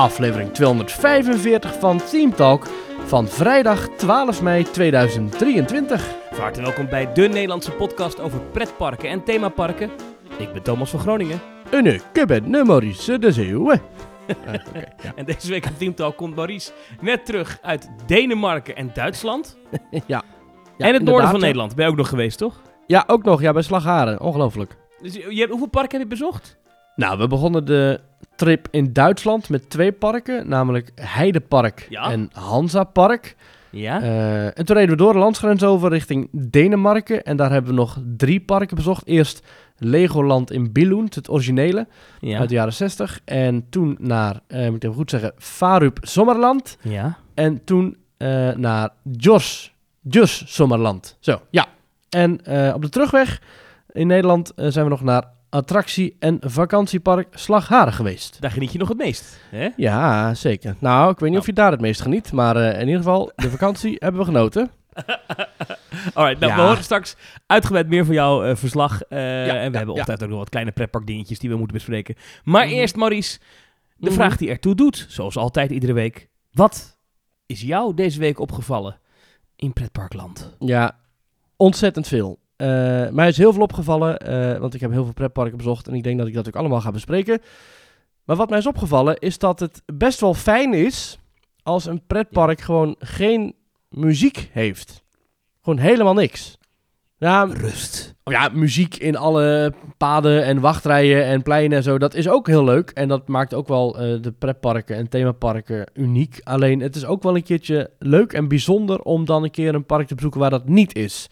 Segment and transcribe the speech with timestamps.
[0.00, 2.66] aflevering 245 van Team Talk
[3.06, 6.08] van vrijdag 12 mei 2023.
[6.30, 9.90] Van harte welkom bij de Nederlandse podcast over pretparken en themaparken.
[10.38, 11.40] Ik ben Thomas van Groningen.
[11.70, 13.80] En ik ben Maurice de Zeeuwen.
[15.16, 19.58] En deze week op Team Talk komt Maurice net terug uit Denemarken en Duitsland.
[19.90, 20.00] ja.
[20.06, 20.22] ja.
[20.86, 21.40] en het noorden van.
[21.40, 21.74] Nederland.
[21.74, 22.62] Ben je ook nog geweest, toch?
[22.86, 23.40] Ja, ook nog.
[23.40, 24.20] Ja, bij Slagharen.
[24.20, 24.76] Ongelooflijk.
[25.02, 26.58] Dus je, je hebt- hoeveel parken heb je bezocht?
[26.94, 28.00] Nou, we begonnen de
[28.40, 32.10] trip in Duitsland met twee parken, namelijk Heidepark Ja.
[32.10, 33.36] en Hansapark.
[33.70, 34.02] Ja.
[34.02, 37.22] Eh, en toen reden we door de landsgrens over richting Denemarken.
[37.22, 39.06] En daar hebben we nog drie parken bezocht.
[39.06, 41.86] Eerst Legoland in Billund, het originele,
[42.20, 42.38] ja.
[42.38, 43.20] uit de jaren 60.
[43.24, 46.76] En toen naar, eh, moet ik even goed zeggen, Farup Sommerland.
[46.82, 47.18] ja.
[47.34, 51.16] En toen eh, naar Jos, Jos Sommerland.
[51.20, 51.66] Zo, ja.
[52.08, 52.32] En
[52.74, 53.42] op de terugweg
[53.92, 58.40] in Nederland zijn we nog naar attractie- en vakantiepark Slagharen geweest.
[58.40, 59.38] Daar geniet je nog het meest.
[59.50, 59.68] Hè?
[59.76, 60.76] Ja, zeker.
[60.78, 61.40] Nou, ik weet niet Oh.
[61.40, 64.26] of je daar het meest geniet, maar eh, in ieder geval, de vakantie hebben we
[64.26, 64.70] genoten.
[66.14, 66.54] Alright, nou, Ja.
[66.56, 69.02] we horen straks uitgebreid meer van jouw eh, verslag.
[69.02, 71.76] eh, en we ja, hebben altijd ook nog wat kleine pretpark dingetjes die we moeten
[71.76, 72.14] bespreken.
[72.44, 72.74] Maar Mhm.
[72.74, 73.38] eerst, Maurice,
[73.96, 74.14] de Mhm.
[74.14, 76.28] vraag die ertoe doet, zoals altijd iedere week.
[76.52, 76.98] Wat
[77.46, 78.98] is jou deze week opgevallen
[79.56, 80.56] in pretparkland?
[80.58, 80.96] Ja,
[81.56, 82.38] ontzettend veel.
[82.60, 85.94] Eh, mij is heel veel opgevallen, eh, want ik heb heel veel pretparken bezocht en
[85.94, 87.40] ik denk dat ik dat ook allemaal ga bespreken.
[88.24, 91.18] Maar wat mij is opgevallen is dat het best wel fijn is
[91.62, 93.54] als een pretpark gewoon geen
[93.88, 95.02] muziek heeft.
[95.62, 96.58] Gewoon helemaal niks.
[97.18, 98.14] Ja, Rust.
[98.24, 102.46] oh ja, muziek in alle paden en wachtrijen en pleinen en zo, dat is ook
[102.46, 102.90] heel leuk.
[102.90, 106.40] En dat maakt ook wel eh, de pretparken en themaparken uniek.
[106.44, 109.86] Alleen het is ook wel een keertje leuk en bijzonder om dan een keer een
[109.86, 111.28] park te bezoeken waar dat niet is.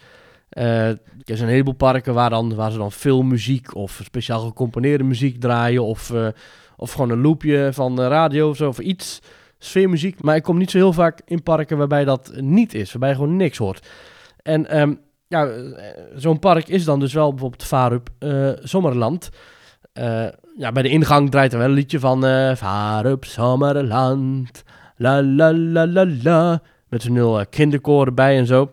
[0.49, 5.05] Eh, er zijn een heleboel parken waar, dan, waar ze dan filmmuziek of speciaal gecomponeerde
[5.05, 5.85] muziek draaien.
[5.85, 6.27] Of, eh,
[6.77, 9.21] of gewoon een loopje van de radio of zo, of iets.
[9.59, 10.23] Sfeermuziek.
[10.23, 12.91] Maar ik kom niet zo heel vaak in parken waarbij dat niet is.
[12.91, 13.87] Waarbij je gewoon niks hoort.
[14.43, 14.95] En ehm,
[15.29, 19.31] ja, eh, zo'n park is dan dus wel bijvoorbeeld Farup eh Sommerland.
[20.57, 22.23] Ja, bij de ingang draait er wel een liedje van
[22.57, 24.65] Farup Sommerland.
[24.97, 26.63] La la la la la.
[26.89, 28.71] Met zo'n heel eh, kinderkoor erbij en zo.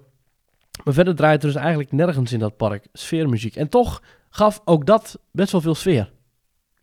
[0.84, 3.56] Maar verder draait er dus eigenlijk nergens in dat park sfeermuziek.
[3.56, 6.14] En toch gaf ook dat best wel veel sfeer.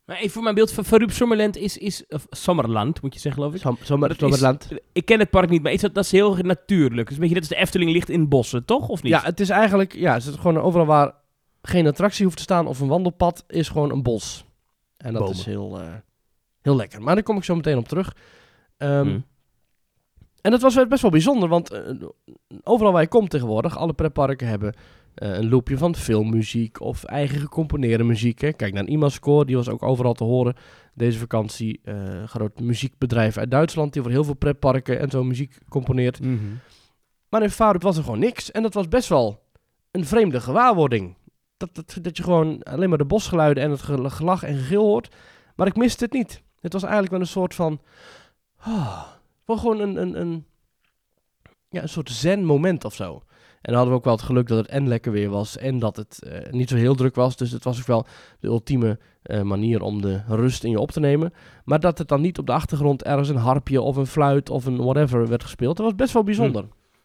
[0.04, 3.42] Maar even voor mijn beeld, van Farouk Sommerland is, is of Sommerland, moet je zeggen
[3.42, 3.60] geloof ik.
[3.60, 4.68] Som- Sommer, Dat is- Sommerland.
[4.92, 7.06] Ik ken het park niet, maar is dat, dat is heel natuurlijk.
[7.08, 8.88] Dus een beetje net als de Efteling ligt in bossen, toch?
[8.88, 9.12] Of niet?
[9.12, 11.14] Ja, het is eigenlijk, ja, het is gewoon overal waar
[11.62, 14.44] geen attractie hoeft te staan of een wandelpad, is gewoon een bos.
[14.96, 15.38] En dat Bomen.
[15.38, 15.86] is heel, eh,
[16.62, 17.02] heel lekker.
[17.02, 18.16] Maar daar kom ik zo meteen op terug.
[18.76, 19.18] Ehm, Hm.
[20.42, 21.80] En dat was best wel bijzonder, want eh,
[22.62, 24.74] overal waar je komt tegenwoordig, alle pretparken hebben
[25.14, 28.40] eh, een loopje van filmmuziek of eigen gecomponeerde muziek.
[28.40, 28.52] Hè.
[28.52, 30.54] Kijk naar een IMA-score, die was ook overal te horen
[30.94, 31.80] deze vakantie.
[31.84, 36.20] Eh, een groot muziekbedrijf uit Duitsland, die voor heel veel pretparken en zo muziek componeert.
[36.20, 36.36] Mhm.
[37.28, 38.50] Maar in was er gewoon niks.
[38.50, 39.42] En dat was best wel
[39.90, 41.16] een vreemde gewaarwording.
[41.56, 44.82] Dat, dat, dat je gewoon alleen maar de bosgeluiden en het gel- gelach en gegil
[44.82, 45.14] hoort.
[45.56, 46.42] Maar ik miste het niet.
[46.60, 47.80] Het was eigenlijk wel een soort van...
[48.56, 49.02] ah,
[49.44, 50.44] wel gewoon een, een, een,
[51.68, 53.22] ja, een soort zen-moment of zo.
[53.62, 55.78] En dan hadden we ook wel het geluk dat het en lekker weer was en
[55.78, 57.36] dat het eh, niet zo heel druk was.
[57.36, 58.06] Dus het was ook wel
[58.40, 61.32] de ultieme eh, manier om de rust in je op te nemen.
[61.64, 64.66] Maar dat het dan niet op de achtergrond ergens een harpje of een fluit of
[64.66, 65.76] een whatever werd gespeeld.
[65.76, 66.64] Dat was best wel bijzonder.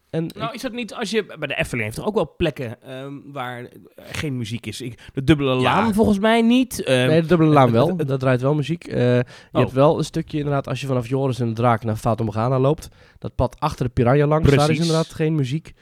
[0.10, 2.82] En Nou, is dat niet als je bij de Efteling heeft toch ook wel plekken
[2.82, 4.82] ehm, waar er geen muziek is?
[4.82, 5.62] Ik, de dubbele Ja.
[5.62, 6.84] laan volgens mij niet.
[6.84, 7.88] Ehm, Nee, de dubbele laan wel.
[7.88, 8.88] het- het- Dat draait wel muziek.
[8.88, 9.60] Eh, je Oh.
[9.62, 12.60] hebt wel een stukje inderdaad, als je vanaf Joris en de Draak naar Fata Morgana
[12.60, 12.90] loopt.
[13.20, 15.74] Dat pad achter de Piranha langs, daar is inderdaad geen muziek.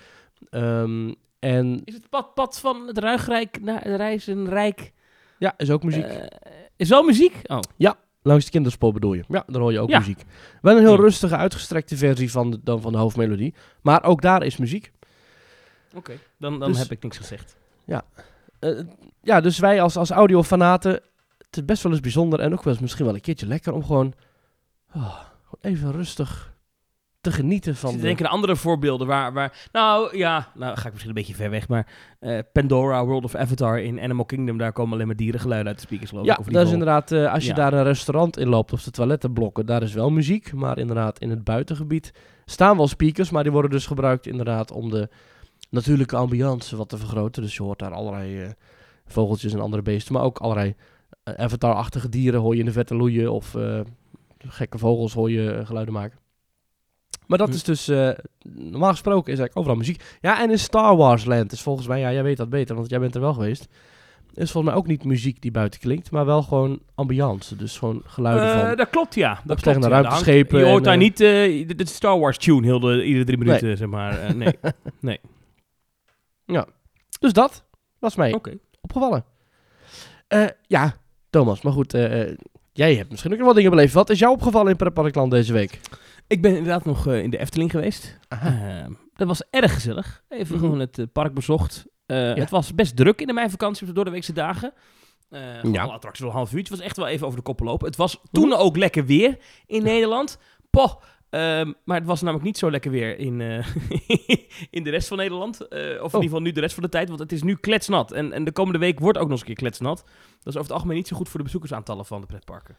[0.49, 4.91] Ehm, en Is het pad, pad van het Ruigrijk naar het Reizenrijk?
[5.39, 6.03] ja, is ook muziek.
[6.05, 6.23] eh,
[6.75, 7.33] is wel muziek?
[7.43, 7.59] Oh.
[8.27, 9.23] Langs de kinderspoor bedoel je.
[9.27, 9.97] Ja, daar hoor je ook Ja.
[9.97, 10.23] muziek.
[10.61, 11.01] Wel een heel Ja.
[11.01, 13.53] rustige, uitgestrekte versie van de, dan van de hoofdmelodie.
[13.81, 14.91] Maar ook daar is muziek.
[15.95, 17.55] Oké, dan, dan Dus- heb ik niks gezegd.
[18.59, 18.79] Eh,
[19.21, 20.91] ja, dus wij als, als audiofanaten,
[21.37, 23.73] het is best wel eens bijzonder en ook wel eens misschien wel een keertje lekker
[23.73, 24.13] om gewoon,
[24.95, 26.53] oh, gewoon even rustig
[27.25, 28.03] te genieten Ik van zit de...
[28.03, 29.67] te denken aan andere voorbeelden waar, waar...
[29.71, 31.87] Nou, ja, nou ga ik misschien een beetje ver weg, maar...
[32.19, 35.85] eh, Pandora, World of Avatar in Animal Kingdom, daar komen alleen maar dierengeluiden uit de
[35.85, 36.51] speakers, geloof Ja, ik.
[36.53, 37.55] Dat is inderdaad, eh, als je Ja.
[37.55, 40.53] daar een restaurant in loopt of de toilettenblokken, daar is wel muziek.
[40.53, 42.13] Maar inderdaad, in het buitengebied
[42.45, 45.09] staan wel speakers, maar die worden dus gebruikt inderdaad om de
[45.69, 47.41] natuurlijke ambiance wat te vergroten.
[47.41, 48.49] Dus je hoort daar allerlei eh,
[49.05, 50.75] vogeltjes en andere beesten, maar ook allerlei
[51.23, 53.55] avatar-achtige dieren hoor je in de verte loeien of
[54.47, 56.17] gekke vogels hoor je geluiden maken.
[57.27, 57.53] Maar dat Hm.
[57.53, 58.09] is dus, eh,
[58.53, 60.03] normaal gesproken is eigenlijk overal muziek.
[60.21, 62.89] Ja, en in Star Wars Land is volgens mij, ja, jij weet dat beter, want
[62.89, 63.67] jij bent er wel geweest.
[64.33, 67.55] is volgens mij ook niet muziek die buiten klinkt, maar wel gewoon ambiance.
[67.55, 68.75] Dus gewoon geluiden Eh, van...
[68.75, 69.39] dat klopt, ja.
[69.43, 69.89] Dat klopt, ja.
[69.89, 73.03] Ruimteschepen Je hoort en, daar eh, niet eh, de, de Star Wars tune heel de,
[73.05, 74.19] iedere drie minuten, zeg maar.
[74.19, 74.33] Eh,
[75.01, 75.19] nee.
[77.19, 77.63] Dus dat
[77.99, 78.57] was mij Oké.
[78.81, 79.25] opgevallen.
[80.67, 80.97] Ja,
[81.29, 81.91] Thomas, maar goed,
[82.73, 83.93] jij hebt misschien ook nog wat dingen beleefd.
[83.93, 85.79] Wat is jou opgevallen in Pretparkland deze week?
[86.27, 88.17] Ik ben inderdaad nog eh, in de Efteling geweest.
[88.27, 88.79] Aha.
[88.83, 90.23] Eh, dat was erg gezellig.
[90.29, 90.63] Even Mhm.
[90.65, 91.85] gewoon het eh, park bezocht.
[92.05, 94.73] Eh, Het was best druk in de meivakantie op de doordeweekse dagen.
[95.29, 95.83] Eh Ja.
[95.83, 96.59] Alle attracties een half uurtje.
[96.73, 97.87] Het was echt wel even over de koppen lopen.
[97.87, 100.37] Het was toen ook lekker weer in Nederland.
[100.69, 101.01] Poh.
[101.29, 103.41] Ehm, maar het was namelijk niet zo lekker weer in,
[104.77, 105.61] in de rest van Nederland.
[105.61, 107.07] Of in ieder geval nu de rest van de tijd.
[107.07, 108.11] Want het is nu kletsnat.
[108.11, 109.97] En, en de komende week wordt ook nog eens een keer kletsnat.
[110.05, 110.07] Dat
[110.53, 112.75] is over het algemeen niet zo goed voor de bezoekersaantallen van de pretparken.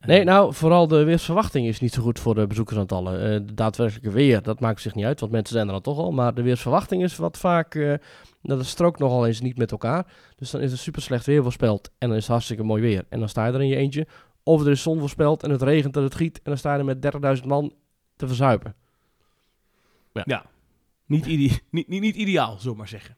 [0.00, 3.20] Nee, nou, vooral de weersverwachting is niet zo goed voor de bezoekersaantallen.
[3.22, 5.98] Eh de daadwerkelijke weer, dat maakt zich niet uit, want mensen zijn er dan toch
[5.98, 6.12] al.
[6.12, 7.94] Maar de weersverwachting is wat vaak, eh
[8.42, 10.06] dat strookt nogal eens niet met elkaar.
[10.36, 13.04] Dus dan is er super slecht weer voorspeld en dan is het hartstikke mooi weer.
[13.08, 14.06] En dan sta je er in je eentje.
[14.42, 16.78] Of er is zon voorspeld en het regent en het giet en dan sta je
[16.78, 17.72] er met 30.000 man
[18.16, 18.74] te verzuipen.
[21.06, 23.16] Niet, ide- niet, niet, niet ideaal, zullen we maar zeggen.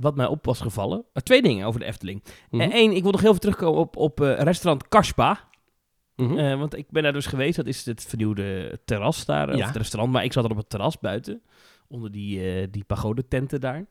[0.00, 1.04] Wat mij op was gevallen.
[1.12, 2.22] eh, twee dingen over de Efteling.
[2.50, 2.68] Mhm.
[2.72, 5.48] Eén, ik wil nog heel even terugkomen op, op eh, restaurant Kaspa.
[6.16, 6.38] Mhm.
[6.38, 7.56] Eh, want ik ben daar dus geweest.
[7.56, 9.48] Dat is het vernieuwde terras daar.
[9.48, 9.60] eh, Ja.
[9.60, 10.12] Of het restaurant.
[10.12, 11.42] Maar ik zat er op het terras buiten.
[11.88, 13.84] Onder die, eh die pagodententen daar.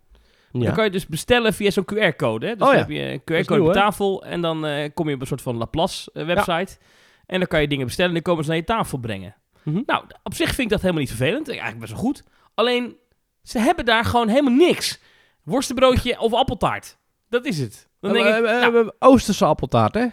[0.52, 0.60] ja.
[0.66, 2.46] Dan kan je dus bestellen via zo'n QR-code.
[2.46, 2.78] Dus Oh dan ja.
[2.78, 4.24] heb je een QR-code op tafel.
[4.26, 6.78] En dan eh, kom je op een soort van Laplace eh, website.
[7.26, 8.10] En dan kan je dingen bestellen.
[8.10, 9.36] En die komen ze naar je tafel brengen.
[9.64, 9.82] Mhm.
[9.86, 11.48] Nou, op zich vind ik dat helemaal niet vervelend.
[11.50, 12.24] Eigenlijk best wel goed.
[12.54, 12.96] Alleen,
[13.44, 15.00] ze hebben daar gewoon helemaal niks.
[15.44, 16.98] Worstenbroodje of appeltaart.
[17.30, 17.90] Dat is het.
[18.00, 20.06] Dan denk we, ik, we- we nou, hebben Oosterse appeltaart, hè?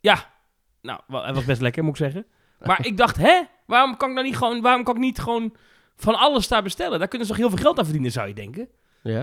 [0.00, 0.28] ja.
[0.82, 2.26] Nou, het was best lekker, moet ik zeggen.
[2.60, 3.42] Maar ik dacht, hè?
[3.66, 5.54] Waarom kan ik nou niet gewoon, waarom kan ik niet gewoon
[5.96, 6.98] van alles daar bestellen?
[6.98, 8.68] Daar kunnen ze toch heel veel geld aan verdienen, zou je denken?
[9.02, 9.22] Ja.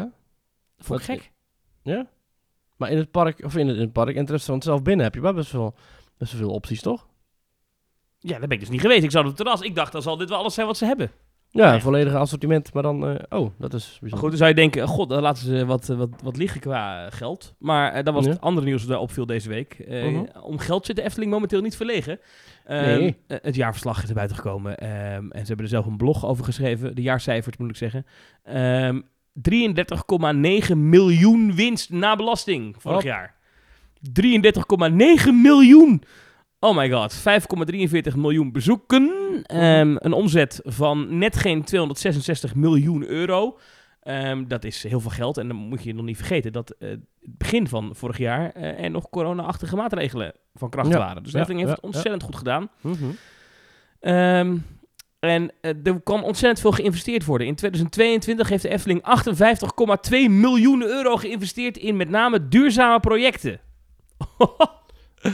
[0.77, 1.31] Dat vond ik Wat- gek.
[1.83, 2.07] Ja.
[2.75, 5.06] Maar in het park, of in het, in het park en het restaurant zelf binnen
[5.06, 5.75] heb je wel best wel,
[6.18, 7.07] best wel veel opties, toch?
[8.19, 9.03] Ja, daar ben ik dus niet geweest.
[9.03, 9.62] Ik zat op het terras.
[9.62, 11.12] Ik dacht, dan zal dit wel alles zijn wat ze hebben.
[11.49, 13.07] Ja, een volledige assortiment, maar dan...
[13.07, 14.19] eh, oh, dat is Maar bijzonder.
[14.19, 17.05] goed, dan zou je denken, god, dan laten ze wat, eh, wat, wat liggen qua
[17.05, 17.55] eh, geld.
[17.59, 18.31] Maar eh, dat was Ja.
[18.31, 19.73] het andere nieuws dat daar opviel deze week.
[19.73, 20.23] Eh, Mhm.
[20.41, 22.19] Om geld zit de Efteling momenteel niet verlegen.
[22.65, 23.17] Ehm, Nee.
[23.27, 24.77] eh, het jaarverslag is er buiten gekomen.
[24.77, 26.95] ehm, en ze hebben er zelf een blog over geschreven.
[26.95, 28.05] De jaarcijfers moet ik zeggen.
[28.44, 28.99] Ehm
[29.41, 33.35] 33,9 miljoen winst na belasting vorig jaar.
[34.01, 36.03] 33,9 miljoen!
[36.59, 37.13] Oh my god,
[38.09, 39.12] 5,43 miljoen bezoeken.
[39.44, 43.57] Ehm, een omzet van net geen 266 miljoen euro.
[44.01, 45.38] Ehm, dat is heel veel geld.
[45.38, 48.83] En dan moet je nog niet vergeten dat eh, het begin van vorig jaar eh,
[48.83, 50.98] er nog corona-achtige maatregelen van kracht Ja.
[50.98, 51.24] waren.
[51.24, 52.69] Dus de Ja, Efteling heeft ja, het ontzettend goed gedaan.
[52.81, 52.95] Mhm.
[54.00, 54.57] Ehm,
[55.19, 57.48] en eh, er kan ontzettend veel geïnvesteerd worden.
[57.48, 63.59] In 2022 heeft de Efteling 58,2 miljoen euro geïnvesteerd in met name duurzame projecten.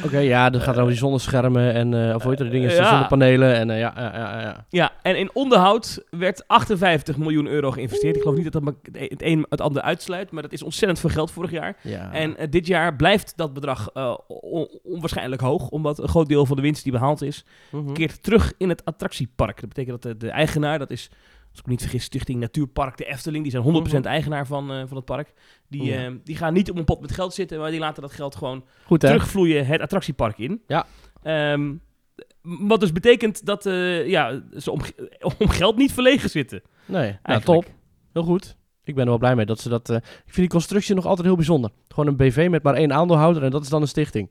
[0.06, 2.90] Oké, ja, dat gaat over die zonneschermen en, eh of die dingen, Ja.
[2.90, 4.66] zonnepanelen en eh, ja, ja, ja, ja.
[4.70, 8.16] Ja, en in onderhoud werd 58 miljoen euro geïnvesteerd.
[8.16, 11.10] Ik geloof niet dat dat het een het ander uitsluit, maar dat is ontzettend veel
[11.10, 11.76] geld vorig jaar.
[11.82, 12.12] ja.
[12.14, 16.46] En eh, dit jaar blijft dat bedrag eh, on- onwaarschijnlijk hoog, omdat een groot deel
[16.46, 17.94] van de winst die behaald is, Mhm.
[17.94, 19.60] keert terug in het attractiepark.
[19.60, 21.10] Dat betekent dat de, de eigenaar, dat is,
[21.54, 24.13] als ik me niet vergis, Stichting Natuurpark de Efteling, die zijn 100% Mhm.
[24.13, 25.34] eigenaar van, eh, van het park.
[25.68, 26.06] Die, Ja.
[26.06, 28.36] eh, die gaan niet op een pot met geld zitten, maar die laten dat geld
[28.36, 30.62] gewoon Goed, terugvloeien het attractiepark in.
[30.68, 30.86] Ja.
[31.24, 31.74] Ehm,
[32.42, 34.80] wat dus betekent dat eh, ja, ze om,
[35.39, 36.62] om geld niet verlegen zitten.
[36.86, 37.66] Nee, ja, Eigenlijk.
[37.66, 37.74] top.
[38.13, 38.56] Heel goed.
[38.84, 39.89] Ik ben er wel blij mee dat ze dat...
[39.89, 41.70] eh, ik vind die constructie nog altijd heel bijzonder.
[41.88, 44.30] Gewoon een BV met maar één aandeelhouder en dat is dan een stichting.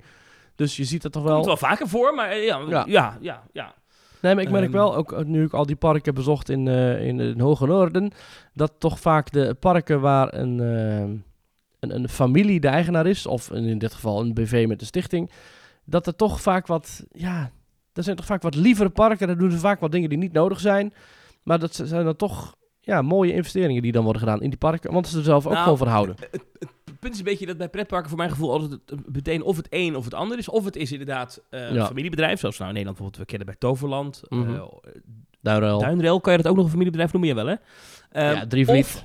[0.55, 1.45] Dus je ziet het toch Komt wel...
[1.45, 2.85] wel vaker voor, maar ja, Ja.
[2.89, 3.19] ja.
[3.21, 3.75] ja, ja,
[4.23, 4.73] Nee, maar ik merk Ehm.
[4.73, 8.11] wel, ook eh, nu ik al die parken bezocht in, eh, in Hoge Noorden,
[8.55, 10.99] dat toch vaak de parken waar een, eh,
[11.81, 15.31] een, een familie de eigenaar is, of in dit geval een BV met een stichting,
[15.85, 17.51] dat er toch vaak wat, ja,
[17.93, 20.33] er zijn toch vaak wat lievere parken, daar doen ze vaak wat dingen die niet
[20.33, 20.95] nodig zijn,
[21.43, 24.93] maar dat zijn dan toch, ja, mooie investeringen die dan worden gedaan in die parken,
[24.93, 26.17] want ze er zelf ook Nou, gewoon voor houden.
[26.31, 26.71] Het, het
[27.03, 29.67] punt is een beetje dat bij pretparken voor mijn gevoel altijd het, meteen of het
[29.71, 30.49] een of het ander is.
[30.49, 31.87] Of het is inderdaad eh, een Ja.
[31.87, 34.23] familiebedrijf, zoals nou in Nederland bijvoorbeeld we kennen bij Toverland.
[34.29, 34.63] eh, Mhm.
[35.41, 35.79] Duinruil.
[35.79, 37.31] Duinrail, kan je dat ook nog een familiebedrijf noemen?
[37.31, 37.55] Jawel hè?
[38.21, 38.85] Ehm, ja, Drievliet.
[38.85, 39.05] Of,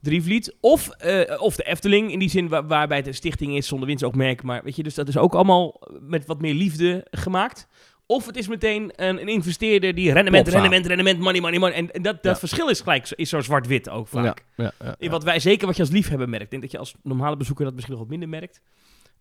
[0.00, 0.54] Drievliet.
[0.60, 3.86] Of, eh, of de Efteling, in die zin waar- waarbij het een stichting is zonder
[3.88, 4.42] winstoogmerk.
[4.42, 7.66] Maar weet je, dus dat is ook allemaal met wat meer liefde gemaakt.
[8.12, 11.76] Of het is meteen een, een investeerder die rendement, rendement, rendement, money, money, money.
[11.76, 12.38] En, en dat, dat Ja.
[12.38, 14.44] verschil is gelijk is zo zwart-wit ook vaak.
[14.56, 16.44] Ja, ja, ja, In wat wij, zeker wat je als liefhebber merkt.
[16.44, 18.60] Ik denk dat je als normale bezoeker dat misschien nog wat minder merkt.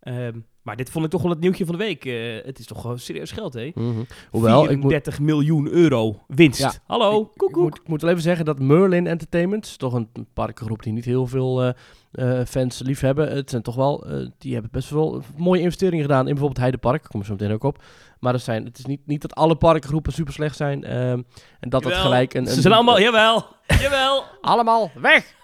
[0.02, 2.06] Ehm, maar dit vond ik toch wel het nieuwtje van de week.
[2.06, 3.72] Eh, het is toch gewoon serieus geld, hè?
[3.76, 4.04] Mhm.
[4.30, 6.60] Hoewel, moet, 34 miljoen euro winst.
[6.60, 6.74] Ja.
[6.86, 10.84] Hallo, ik, ik moet, ik moet wel even zeggen dat Merlin Entertainment, toch een parkengroep
[10.84, 13.36] die niet heel veel eh, eh, fans lief hebben.
[13.36, 14.06] Het zijn toch wel,
[14.38, 17.02] die hebben best wel mooie investeringen gedaan in bijvoorbeeld Heidepark.
[17.02, 17.84] Daar komen we zo meteen ook op.
[18.20, 20.84] Maar er zijn, het is niet, niet dat alle parkengroepen super slecht zijn.
[20.84, 21.22] ehm,
[21.60, 22.48] en dat dat gelijk een...
[22.48, 24.24] een Ze zijn allemaal, jawel, jawel.
[24.42, 25.36] allemaal weg!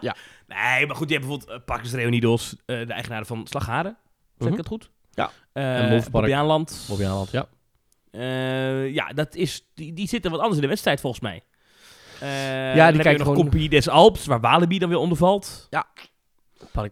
[0.54, 3.96] Nee, maar goed, je hebt bijvoorbeeld uh, Parkers Reunidos, eh, de eigenaar van Slagharen.
[4.38, 4.50] Zeg Mhm.
[4.50, 4.90] ik dat goed?
[5.10, 5.30] Ja.
[5.52, 6.10] Eh En Movepark.
[6.12, 6.84] Bobbejaanland.
[6.88, 7.46] Bobby Haaland, ja.
[8.10, 11.42] Eh, ja, dat is, die, die zitten wat anders in de wedstrijd volgens mij.
[12.20, 12.28] Eh, die
[12.76, 15.66] dan heb je kijken nog gewoon- Compagnie des Alps, waar Walibi dan weer onder valt.
[15.70, 16.09] Asterix.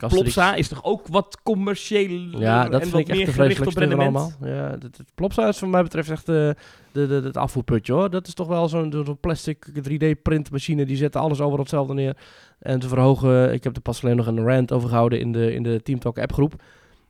[0.09, 3.67] Plopsa is toch ook wat commercieel Ja, dat en vind wat ik echt meer gericht
[3.67, 4.17] op rendement.
[4.17, 4.33] allemaal.
[4.43, 6.55] Ja, het Plopsa is wat mij betreft echt de,
[6.93, 8.11] de, de, het afvoerputje hoor.
[8.11, 10.87] Dat is toch wel zo'n zo'n plastic 3D printmachine.
[10.87, 12.17] Die zetten alles overal hetzelfde neer.
[12.59, 15.55] En ze verhogen, ik heb er pas alleen nog een rant over gehouden in de,
[15.55, 16.63] in de Team Talk appgroep.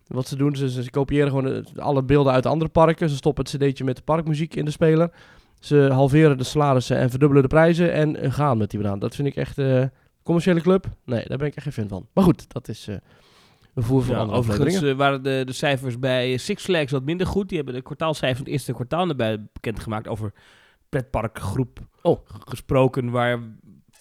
[0.07, 3.09] Wat ze doen, ze, ze kopiëren gewoon de- alle beelden uit de andere parken.
[3.09, 5.11] Ze stoppen het cd'tje met de parkmuziek in de speler.
[5.61, 8.99] Ze halveren de salarissen en verdubbelen de prijzen en eh, gaan met die banaan.
[8.99, 9.83] Dat vind ik echt eh
[10.29, 10.87] commerciële club.
[11.05, 12.07] Nee, daar ben ik echt geen fan van.
[12.13, 12.97] Maar goed, dat is eh,
[13.75, 17.03] een voer voor Ja, andere overigens eh, waren de, de cijfers bij Six Flags wat
[17.05, 17.49] minder goed.
[17.49, 20.33] Die hebben de kwartaalcijfers van het eerste kwartaal naar buiten bekendgemaakt over
[20.89, 22.21] pretparkgroep Oh.
[22.27, 23.39] gesproken, waar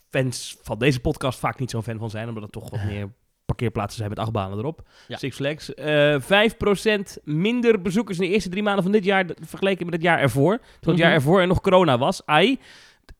[0.09, 3.09] fans van deze podcast vaak niet zo'n fan van zijn, omdat er toch wat meer
[3.45, 4.81] parkeerplaatsen zijn met acht banen erop.
[5.07, 5.17] Ja.
[5.17, 5.73] Six Flags.
[5.73, 10.03] Eh 5% minder bezoekers in de eerste drie maanden van dit jaar vergeleken met het
[10.03, 10.57] jaar ervoor.
[10.57, 10.97] Toen het Mhm.
[11.01, 12.25] jaar ervoor er nog corona was.
[12.25, 12.59] Ai.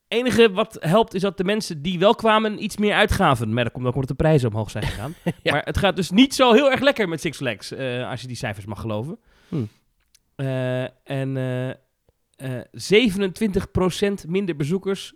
[0.07, 3.53] Het enige wat helpt is dat de mensen die wel kwamen iets meer uitgaven.
[3.53, 5.13] Maar dat komt ook omdat de prijzen omhoog zijn gegaan.
[5.43, 5.51] Ja.
[5.51, 8.27] Maar het gaat dus niet zo heel erg lekker met Six Flags, eh, als je
[8.27, 9.19] die cijfers mag geloven.
[9.47, 9.69] Hmm.
[10.35, 11.69] Eh, en eh
[12.35, 15.13] eh 27% minder bezoekers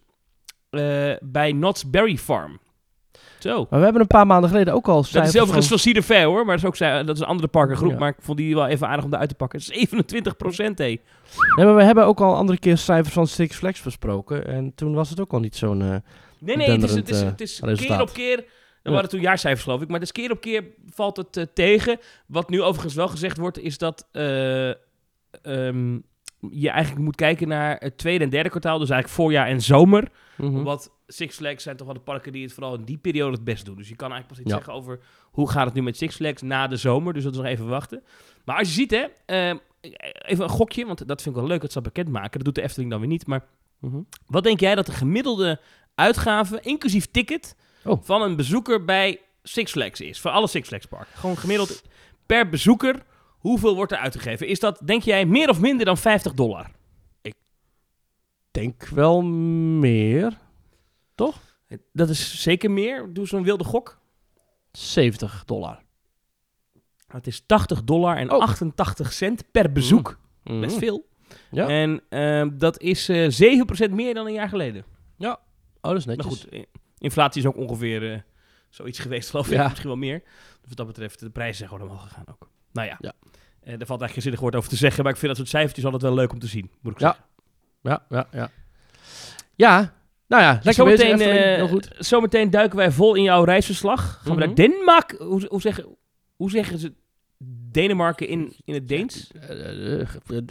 [1.22, 2.60] bij Knott's Berry Farm.
[3.40, 3.68] Zo.
[3.70, 6.26] Maar we hebben een paar maanden geleden ook al Dat is overigens van- Cedar Fair
[6.26, 7.92] hoor, maar dat is ook dat is een andere parkengroep.
[7.92, 7.98] Ja.
[7.98, 9.62] Maar ik vond die wel even aardig om eruit te pakken.
[9.62, 10.86] 27 procent, hé.
[10.86, 14.48] Nee, maar we hebben ook al een andere keer cijfers van Six Flags besproken.
[14.48, 15.82] En toen was het ook al niet zo'n...
[15.82, 15.96] eh,
[16.40, 18.44] Nee, nee, het is, het is, denderend, het is eh, keer op keer.
[18.84, 21.44] Er waren toen jaarcijfers geloof ik, maar het is keer op keer valt het eh,
[21.54, 22.00] tegen.
[22.26, 25.98] Wat nu overigens wel gezegd wordt, is dat eh, ehm,
[26.52, 28.80] je eigenlijk moet kijken naar het tweede en derde kwartaal.
[28.80, 30.08] Dus eigenlijk voorjaar en zomer.
[30.38, 30.64] mhm.
[30.64, 33.44] Want Six Flags zijn toch wel de parken die het vooral in die periode het
[33.44, 33.76] best doen.
[33.78, 34.56] Dus je kan eigenlijk pas iets Ja.
[34.56, 35.00] zeggen over
[35.32, 37.14] hoe gaat het nu met Six Flags na de zomer.
[37.14, 38.04] Dus dat is nog even wachten.
[38.46, 39.58] Maar als je ziet, hè, ehm,
[40.26, 42.32] even een gokje, want dat vind ik wel leuk dat ze dat bekendmaken.
[42.32, 43.28] Dat doet de Efteling dan weer niet.
[43.28, 43.46] Maar
[43.80, 44.02] Mhm.
[44.26, 45.60] wat denk jij dat de gemiddelde
[45.96, 48.04] uitgave, inclusief ticket, Oh.
[48.04, 50.20] van een bezoeker bij Six Flags is?
[50.20, 51.18] Voor alle Six Flags parken.
[51.18, 51.82] Gewoon gemiddeld
[52.26, 53.04] per bezoeker.
[53.38, 54.48] Hoeveel wordt er uitgegeven?
[54.48, 56.72] Is dat, denk jij, meer of minder dan 50 dollar?
[58.52, 60.38] denk wel meer.
[61.94, 63.14] Dat is zeker meer.
[63.14, 64.00] Doe zo'n wilde gok.
[64.72, 65.82] 70 dollar.
[67.08, 68.42] Het is 80 dollar en Oh.
[68.42, 70.20] 88 cent per bezoek.
[70.44, 70.60] Mhm.
[70.60, 71.08] Best veel.
[71.52, 71.68] Ja.
[71.68, 73.30] En ehm, dat is eh
[73.88, 74.84] 7% meer dan een jaar geleden.
[75.84, 76.26] Oh, dat is netjes.
[76.26, 76.64] Maar goed, eh,
[76.98, 78.20] inflatie is ook ongeveer eh,
[78.70, 79.54] zoiets geweest, geloof ik.
[79.54, 79.68] Ja.
[79.68, 80.20] Misschien wel meer.
[80.24, 82.50] Dus wat dat betreft, de prijzen zijn gewoon omhoog gegaan ook.
[82.72, 83.14] Nou ja, Ja.
[83.20, 85.04] Eh, daar valt eigenlijk geen zinnig woord over te zeggen.
[85.04, 87.06] Maar ik vind dat soort cijfertjes altijd wel leuk om te zien, moet ik Ja.
[87.08, 87.26] zeggen.
[87.82, 88.50] Ja, ja, ja.
[89.56, 89.94] Ja,
[90.32, 91.28] nou ja, lekker zometeen, bezig.
[91.28, 91.46] Efteling.
[91.50, 91.90] eh, Heel goed.
[91.98, 94.02] zometeen duiken wij vol in jouw reisverslag.
[94.14, 94.40] Gaan we Mhm.
[94.40, 95.26] naar Denemarken?
[95.26, 95.86] Hoe, hoe, zeggen,
[96.36, 96.94] hoe zeggen ze
[97.72, 99.32] Denemarken in, in het Deens?
[99.50, 100.08] Eh, eh,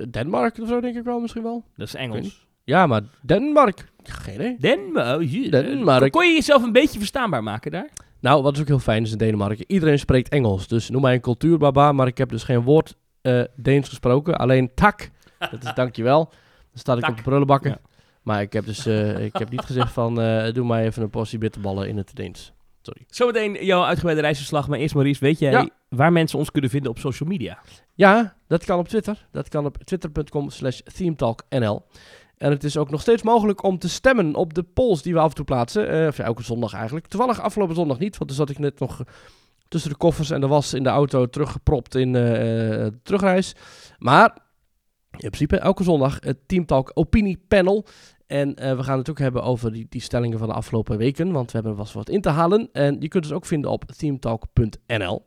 [0.08, 1.64] Denemarken of zo denk ik wel misschien wel.
[1.76, 2.46] Dat is Engels.
[2.64, 3.86] Ja, maar Denemarken.
[4.02, 4.56] Geen idee.
[4.58, 5.50] Denemarken.
[5.50, 6.10] Denemarken.
[6.10, 7.88] Kon je jezelf een beetje verstaanbaar maken daar?
[8.20, 9.64] Nou, wat is ook heel fijn is in Denemarken.
[9.68, 10.68] Iedereen spreekt Engels.
[10.68, 14.38] Dus noem mij een cultuurbaba, maar ik heb dus geen woord eh, Deens gesproken.
[14.38, 15.10] Alleen tak.
[15.38, 16.24] Dat is dankjewel.
[16.70, 17.70] Dan staat ik op de prullenbakken.
[17.70, 17.78] Ja.
[18.30, 21.10] Maar ik heb dus eh, ik heb niet gezegd van eh, doe mij even een
[21.10, 22.52] portie bitterballen in het Deens.
[22.82, 23.04] Sorry.
[23.06, 24.68] Zometeen jouw uitgebreide reisverslag.
[24.68, 25.68] Maar eerst Maurice, weet jij Ja.
[25.88, 27.58] waar mensen ons kunnen vinden op social media?
[27.94, 29.26] Ja, dat kan op Twitter.
[29.30, 31.82] Dat kan op twitter.com slash themetalknl.
[32.36, 35.20] En het is ook nog steeds mogelijk om te stemmen op de polls die we
[35.20, 35.88] af en toe plaatsen.
[35.88, 37.06] Eh, of ja, elke zondag eigenlijk.
[37.06, 39.02] Toevallig afgelopen zondag niet, want toen zat ik net nog
[39.68, 43.54] tussen de koffers en de was in de auto teruggepropt in eh, terugreis.
[43.98, 44.36] Maar
[45.10, 47.86] in principe elke zondag het Teamtalk opiniepanel.
[48.30, 51.32] En eh, we gaan het ook hebben over die, die stellingen van de afgelopen weken,
[51.32, 52.68] want we hebben er vast wat in te halen.
[52.72, 55.26] En je kunt het ook vinden op themetalk.nl.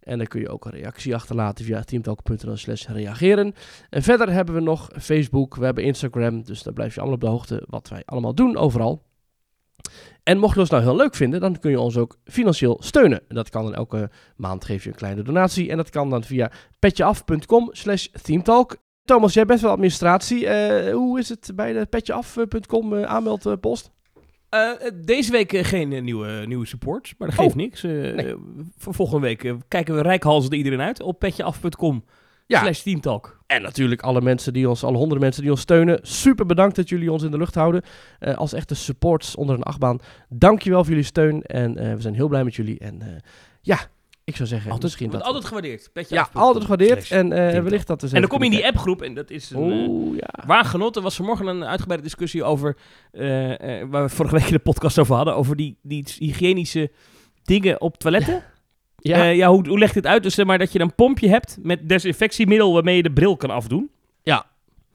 [0.00, 3.54] En dan kun je ook een reactie achterlaten via teamtalk.nl slash reageren.
[3.90, 7.24] En verder hebben we nog Facebook, we hebben Instagram, dus daar blijf je allemaal op
[7.24, 9.02] de hoogte wat wij allemaal doen overal.
[10.22, 13.20] En mocht je ons nou heel leuk vinden, dan kun je ons ook financieel steunen.
[13.28, 15.70] En dat kan dan elke maand geef je een kleine donatie.
[15.70, 18.76] En dat kan dan via petjeaf.com slash themetalk.
[19.04, 20.46] Thomas, jij bent wel administratie.
[20.46, 23.90] Eh, hoe is het bij de petjeaf.com eh, aanmeldpost?
[24.48, 24.70] Eh,
[25.04, 27.56] deze week geen nieuwe, nieuwe support, maar dat geeft Oh.
[27.56, 27.82] niks.
[27.82, 28.34] Nee.
[28.76, 32.04] voor volgende week kijken we rijkhalsende iedereen uit op petjeaf.com
[32.46, 32.60] Ja.
[32.60, 33.40] slash teamtalk.
[33.46, 35.98] En natuurlijk alle mensen die ons, alle honderden mensen die ons steunen.
[36.02, 37.82] Super bedankt dat jullie ons in de lucht houden.
[38.34, 39.98] Als echte supports onder een achtbaan.
[40.28, 41.42] Dankjewel voor jullie steun.
[41.42, 42.78] En we zijn heel blij met jullie.
[42.78, 43.22] En
[43.60, 43.78] ja,
[44.24, 45.22] ik zou zeggen, Altijd, misschien dat...
[45.22, 45.90] altijd gewaardeerd.
[46.08, 47.10] ja, altijd gewaardeerd.
[47.10, 47.62] En eh, teamtalk.
[47.64, 49.72] wellicht dat En dan kom je in die appgroep en dat is een...
[49.72, 50.44] eh, Oeh, ja.
[50.46, 52.76] Waar genot, er was vanmorgen een uitgebreide discussie over,
[53.12, 56.90] eh, eh, waar we vorige week in de podcast over hadden, over die, die hygiënische
[57.42, 58.42] dingen op toiletten.
[58.96, 60.22] Ja, Ja, ja hoe, hoe legt dit uit?
[60.22, 63.50] Dus zeg maar dat je een pompje hebt met desinfectiemiddel waarmee je de bril kan
[63.50, 63.90] afdoen.
[64.22, 64.46] ja,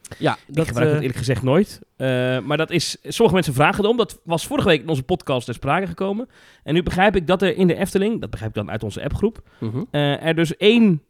[0.07, 1.81] Dat dat, ik gebruik het eh, eerlijk gezegd nooit.
[1.95, 3.97] Eh, maar dat is, sommige mensen vragen erom.
[3.97, 6.29] Dat was vorige week in onze podcast ter sprake gekomen.
[6.63, 9.03] En nu begrijp ik dat er in de Efteling, dat begrijp ik dan uit onze
[9.03, 9.83] appgroep, mhm.
[9.91, 11.03] eh, er dus één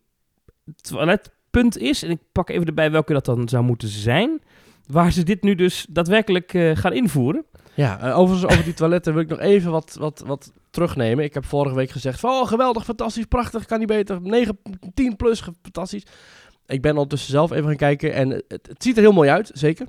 [0.75, 2.03] toiletpunt is.
[2.03, 4.41] En ik pak even erbij welke dat dan zou moeten zijn.
[4.87, 7.45] Waar ze dit nu dus daadwerkelijk gaan invoeren.
[7.73, 11.23] Ja, overigens over die toiletten wil ik nog even wat, wat, wat terugnemen.
[11.23, 14.21] Ik heb vorige week gezegd van, oh geweldig, fantastisch, prachtig, kan niet beter.
[14.21, 14.57] 9,
[14.93, 16.03] 10 plus, fantastisch.
[16.67, 19.51] Ik ben ondertussen zelf even gaan kijken en het, het ziet er heel mooi uit,
[19.53, 19.87] zeker.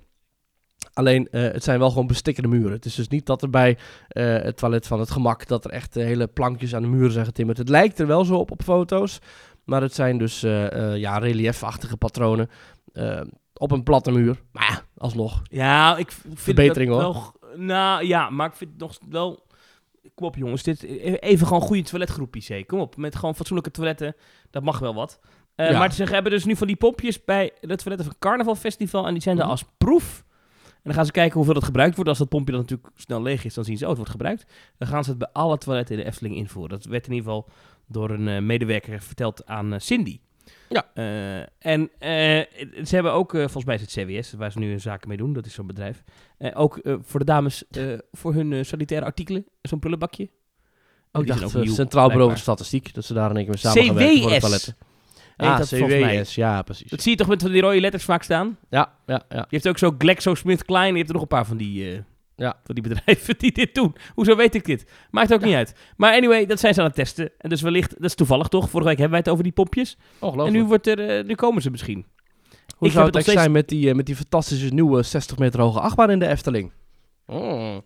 [0.92, 2.73] Alleen, eh, het zijn wel gewoon bestikkende muren.
[2.73, 5.70] Het is dus niet dat er bij eh, het toilet van het gemak, dat er
[5.70, 7.58] echt eh, hele plankjes aan de muren zijn getimmerd.
[7.58, 9.18] Het lijkt er wel zo op op foto's,
[9.64, 12.49] maar het zijn dus eh, ja, reliefachtige patronen
[13.54, 14.42] op een platte muur.
[14.52, 15.42] Maar ja, alsnog.
[15.42, 17.12] Ja, ik vind Verbetering, dat hoor.
[17.12, 17.23] wel...
[17.23, 19.47] g- Nou ja, maar ik vind het nog wel...
[20.14, 20.82] Kom op jongens, dit,
[21.23, 22.49] even gewoon goede toiletgroepjes.
[22.49, 22.62] Hè.
[22.64, 24.14] Kom op, met gewoon fatsoenlijke toiletten.
[24.50, 25.20] Dat mag wel wat.
[25.58, 25.78] Eh, Ja.
[25.78, 29.06] Maar ze hebben dus nu van die pompjes bij de toiletten van Carnaval Festival.
[29.06, 29.44] En die zijn Mhm.
[29.44, 30.24] er als proef.
[30.64, 32.10] En dan gaan ze kijken hoeveel dat gebruikt wordt.
[32.10, 34.44] Als dat pompje dan natuurlijk snel leeg is, dan zien ze, oh, het wordt gebruikt.
[34.78, 36.70] Dan gaan ze het bij alle toiletten in de Efteling invoeren.
[36.78, 37.48] Dat werd in ieder geval
[37.86, 40.20] door een eh, medewerker verteld aan eh, Cindy.
[40.68, 40.86] Ja.
[41.58, 41.90] En
[42.84, 45.32] ze hebben ook, volgens mij is het CWS, waar ze nu een zaken mee doen,
[45.32, 46.02] dat is zo'n bedrijf.
[46.54, 47.64] Ook voor de dames,
[48.12, 50.28] voor hun sanitaire artikelen, zo'n prullenbakje.
[51.12, 52.38] Oh, ik dacht nieuw, Centraal Bureau voor.
[52.38, 54.76] Statistiek, dat ze daar in één keer mee samen gaan werken voor de toiletten.
[55.38, 55.68] Heet Ah, dat.
[55.68, 56.90] CWS, ja, precies.
[56.90, 58.59] Dat zie je toch met van die rode letters vaak staan?
[58.71, 59.37] Ja, ja, ja.
[59.49, 61.99] Je hebt ook zo GlaxoSmithKline, je hebt er nog een paar van die, eh,
[62.37, 62.57] Ja.
[62.64, 63.97] van die bedrijven die dit doen.
[64.14, 64.90] Hoezo weet ik dit?
[65.11, 65.75] Maakt ook niet uit.
[65.97, 67.30] Maar anyway, dat zijn ze aan het testen.
[67.39, 68.71] En dus wellicht, dat is toevallig toch?
[68.71, 69.97] Vorige week hebben wij het over die pompjes.
[70.19, 70.56] Ongelooflijk.
[70.56, 72.06] En nu, wordt er, eh, nu komen ze misschien.
[72.76, 75.60] Hoe ik zou het eigenlijk zijn met die, eh, met die fantastische nieuwe 60 meter
[75.60, 76.73] hoge achtbaan in de Efteling?
[77.26, 77.82] Mm.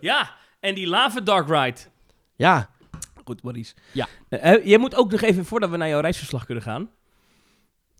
[0.00, 1.80] Ja, en die Lava Dark Ride.
[2.36, 2.70] Ja,
[3.28, 3.74] Goed, Maurice.
[3.92, 4.08] Ja.
[4.28, 6.90] Eh, eh, jij moet ook nog even, voordat we naar jouw reisverslag kunnen gaan.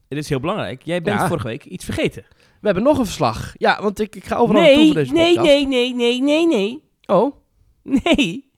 [0.09, 0.83] Dit is heel belangrijk.
[0.83, 1.27] Jij bent Ja.
[1.29, 2.25] vorige week iets vergeten.
[2.61, 3.55] we hebben nog een verslag.
[3.59, 5.47] Ja, want ik, ik ga overal naartoe Nee, voor deze nee, podcast.
[5.47, 6.83] nee, nee, nee, nee, nee.
[7.07, 7.37] Oh,
[7.83, 8.51] Nee.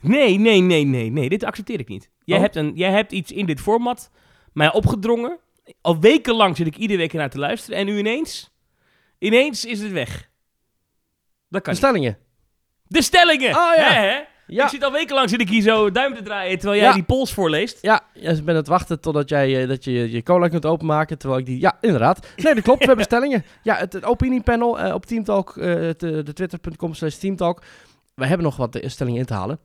[0.00, 1.28] Nee, nee, nee, nee, nee.
[1.28, 2.10] Dit accepteer ik niet.
[2.24, 2.42] Jij, Oh.
[2.42, 4.10] hebt, een, jij hebt iets in dit format
[4.52, 5.38] mij opgedrongen.
[5.80, 7.78] Al wekenlang zit ik iedere week naar te luisteren.
[7.78, 8.50] En nu ineens,
[9.18, 10.30] ineens is het weg.
[11.48, 11.88] Dat kan de niet.
[11.88, 12.18] stellingen.
[12.86, 13.48] De stellingen!
[13.50, 13.92] Oh, ja.
[13.92, 14.20] Hè, hè?
[14.50, 14.64] Ja.
[14.64, 16.94] Ik zit al wekenlang zit ik hier zo duim te draaien terwijl jij Ja.
[16.94, 17.78] die pols voorleest.
[17.80, 21.18] Ja, ja, ik ben het wachten totdat jij eh, dat je je cola kunt openmaken.
[21.18, 21.60] Terwijl ik die.
[21.60, 22.26] Ja, inderdaad.
[22.36, 22.80] Nee, dat klopt.
[22.80, 23.44] We hebben stellingen.
[23.62, 25.64] Ja, het, het opiniepanel eh, op Teamtalk, eh,
[25.98, 27.62] de twitter.com slash Teamtalk.
[28.14, 29.58] We hebben nog wat stellingen in te halen.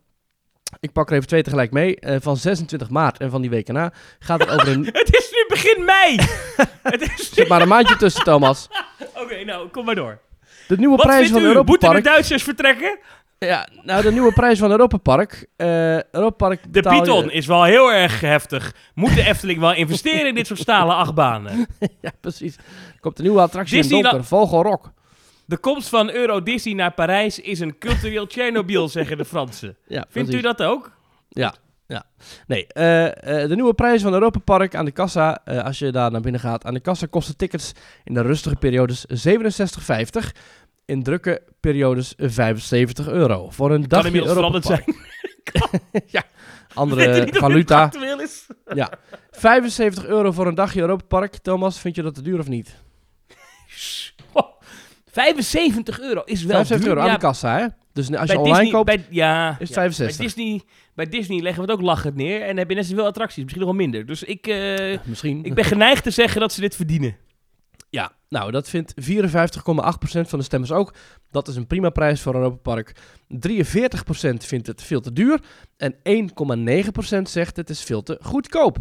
[0.80, 1.98] Ik pak er even twee tegelijk mee.
[2.20, 4.86] Van 26 maart en van die weken na gaat het over een.
[4.94, 6.16] Het is nu begin mei!
[6.94, 7.34] het is...
[7.34, 8.68] zit maar een maandje tussen, Thomas.
[9.16, 10.20] Oké, nou, kom maar door.
[10.68, 11.46] De nieuwe Wat prijs van u?
[11.46, 12.02] Europa Moeten de.
[12.02, 13.00] Duitsers vertrekken?
[13.38, 15.48] Ja, nou, de nieuwe prijs van Europa Park.
[15.56, 16.74] eh Europa Park.
[16.74, 18.74] De je- Python is wel heel erg heftig.
[18.94, 21.68] Moet de Efteling wel investeren in dit soort stalen achtbanen?
[22.02, 22.56] Ja, precies.
[22.58, 24.30] Er komt een nieuwe attractie in Disneyland- donker.
[24.30, 24.92] Vogelrok.
[25.46, 29.78] De komst van Euro Disney naar Parijs is een cultureel Tsjernobyl, zeggen de Fransen.
[29.88, 30.34] Ja, Vindt precies.
[30.34, 30.92] u dat ook?
[31.30, 31.54] Ja,
[31.88, 32.04] ja.
[32.48, 36.12] Nee, eh, eh, de nieuwe prijs van Europa Park aan de kassa, als je daar
[36.12, 37.72] naar binnen gaat, aan de kassa kosten tickets
[38.04, 40.32] in de rustige periodes 67,50.
[40.86, 43.50] In drukke periodes 75 euro.
[43.50, 44.84] Voor een Kan dagje veranderd Park.
[44.86, 44.98] zijn.
[46.08, 46.22] Je
[46.74, 47.82] Andere valuta.
[47.82, 48.46] actueel is?
[48.74, 48.90] Ja.
[49.32, 51.38] 75 euro voor een dagje Europa Park.
[51.38, 52.76] Thomas, vind je dat te duur of niet?
[54.32, 54.52] Oh,
[55.12, 56.88] 75 euro is wel 75 duur.
[56.88, 57.66] euro aan Ja, de kassa, hè?
[57.94, 60.18] Dus als je online Disney, koopt, bij, ja, is het ja, 65.
[60.18, 60.62] Bij Disney,
[60.96, 63.62] bij Disney leggen we het ook lachend neer en heb je net zoveel attracties, misschien
[63.62, 64.06] nog wel minder.
[64.06, 65.44] Dus ik, eh, misschien.
[65.44, 67.16] ik ben geneigd te zeggen dat ze dit verdienen.
[67.96, 69.06] Ja, nou, dat vindt 54,8%
[70.22, 70.94] van de stemmers ook.
[71.32, 72.96] Dat is een prima prijs voor een Europa Park.
[73.48, 75.40] 43% vindt het veel te duur.
[75.78, 78.78] En 1,9% zegt het is veel te goedkoop.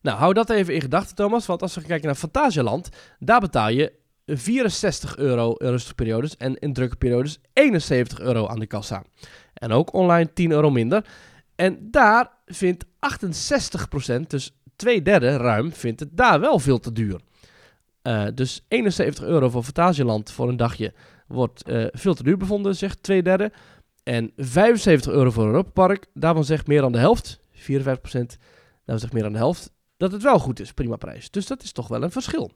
[0.00, 1.46] Nou, hou dat even in gedachten, Thomas.
[1.46, 2.88] Want als we kijken naar Fantasialand,
[3.18, 3.92] daar betaal je
[4.26, 6.36] 64 euro in rustige periodes.
[6.36, 9.04] En in drukke periodes 71 euro aan de kassa.
[9.54, 11.04] En ook online 10 euro minder.
[11.54, 17.20] En daar vindt 68%, dus twee derde ruim, vindt het daar wel veel te duur.
[18.02, 20.92] Eh, dus 71 euro voor Fantasieland voor een dagje
[21.26, 23.52] wordt eh, veel te duur bevonden, zegt twee derde.
[24.02, 28.38] En 75 euro voor Europa Park, daarvan zegt meer dan de helft, 54%,
[28.84, 31.30] daarvan zegt meer dan de helft, dat het wel goed is, prima prijs.
[31.30, 32.52] Dus dat is toch wel een verschil.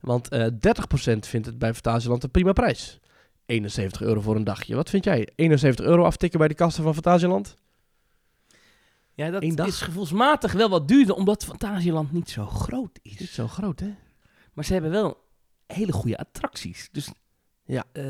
[0.00, 3.00] Want eh 30% vindt het bij Fantasieland een prima prijs.
[3.46, 4.74] 71 euro voor een dagje.
[4.74, 5.28] Wat vind jij?
[5.34, 7.56] 71 euro aftikken bij de kassen van Fantasieland?
[9.14, 13.34] Ja, dat is gevoelsmatig wel wat duurder, omdat Fantasieland niet zo groot Is is.
[13.34, 13.94] zo groot, hè?
[14.56, 15.16] Maar ze hebben wel
[15.66, 16.88] hele goede attracties.
[16.92, 17.10] Dus
[17.64, 17.84] Ja.
[17.92, 18.02] eh,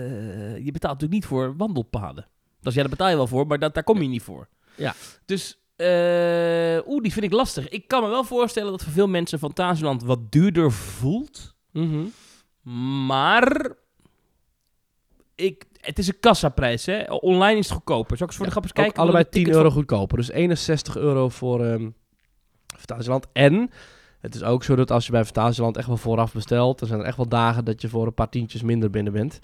[0.56, 2.26] je betaalt natuurlijk niet voor wandelpaden.
[2.60, 4.48] Dat is, ja, daar betaal je wel voor, maar dat, daar kom je niet voor.
[4.76, 4.94] Ja.
[5.24, 7.68] Dus, eh, oeh, die vind ik lastig.
[7.68, 11.54] Ik kan me wel voorstellen dat voor veel mensen Fantasieland wat duurder voelt.
[11.72, 12.04] Mhm.
[13.06, 13.72] Maar
[15.34, 17.02] ik, het is een kassaprijs, hè?
[17.12, 18.16] Online is het goedkoper.
[18.16, 18.96] Zal ik eens voor de grap eens kijken?
[19.02, 20.16] allebei wat een 10 ticket euro goedkoper.
[20.16, 21.90] Dus 61 euro voor ehm
[22.76, 23.26] Fantasieland.
[23.32, 23.70] En
[24.26, 27.00] het is ook zo dat als je bij Fantasieland echt wel vooraf bestelt, dan zijn
[27.00, 29.38] er echt wel dagen dat je voor een paar tientjes minder binnen bent.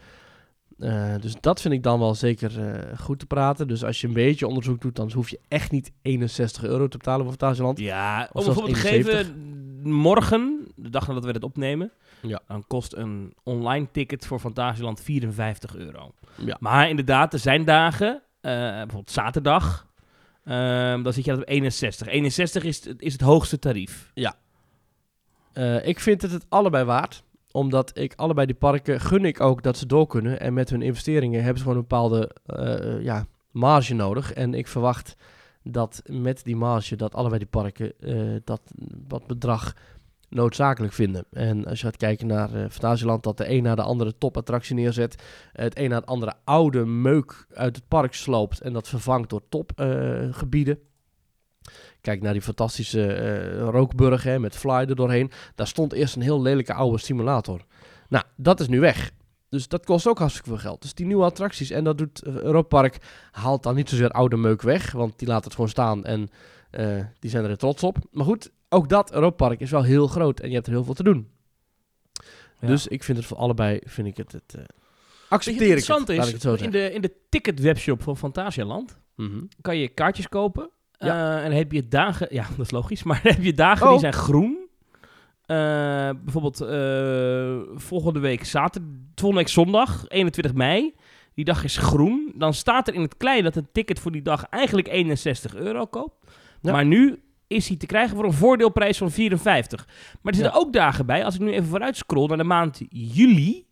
[0.79, 3.69] Eh, dus dat vind ik dan wel zeker eh, goed te praten.
[3.69, 6.97] Dus als je een beetje onderzoek doet, dan hoef je echt niet 61 euro te
[6.97, 7.79] betalen voor Fantasieland.
[7.79, 9.27] Ja, om Of een zelfs voorbeeld te 71.
[9.27, 11.93] geven, morgen, de dag nadat we dit opnemen,
[12.23, 12.41] Ja.
[12.47, 16.13] dan kost een online ticket voor Fantasieland 54 euro.
[16.37, 16.57] Ja.
[16.61, 19.87] Maar inderdaad, er zijn dagen, eh, bijvoorbeeld zaterdag,
[20.45, 22.07] ehm, dan zit je op 61.
[22.09, 24.11] 61 is, het- is het hoogste tarief.
[25.53, 27.23] Eh, ik vind het het allebei waard.
[27.51, 30.41] Omdat ik allebei die parken gun ik ook dat ze door kunnen.
[30.41, 34.33] En met hun investeringen hebben ze gewoon een bepaalde eh, ja, marge nodig.
[34.33, 35.17] En ik verwacht
[35.63, 38.61] dat met die marge dat allebei die parken eh, dat
[39.09, 39.75] wat bedrag
[40.29, 41.25] noodzakelijk vinden.
[41.31, 44.75] En als je gaat kijken naar eh Fantasieland, dat de een na de andere topattractie
[44.75, 45.23] neerzet.
[45.53, 49.43] Het een na het andere oude meuk uit het park sloopt en dat vervangt door
[49.49, 50.79] topgebieden.
[52.03, 55.31] Kijk naar die fantastische eh rookburg hè, met Fly er doorheen.
[55.55, 57.65] Daar stond eerst een heel lelijke oude simulator.
[58.09, 59.11] Nou, dat is nu weg.
[59.49, 60.83] Dus dat kost ook hartstikke veel geld.
[60.83, 62.99] Dus die nieuwe attracties, en dat doet uh, Europa Park,
[63.31, 64.93] haalt dan niet zozeer oude meuk weg.
[64.93, 66.29] Want die laat het gewoon staan en
[66.71, 67.97] eh, die zijn er trots op.
[68.11, 70.85] Maar goed, ook dat Europa Park is wel heel groot en je hebt er heel
[70.85, 71.29] veel te doen.
[72.61, 72.67] Ja.
[72.67, 74.69] Dus ik vind het voor allebei, vind ik het, het eh, je,
[75.29, 79.01] accepteer het ik het, het zo is, in de, in de ticket webshop van Fantasialand
[79.17, 79.45] Mhm.
[79.61, 80.71] kan je kaartjes kopen.
[81.03, 81.39] Ja.
[81.39, 83.91] Eh, en heb je dagen, ja, dat is logisch, maar dan heb je dagen Oh.
[83.91, 84.59] die zijn groen.
[85.47, 85.57] Eh,
[86.25, 90.95] bijvoorbeeld eh, volgende week zaterdag, volgende week zondag, 21 mei.
[91.35, 92.33] Die dag is groen.
[92.37, 95.87] Dan staat er in het klein dat een ticket voor die dag eigenlijk 61 euro
[95.87, 96.33] koopt.
[96.61, 96.73] Ja.
[96.73, 99.87] Maar nu is hij te krijgen voor een voordeelprijs van 54.
[99.87, 100.59] Maar er zitten Ja.
[100.67, 103.67] ook dagen bij, als ik nu even vooruit scroll naar de maand juli.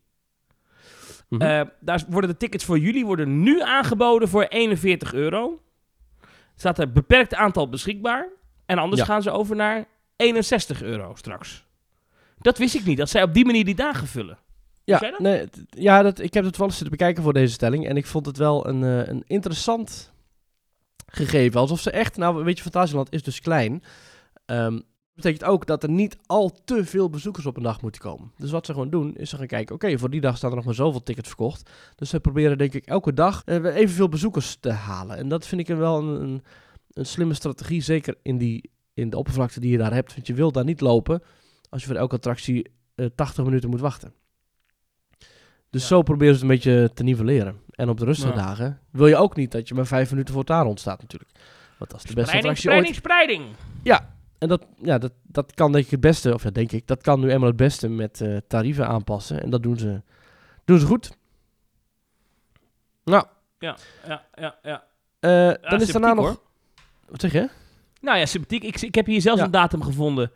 [1.29, 1.64] Mhm.
[1.81, 5.61] Daar worden de tickets voor juli worden nu aangeboden voor 41 euro.
[6.61, 8.29] Staat er beperkt aantal beschikbaar.
[8.66, 9.07] En anders Ja.
[9.07, 9.85] gaan ze over naar
[10.16, 11.64] 61 euro straks.
[12.38, 14.38] Dat wist ik niet, dat zij op die manier die dagen vullen.
[14.85, 17.87] Ja, nee, ja dat, ik heb het wel eens zitten bekijken voor deze stelling.
[17.88, 20.12] En ik vond het wel een, eh, een interessant
[21.07, 21.61] gegeven.
[21.61, 23.83] Alsof ze echt, nou weet je, Fantasieland is dus klein.
[24.46, 24.83] Dat
[25.22, 28.33] betekent ook dat er niet al te veel bezoekers op een dag moeten komen.
[28.37, 30.56] Dus wat ze gewoon doen, is ze gaan kijken, oké, voor die dag staan er
[30.56, 31.70] nog maar zoveel tickets verkocht.
[31.96, 35.16] Dus ze proberen denk ik elke dag eh, evenveel bezoekers te halen.
[35.16, 36.42] En dat vind ik wel een, een,
[36.92, 40.14] een slimme strategie, zeker in, die, in de oppervlakte die je daar hebt.
[40.14, 41.22] Want je wilt daar niet lopen
[41.68, 44.12] als je voor elke attractie eh 80 minuten moet wachten.
[45.70, 45.87] Dus Ja.
[45.88, 47.61] zo proberen ze het een beetje te nivelleren.
[47.70, 48.37] En op de rustige Ja.
[48.37, 51.00] dagen wil je ook niet dat je maar vijf minuten voor het daar rond staat
[51.00, 51.30] natuurlijk.
[51.78, 52.96] Want dat is de beste Spreiding, attractie ooit.
[52.96, 54.19] spreiding, spreiding.
[54.40, 57.03] En dat, ja, dat, dat kan denk ik het beste, of ja, denk ik, dat
[57.03, 59.42] kan nu eenmaal het beste met eh, tarieven aanpassen.
[59.42, 60.03] En dat doen ze,
[60.64, 61.16] doen ze goed.
[63.05, 63.24] Nou,
[63.59, 63.76] Ja,
[64.07, 64.57] ja, ja.
[64.62, 64.85] ja.
[65.20, 66.26] eh, Ja, dan is daarna nog...
[66.26, 66.40] hoor.
[67.09, 67.48] Wat zeg je?
[68.00, 68.62] Nou ja, sympathiek.
[68.64, 69.44] Ik, ik heb hier zelfs Ja.
[69.44, 70.31] een datum gevonden.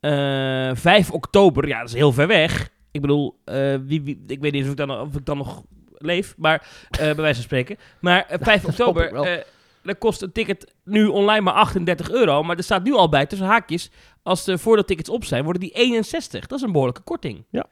[0.00, 1.68] Eh 5 oktober.
[1.68, 2.70] Ja, dat is heel ver weg.
[2.90, 3.40] Ik bedoel,
[3.84, 5.62] wie, wie, ik weet niet of ik dan, of ik dan nog
[5.98, 7.76] leef, maar bij wijze van spreken.
[8.00, 9.44] Maar eh, 5 dat hoop ik oktober,
[9.88, 12.42] dan kost een ticket nu online maar 38 euro.
[12.42, 13.90] Maar er staat nu al bij, tussen haakjes,
[14.22, 16.46] als de voordeeltickets op zijn, worden die 61.
[16.46, 17.44] Dat is een behoorlijke korting.
[17.50, 17.66] Ja,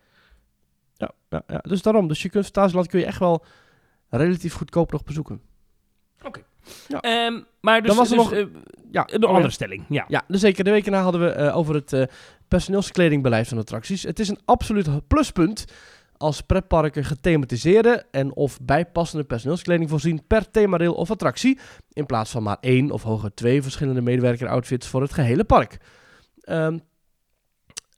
[1.28, 2.08] ja, ja, dus daarom.
[2.08, 3.44] Dus je kunt Fantasieland kun je echt wel
[4.08, 5.40] relatief goedkoop nog bezoeken.
[6.88, 7.00] Ja.
[7.00, 8.46] Ehm, maar dus, Dan was er dus, nog- eh,
[8.90, 9.84] Ja, een andere stelling.
[9.88, 10.04] Ja.
[10.08, 10.64] Ja, dus zeker.
[10.64, 12.02] De week erna hadden we eh, over het eh,
[12.48, 14.02] personeelskledingbeleid van attracties.
[14.02, 15.64] Het is een absoluut pluspunt
[16.16, 21.58] als pretparken gethematiseerde en of bijpassende personeelskleding voorzien per themadeel of attractie,
[21.92, 25.78] in plaats van maar één of hoger twee verschillende medewerker-outfits voor het gehele park.
[26.40, 26.78] Ehm,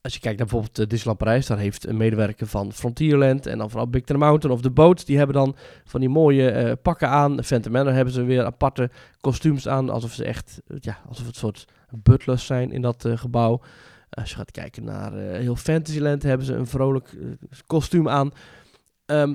[0.01, 3.59] als je kijkt naar bijvoorbeeld uh, Disneyland Parijs, daar heeft een medewerker van Frontierland en
[3.59, 6.73] dan vooral Big Thunder Mountain of The Boat, die hebben dan van die mooie eh,
[6.83, 7.45] pakken aan.
[7.45, 11.65] Phantom hebben ze weer aparte kostuums aan, alsof ze echt, eh, ja, alsof het soort
[11.91, 13.61] butlers zijn in dat eh, gebouw.
[14.11, 17.27] Als je gaat kijken naar eh, heel Fantasyland, hebben ze een vrolijk eh,
[17.67, 18.31] kostuum aan.
[19.07, 19.35] Ehm,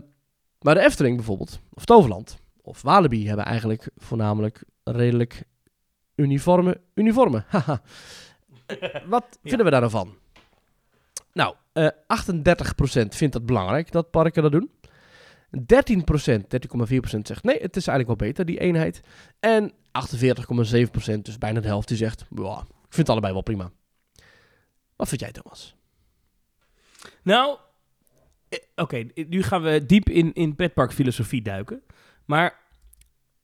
[0.60, 5.44] maar de Efteling bijvoorbeeld, of Toverland, of Walibi hebben eigenlijk voornamelijk redelijk
[6.16, 7.46] uniforme uniformen.
[7.50, 7.82] Haha.
[9.06, 10.16] Wat vinden we daar dan van?
[11.34, 14.72] Nou, eh 38% vindt dat belangrijk dat parken dat doen.
[15.54, 19.02] 13%, 13,4% zegt nee, het is eigenlijk wel beter, die eenheid.
[19.40, 23.72] En 48,7%, dus bijna de helft, die zegt, ja, ik vind het allebei wel prima.
[25.04, 25.76] Wat vind jij, Thomas?
[27.24, 27.58] Nou,
[28.50, 31.82] eh, oké, nu gaan we diep in, in pretparkfilosofie duiken.
[32.26, 32.60] Maar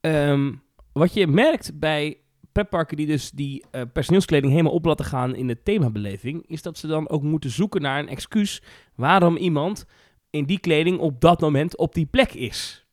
[0.00, 0.52] ehm,
[0.92, 2.16] wat je merkt bij
[2.52, 6.78] pretparken die dus die eh, personeelskleding helemaal op laten gaan in de themabeleving, is dat
[6.78, 8.62] ze dan ook moeten zoeken naar een excuus
[8.94, 9.86] waarom iemand
[10.30, 12.86] in die kleding op dat moment op die plek is.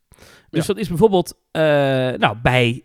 [0.49, 0.73] Dus Ja.
[0.73, 1.61] dat is bijvoorbeeld, eh,
[2.11, 2.83] nou, bij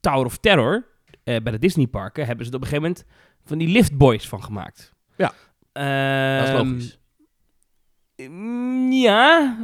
[0.00, 0.86] Tower of Terror,
[1.24, 3.08] bij de Disneyparken, hebben ze er op een gegeven moment
[3.44, 4.98] van die liftboys van gemaakt.
[5.20, 5.32] Ja.
[6.38, 6.98] Dat is Ehm, logisch.
[8.16, 9.56] Mm, Ja,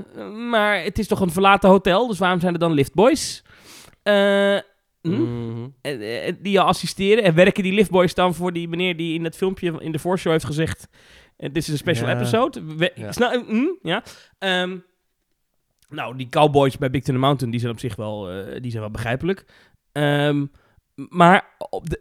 [0.50, 3.42] maar het is toch een verlaten hotel, dus waarom zijn er dan liftboys?
[4.02, 4.58] Eh,
[5.02, 5.10] hm?
[5.22, 5.68] Mhm.
[5.80, 7.24] Eh, eh, die je assisteren.
[7.24, 10.32] En werken die liftboys dan voor die meneer die in het filmpje in de voorshow
[10.32, 10.88] heeft gezegd...
[11.36, 12.14] eh, Dit is een special Ja.
[12.16, 12.64] episode.
[12.76, 13.12] We- Ja.
[13.12, 13.64] snel- hm?
[13.82, 14.02] ja.
[14.38, 14.76] Ehm,
[15.88, 18.24] nou, die cowboys bij Big Thunder Mountain, die zijn op zich wel,
[18.60, 19.44] die zijn wel begrijpelijk.
[19.92, 20.46] Ehm,
[21.08, 22.00] maar op de,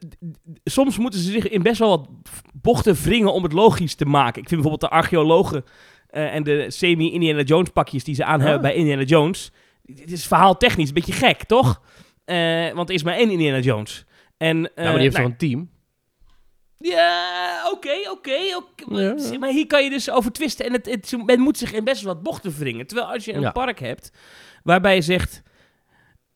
[0.63, 2.09] soms moeten ze zich in best wel wat
[2.53, 4.41] bochten wringen om het logisch te maken.
[4.41, 5.63] Ik vind bijvoorbeeld de archeologen
[6.07, 8.61] eh, en de semi-Indiana Jones pakjes die ze aan hebben Ah.
[8.61, 9.51] bij Indiana Jones.
[9.83, 11.81] Dit is verhaaltechnisch een beetje gek, toch?
[12.25, 14.05] Eh, want er is maar één Indiana Jones.
[14.37, 15.69] En, ja, maar die heeft nou, een team.
[16.77, 18.35] ja, oké, oké.
[18.89, 19.37] ja.
[19.39, 20.65] Maar hier kan je dus over twisten.
[20.65, 22.87] En het, het, men moet zich in best wel wat bochten wringen.
[22.87, 23.51] Terwijl als je een Ja.
[23.51, 24.11] park hebt
[24.63, 25.43] waarbij je zegt...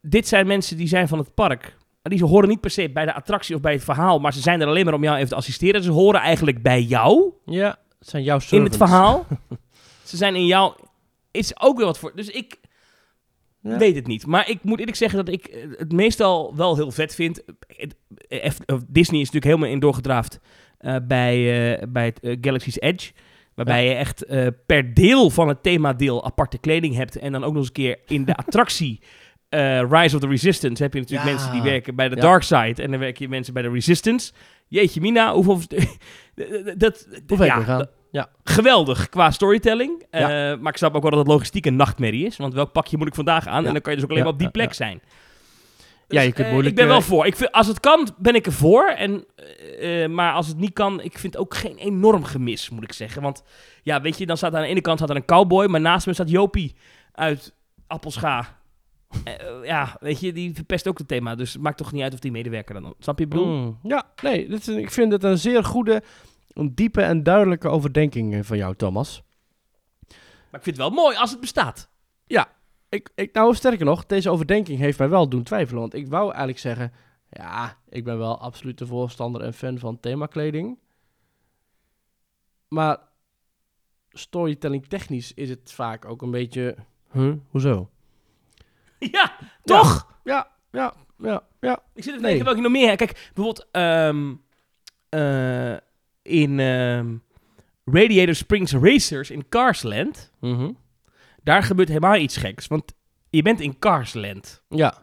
[0.02, 1.78] Dit zijn mensen die zijn van het park.
[2.10, 4.20] Maar die horen niet per se bij de attractie of bij het verhaal.
[4.20, 5.84] Maar ze zijn er alleen maar om jou even te assisteren.
[5.84, 8.78] Ze horen eigenlijk bij jou Ja, het zijn jouw in servants.
[8.78, 9.26] het verhaal.
[10.04, 10.74] ze zijn in jou...
[11.32, 12.12] Is ook weer wat voor...
[12.16, 12.56] Dus ik
[13.62, 13.78] Ja.
[13.78, 14.26] weet het niet.
[14.26, 17.44] Maar ik moet eerlijk zeggen dat ik eh, het meestal wel heel vet vind.
[18.28, 18.52] Eh,
[18.88, 20.40] Disney is natuurlijk helemaal in doorgedraafd
[20.78, 23.12] eh, bij, bij het Galaxy's Edge.
[23.56, 24.26] Waarbij je echt
[24.66, 27.16] per deel van het themadeel aparte kleding hebt.
[27.16, 29.00] En dan ook nog eens een keer in de attractie
[29.50, 31.34] eh, Rise of the Resistance heb je natuurlijk Ja.
[31.36, 32.22] mensen die werken bij de Ja.
[32.22, 32.82] Dark Side.
[32.84, 34.32] En dan werken je mensen bij de Resistance.
[34.68, 35.60] Jeetje mina, hoeveel...
[36.78, 37.78] dat, ver ja, gaan.
[37.80, 38.30] dat- Ja.
[38.44, 40.04] geweldig qua storytelling.
[40.10, 40.22] Eh,
[40.60, 42.38] maar ik snap ook wel dat het logistiek een nachtmerrie is.
[42.38, 43.66] Want welk pakje moet ik vandaag aan?
[43.66, 45.02] En dan kan je dus ook alleen maar op die plek zijn.
[46.08, 47.26] Ja, je Dus, kunt eh, moeilijk, ik ben wel voor.
[47.26, 48.88] Ik vind, als het kan, ben ik er voor.
[48.88, 49.26] En,
[50.14, 53.22] maar als het niet kan, ik vind het ook geen enorm gemis, moet ik zeggen.
[53.22, 53.44] Want
[53.84, 56.08] ja, weet je, dan staat aan de ene kant staat er een cowboy, maar naast
[56.08, 56.76] me staat Jopie
[57.12, 57.54] uit
[57.88, 58.59] Appelscha.
[59.24, 61.36] Eh, ja, weet je, die verpest ook het thema.
[61.36, 62.94] Dus het maakt toch niet uit of die medewerker dan...
[63.00, 63.46] Snap je bedoel?
[63.46, 66.04] Mm, ja, nee, dit is, ik vind het een zeer goede,
[66.54, 69.24] een diepe en duidelijke overdenking eh, van jou, Thomas.
[70.08, 71.90] Maar ik vind het wel mooi als het bestaat.
[72.90, 75.82] Ik, ik, nou, sterker nog, deze overdenking heeft mij wel doen twijfelen.
[75.82, 76.92] Want ik wou eigenlijk zeggen,
[77.30, 80.80] ja, ik ben wel absoluut de voorstander en fan van themakleding.
[82.68, 82.98] Maar
[84.10, 86.76] storytelling technisch is het vaak ook een beetje,
[87.12, 87.90] huh, hoezo?
[89.12, 89.32] ja,
[89.64, 90.08] toch?
[90.24, 91.80] Ja, ja, ja, ja.
[91.94, 92.22] Ik zit even Nee.
[92.22, 92.96] denken welke nog meer.
[92.96, 94.34] Kijk, bijvoorbeeld ehm,
[95.10, 95.78] eh,
[96.22, 97.16] in ehm,
[97.86, 100.32] Radiator Springs Racers in Carsland.
[100.40, 100.72] Mhm.
[101.44, 102.68] Daar gebeurt helemaal iets geks.
[102.68, 102.84] Want
[103.30, 104.64] je bent in Carsland.
[104.70, 104.94] Ja.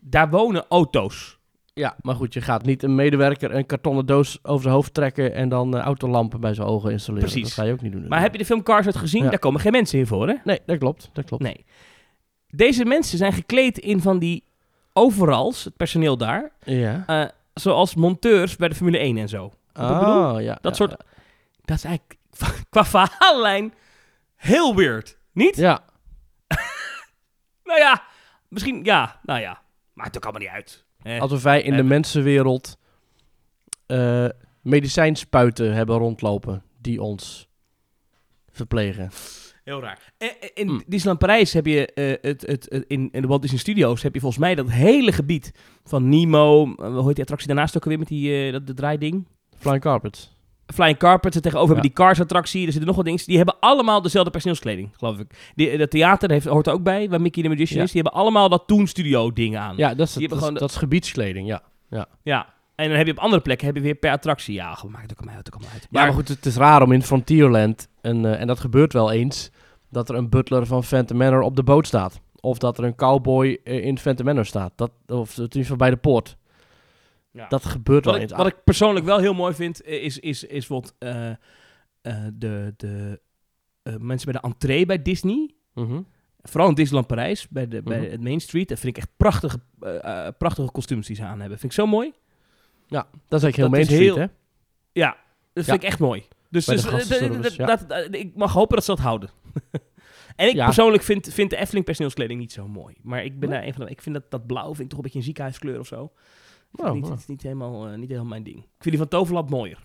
[0.00, 1.38] Daar wonen auto's.
[1.74, 5.34] Ja, maar goed, je gaat niet een medewerker een kartonnen doos over zijn hoofd trekken
[5.34, 7.28] en dan eh, autolampen bij zijn ogen installeren.
[7.28, 7.48] Precies.
[7.48, 8.08] Dat ga je ook niet doen.
[8.08, 9.22] Maar heb je de film Cars uit gezien?
[9.24, 9.30] Ja.
[9.30, 10.34] Daar komen geen mensen in voor, hè?
[10.44, 11.42] Nee, dat klopt, dat klopt.
[11.42, 11.64] Nee.
[12.56, 14.44] Deze mensen zijn gekleed in van die
[14.92, 16.52] overals, het personeel daar.
[16.64, 17.04] Ja.
[17.06, 19.52] eh, zoals monteurs bij de Formule 1 en zo.
[19.74, 20.58] Oh, ja.
[20.60, 21.04] Dat ja, soort...
[21.64, 22.18] Dat is eigenlijk
[22.70, 23.74] qua verhaallijn
[24.36, 25.18] heel weird.
[25.32, 25.56] Niet?
[25.56, 25.84] Ja.
[27.64, 28.02] Nou ja,
[28.48, 29.62] misschien, ja, nou ja.
[29.92, 30.84] Maakt het ook allemaal niet uit.
[31.02, 32.76] Eh, Alsof wij in de Eh, mensenwereld
[33.86, 34.28] eh
[34.62, 37.48] medicijnspuiten hebben rondlopen die ons
[38.50, 39.10] verplegen.
[39.66, 40.12] Heel raar.
[40.18, 40.82] En, in Mm.
[40.86, 44.14] Disneyland Parijs heb je eh, het, het, het- in, in de Walt Disney Studios heb
[44.14, 45.52] je volgens mij dat hele gebied
[45.84, 46.62] van Nemo.
[46.74, 49.26] eh, hoe heet die attractie daarnaast ook alweer met die eh, dat de draaiding?
[49.58, 50.34] Flying carpets.
[50.74, 51.94] Flying Carpets er tegenover hebben Ja.
[51.96, 52.60] die Cars attractie.
[52.60, 53.20] Er zitten nog wat dingen.
[53.26, 55.50] Die hebben allemaal dezelfde personeelskleding, geloof ik.
[55.54, 57.84] Die, dat theater heeft, hoort er ook bij, waar Mickey de Magician Ja.
[57.84, 57.92] is.
[57.92, 59.76] Die hebben allemaal dat Toon Studio ding aan.
[59.76, 61.62] Ja, dat is, het, dat, gewoon de- dat is gebiedskleding, ja.
[62.22, 62.54] Ja.
[62.76, 64.54] En dan heb je op andere plekken heb je weer per attractie.
[64.54, 65.46] Ja, goed, maakt het ook allemaal uit.
[65.46, 65.86] Ook allemaal uit.
[65.90, 69.12] Ja, maar goed, het is raar om in Frontierland, en, eh, en dat gebeurt wel
[69.12, 69.50] eens,
[69.90, 72.20] dat er een butler van Phantom Manor op de boot staat.
[72.40, 74.72] Of dat er een cowboy eh, in Phantom Manor staat.
[74.76, 76.36] Dat, of geval bij de poort.
[77.30, 77.48] Ja.
[77.48, 78.32] Dat gebeurt wel ik, eens.
[78.32, 80.94] wat ik persoonlijk wel heel mooi vind, eh, is, is, is wat
[82.34, 83.20] de, de
[83.98, 85.50] mensen bij de entree bij Disney.
[85.74, 86.00] Mhm.
[86.42, 88.10] Vooral in Disneyland Parijs, bij, de, bij Mhm.
[88.10, 88.68] het Main Street.
[88.68, 91.58] Dat vind ik echt prachtige, eh, prachtige kostuums die ze aan hebben.
[91.58, 92.12] Vind ik zo mooi.
[92.86, 94.26] Ja, dat is eigenlijk heel Dat Main is Street, heel- hè?
[94.92, 95.16] Ja,
[95.52, 96.24] dat vind ik echt mooi.
[96.50, 96.92] Dus, dus, eh,
[97.42, 97.66] dat- ja.
[97.66, 99.30] dat- dat- ik mag hopen dat ze dat houden.
[100.36, 100.64] en ik Ja.
[100.64, 102.94] persoonlijk vind, vind de Efteling personeelskleding niet zo mooi.
[103.02, 104.96] Maar ik ben daar een van de, ik vind dat, dat blauw vind ik toch
[104.96, 106.12] een beetje een ziekenhuiskleur of zo.
[106.72, 107.08] Oh, niet.
[107.08, 108.56] Het is niet helemaal, eh, niet helemaal mijn ding.
[108.58, 109.78] Ik vind die van Toverland mooier.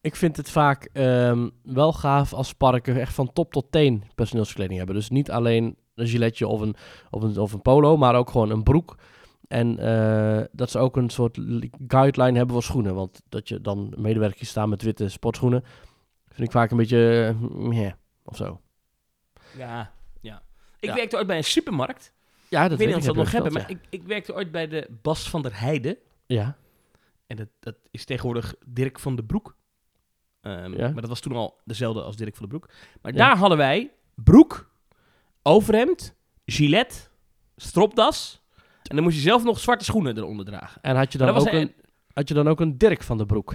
[0.00, 4.76] Ik vind het vaak ehm, wel gaaf als parken echt van top tot teen personeelskleding
[4.78, 4.94] hebben.
[4.96, 6.74] Dus niet alleen een giletje of een,
[7.10, 8.96] of een, of een polo, maar ook gewoon een broek.
[9.48, 12.94] En eh, dat ze ook een soort li- guideline hebben voor schoenen.
[12.94, 15.64] Want dat je dan medewerkers staan met witte sportschoenen,
[16.28, 17.92] vind ik vaak een beetje meh,
[18.24, 18.60] of zo.
[19.56, 20.42] Ja, ja.
[20.80, 20.94] Ik Ja.
[20.94, 22.12] werkte ooit bij een supermarkt.
[22.48, 24.50] Ja, dat ik weet niet of ze dat nog hebben, maar ik, ik werkte ooit
[24.50, 25.96] bij de Bas van der Heijden.
[26.26, 26.56] ja.
[27.26, 29.56] En dat, dat is tegenwoordig Dirk van den Broek.
[30.40, 30.90] Ehm, Ja.
[30.90, 32.72] Maar dat was toen al dezelfde als Dirk van den Broek.
[33.02, 33.18] Maar Ja.
[33.18, 34.70] daar hadden wij broek,
[35.42, 37.10] overhemd, gilet,
[37.56, 38.42] stropdas.
[38.88, 40.82] En dan moest je zelf nog zwarte schoenen eronder dragen.
[40.82, 41.72] En had je, dan ook een,
[42.14, 43.54] had je dan ook een Dirk van de Broek?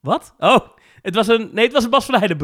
[0.00, 0.34] Wat?
[0.38, 0.56] Oh,
[1.02, 2.36] het was een, nee, het was een Bas van der Heijden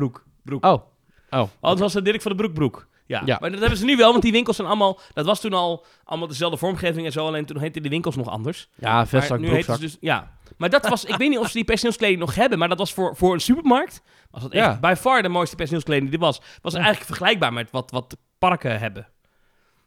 [0.42, 0.64] broek.
[0.64, 0.82] Oh,
[1.30, 1.48] oh.
[1.60, 2.86] Anders was het Dirk van den Broek broek.
[3.06, 3.22] Ja.
[3.24, 3.36] Ja.
[3.40, 5.00] maar dat hebben ze nu wel, want die winkels zijn allemaal...
[5.12, 8.28] Dat was toen al allemaal dezelfde vormgeving en zo, alleen toen heette die winkels nog
[8.28, 8.68] anders.
[8.74, 9.80] Ja, vestzak, nu broekzak.
[9.80, 10.36] dus, ja.
[10.56, 12.92] Maar dat was, ik weet niet of ze die personeelskleding nog hebben, maar dat was
[12.92, 14.02] voor, voor een supermarkt.
[14.30, 14.78] Was dat echt Ja.
[14.80, 16.40] by far de mooiste personeelskleding die er was.
[16.62, 16.78] Was Ja.
[16.78, 19.08] eigenlijk vergelijkbaar met wat, wat parken hebben.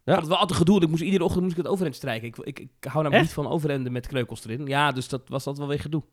[0.06, 2.28] Ik vond het wel altijd gedoe, ik moest iedere ochtend moest ik het overhemd strijken.
[2.28, 3.24] Ik, ik, ik hou namelijk Echt?
[3.24, 4.66] niet van overhemden met kreukels erin.
[4.68, 6.04] Ja, dus dat was dat wel weer gedoe.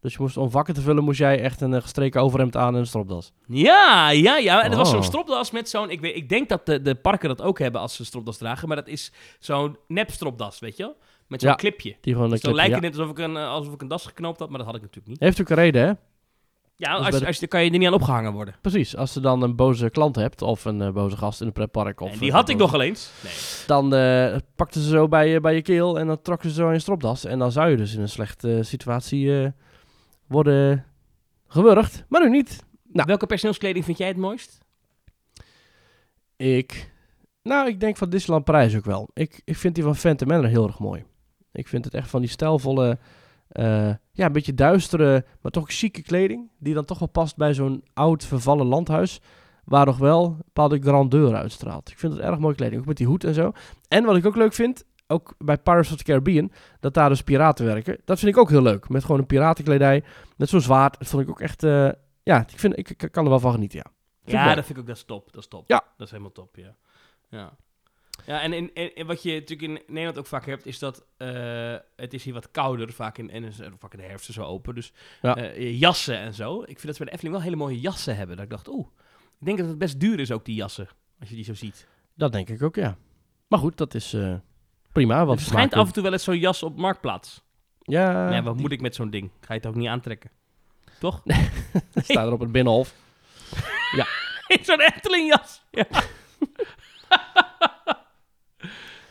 [0.00, 2.74] Dus je moest, om vakken te vullen, moest jij echt een eh, gestreken overhemd aan
[2.74, 3.32] en een stropdas.
[3.46, 4.62] Ja, ja, ja.
[4.62, 4.94] En er was Oh.
[4.94, 5.90] zo'n stropdas met zo'n...
[5.90, 8.68] Ik, weet, ik denk dat de, de parken dat ook hebben als ze stropdas dragen.
[8.68, 10.96] Maar dat is zo'n nep stropdas, weet je wel?
[11.26, 11.56] Met zo'n Ja.
[11.56, 11.96] clipje.
[12.00, 12.88] Die gewoon Dus dan clipje, lijkt ja.
[12.88, 14.76] het net alsof ik, een, eh, alsof ik een das geknoopt had, maar dat had
[14.76, 15.20] ik natuurlijk niet.
[15.20, 15.92] Heeft ook een reden, hè?
[16.80, 18.54] Ja, bij als, de- als, dan kan je er niet aan opgehangen worden.
[18.60, 18.96] Precies.
[18.96, 22.00] Als je dan een boze klant hebt, of een eh, boze gast in een pretpark.
[22.00, 23.10] Of En die had ik nog eens.
[23.24, 23.32] Nee.
[23.66, 26.66] Dan eh, pakten ze zo bij je, bij je keel en dan trokken ze zo
[26.66, 27.24] in je stropdas.
[27.24, 29.50] En dan zou je dus in een slechte situatie eh,
[30.26, 30.84] worden
[31.46, 32.04] gewurgd.
[32.08, 32.64] Maar nu niet.
[32.92, 33.06] Nou.
[33.06, 34.58] Welke personeelskleding vind jij het mooist?
[36.36, 36.90] Ik...
[37.42, 39.08] Nou, ik denk van Disneyland Parijs ook wel.
[39.12, 41.04] Ik, ik vind die van Phantom Manor heel erg mooi.
[41.52, 42.98] Ik vind het echt van die stijlvolle...
[43.48, 46.50] eh, ja, een beetje duistere, maar toch chique kleding.
[46.58, 49.20] Die dan toch wel past bij zo'n oud vervallen landhuis.
[49.64, 51.90] Waar nog wel een bepaalde grandeur uitstraalt.
[51.90, 52.80] Ik vind het erg mooie kleding.
[52.80, 53.52] Ook met die hoed en zo.
[53.88, 57.22] En wat ik ook leuk vind, ook bij Pirates of the Caribbean, dat daar dus
[57.22, 57.98] piraten werken.
[58.04, 58.88] Dat vind ik ook heel leuk.
[58.88, 60.04] Met gewoon een piratenkledij.
[60.36, 60.98] Met zo'n zwaard.
[60.98, 61.62] Dat vond ik ook echt...
[61.62, 61.88] eh,
[62.22, 63.92] ja, ik, vind, ik, ik kan er wel van genieten, ja.
[64.24, 65.32] Vind Ja, dat vind ik ook, dat is top.
[65.32, 65.64] Dat is top.
[65.66, 65.84] Ja.
[65.96, 66.76] Dat is helemaal top, ja.
[67.28, 67.56] Ja,
[68.28, 72.14] ja en, in, wat je natuurlijk in Nederland ook vaak hebt, is dat eh, het
[72.14, 74.74] is hier wat kouder, vaak in, en is vaak in de herfst zo open.
[74.74, 75.36] Dus Ja.
[75.36, 76.60] eh, jassen en zo.
[76.60, 78.36] Ik vind dat ze bij de Efteling wel hele mooie jassen hebben.
[78.36, 78.86] Dat ik dacht, oeh,
[79.40, 80.88] ik denk dat het best duur is ook, die jassen.
[81.20, 81.86] Als je die zo ziet.
[82.14, 82.96] Dat denk ik ook, ja.
[83.48, 84.34] Maar goed, dat is eh,
[84.92, 85.24] prima.
[85.24, 87.42] Want verschijnt smaken- af en toe wel eens zo'n jas op Marktplaats.
[87.78, 89.30] Ja, nee, wat die moet ik met zo'n ding?
[89.40, 90.30] Ga je het ook niet aantrekken?
[90.98, 91.22] Toch?
[91.94, 92.94] staat er op het binnenhof.
[94.62, 95.62] zo'n Eftelingjas.
[95.70, 95.86] Ja.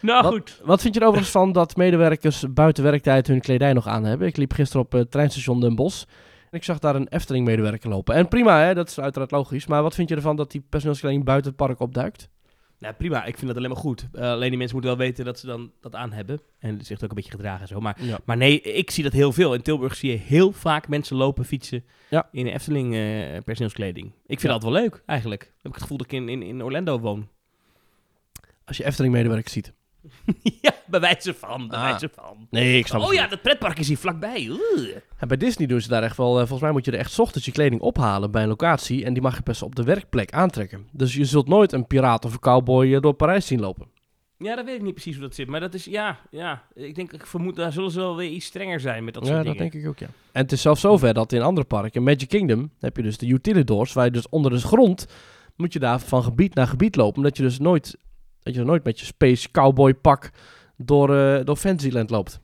[0.08, 0.62] nou Wat- goed.
[0.63, 4.28] Wat vind je er overigens van dat medewerkers buiten werktijd hun kledij nog aan hebben?
[4.28, 6.04] Ik liep gisteren op het treinstation Den Bosch.
[6.52, 8.15] En ik zag daar een Efteling-medewerker lopen.
[8.15, 9.67] En prima, hè, dat is uiteraard logisch.
[9.67, 12.30] Maar wat vind je ervan dat die personeelskleding buiten het park opduikt?
[12.80, 13.26] Nou, prima.
[13.26, 14.08] Ik vind dat alleen maar goed.
[14.13, 16.41] Eh, alleen die mensen moeten wel weten dat ze dan dat aan hebben.
[16.60, 17.80] En zich ook een beetje gedragen en zo.
[17.80, 18.20] Maar, Ja.
[18.26, 19.54] maar nee, ik zie dat heel veel.
[19.54, 22.28] In Tilburg zie je heel vaak mensen lopen, fietsen Ja.
[22.32, 24.06] in Efteling eh, personeelskleding.
[24.08, 24.48] Ik vind Ja.
[24.60, 25.41] dat wel leuk, eigenlijk.
[25.41, 27.28] heb ik het gevoel dat ik in, in, in Orlando woon.
[28.65, 29.74] Als je Efteling-medewerkers ziet.
[30.62, 31.89] ja, bij wijze van, bij Ah.
[31.89, 32.48] wijze van.
[32.50, 34.50] Nee, ik snap Oh het ja, dat pretpark is hier vlakbij.
[35.17, 36.32] En bij Disney doen ze daar echt wel...
[36.32, 39.06] eh, volgens mij moet je er echt ochtends je kleding ophalen bij een locatie.
[39.06, 40.88] En die mag je pas op de werkplek aantrekken.
[40.91, 43.88] Dus je zult nooit een piraat of een cowboy eh, door Parijs zien lopen.
[44.39, 45.48] Ja, dat weet ik niet precies hoe dat zit.
[45.48, 46.63] Maar dat is, ja, ja.
[46.74, 49.30] Ik denk, ik vermoed, daar zullen ze wel weer iets strenger zijn met dat ja,
[49.34, 49.72] soort dat dingen.
[49.72, 50.08] denk ik ook, ja.
[50.32, 53.28] En het is zelfs zover dat in andere parken, Magic Kingdom, heb je dus de
[53.28, 55.08] utilidors, waar je dus onder de grond
[55.56, 57.98] moet je daar van gebied naar gebied lopen, omdat je dus nooit,
[58.47, 60.29] dat je nooit met je space cowboy pak
[60.77, 62.39] door, eh, door Fantasyland loopt.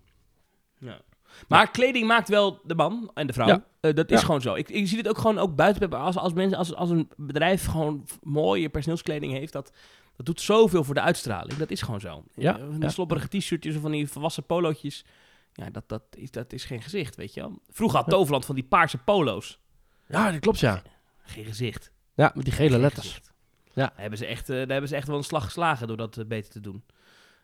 [0.80, 1.02] Ja.
[1.48, 3.48] Maar kleding maakt wel de man en de vrouw.
[3.48, 3.66] Ja.
[3.80, 4.54] Eh, dat is gewoon zo.
[4.56, 5.94] Ik, ik zie het ook gewoon ook buiten.
[5.94, 9.72] Als, als, mensen, als, als een bedrijf gewoon mooie personeelskleding heeft, dat,
[10.16, 11.54] dat doet zoveel voor de uitstraling.
[11.58, 12.24] Dat is gewoon zo.
[12.36, 12.90] Ja, Eh, Van die ja.
[12.90, 15.06] slobberige t-shirtjes of van die volwassen polootjes.
[15.54, 17.60] Ja, dat, dat, is, dat is geen gezicht, weet je wel.
[17.70, 18.10] Vroeger had.
[18.10, 19.60] Toverland van die paarse polo's.
[20.08, 20.82] Ja, dat klopt, ja.
[21.24, 21.92] Geen gezicht.
[22.16, 23.08] Ja, met die gele Geen letters.
[23.08, 23.33] gezicht.
[23.74, 23.86] Ja.
[23.86, 26.18] Daar hebben, ze echt, eh, daar hebben ze echt wel een slag geslagen door dat
[26.18, 26.84] eh, beter te doen.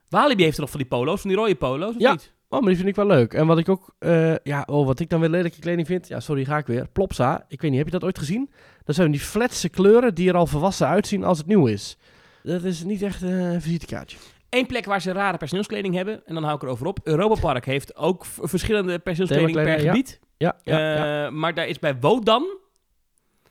[0.09, 2.11] Walibi heeft er nog van die polo's, van die rode polo's, of Ja.
[2.11, 2.33] niet?
[2.49, 3.33] Oh, maar die vind ik wel leuk.
[3.33, 6.07] En wat ik ook, eh, ja, oh, wat ik dan weer lelijke kleding vind.
[6.07, 6.87] Ja, sorry, ga ik weer.
[6.87, 7.45] Plopsa.
[7.47, 8.49] Ik weet niet, heb je dat ooit gezien?
[8.83, 11.97] Dat zijn die flatse kleuren die er al volwassen uitzien als het nieuw is.
[12.43, 14.17] Dat is niet echt een visitekaartje.
[14.49, 16.99] Eén plek waar ze rare personeelskleding hebben, en dan hou ik erover op.
[17.03, 20.19] Europa Park heeft ook verschillende personeelskleding per gebied.
[20.37, 21.29] Ja, ja, ja.
[21.29, 22.57] Maar daar is bij Wodan...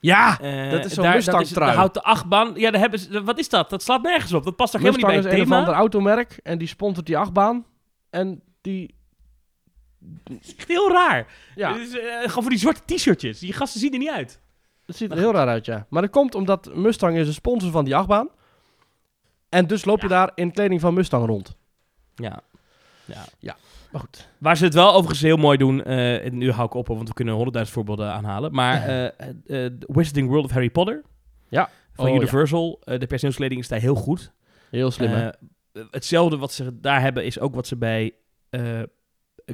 [0.01, 1.77] ja eh, dat is zo'n Mustang-trui.
[1.77, 2.53] Houdt de achtbaan...
[2.55, 3.71] Ja, daar hebben ze, wat is dat?
[3.71, 4.45] Dat slaat nergens op.
[4.45, 5.83] Dat past toch helemaal Mustang niet is bij een het of thema?
[5.83, 7.65] ander automerk en die sponsort die achtbaan.
[8.11, 8.95] En die,
[10.67, 11.27] Heel raar.
[11.55, 13.39] ja, is, eh, gewoon voor die zwarte t-shirtjes.
[13.39, 14.41] Die gasten zien er niet uit.
[14.87, 15.87] het ziet er heel raar uit, ja.
[15.91, 18.29] Maar dat komt omdat Mustang is een sponsor van die achtbaan.
[19.49, 21.57] En dus loop je daar in kleding van Mustang rond.
[22.15, 22.41] Ja.
[23.39, 23.57] Ja.
[23.93, 24.29] Maar goed.
[24.39, 27.09] Waar ze het wel overigens heel mooi doen, eh, en nu hou ik op, want
[27.09, 28.53] we kunnen honderdduizend voorbeelden aanhalen.
[28.53, 29.13] Maar eh eh,
[29.47, 31.03] The Wizarding World of Harry Potter
[31.49, 31.71] Ja.
[31.93, 32.17] van Oh, ja.
[32.21, 34.33] Universal, eh, de personeelskleding is daar heel goed.
[34.71, 35.13] Heel slim?
[35.13, 35.29] Eh,
[35.91, 38.13] hetzelfde wat ze daar hebben is ook wat ze bij
[38.51, 38.63] eh,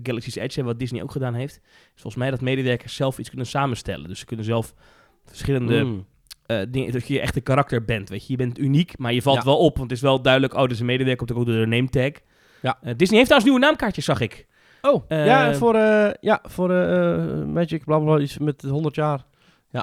[0.03, 1.55] Galaxy's Edge hebben, wat Disney ook gedaan heeft.
[1.63, 4.09] Is volgens mij dat medewerkers zelf iets kunnen samenstellen.
[4.09, 4.75] Dus ze kunnen zelf
[5.25, 6.07] verschillende Mm.
[6.47, 8.09] eh, dingen, dat je echt een karakter bent.
[8.09, 9.45] Weet je, je bent uniek, maar je valt Ja.
[9.45, 10.55] wel op, want het is wel duidelijk.
[10.55, 12.11] Oh, is een medewerker, komt ook door de name tag.
[12.65, 12.79] Ja.
[12.83, 14.47] Eh, Disney heeft trouwens nieuwe naamkaartjes, zag ik.
[14.83, 16.69] Oh, Eh, ja, voor, eh, ja, voor
[17.47, 19.25] Magic, blablabla, iets met 100 jaar.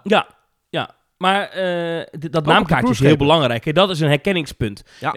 [0.03, 0.27] Ja,
[0.69, 0.89] ja.
[1.17, 3.65] Maar eh, d- dat naamkaartje is heel belangrijk.
[3.65, 3.71] Hè?
[3.71, 4.83] Dat is een herkenningspunt.
[4.99, 5.13] Ja.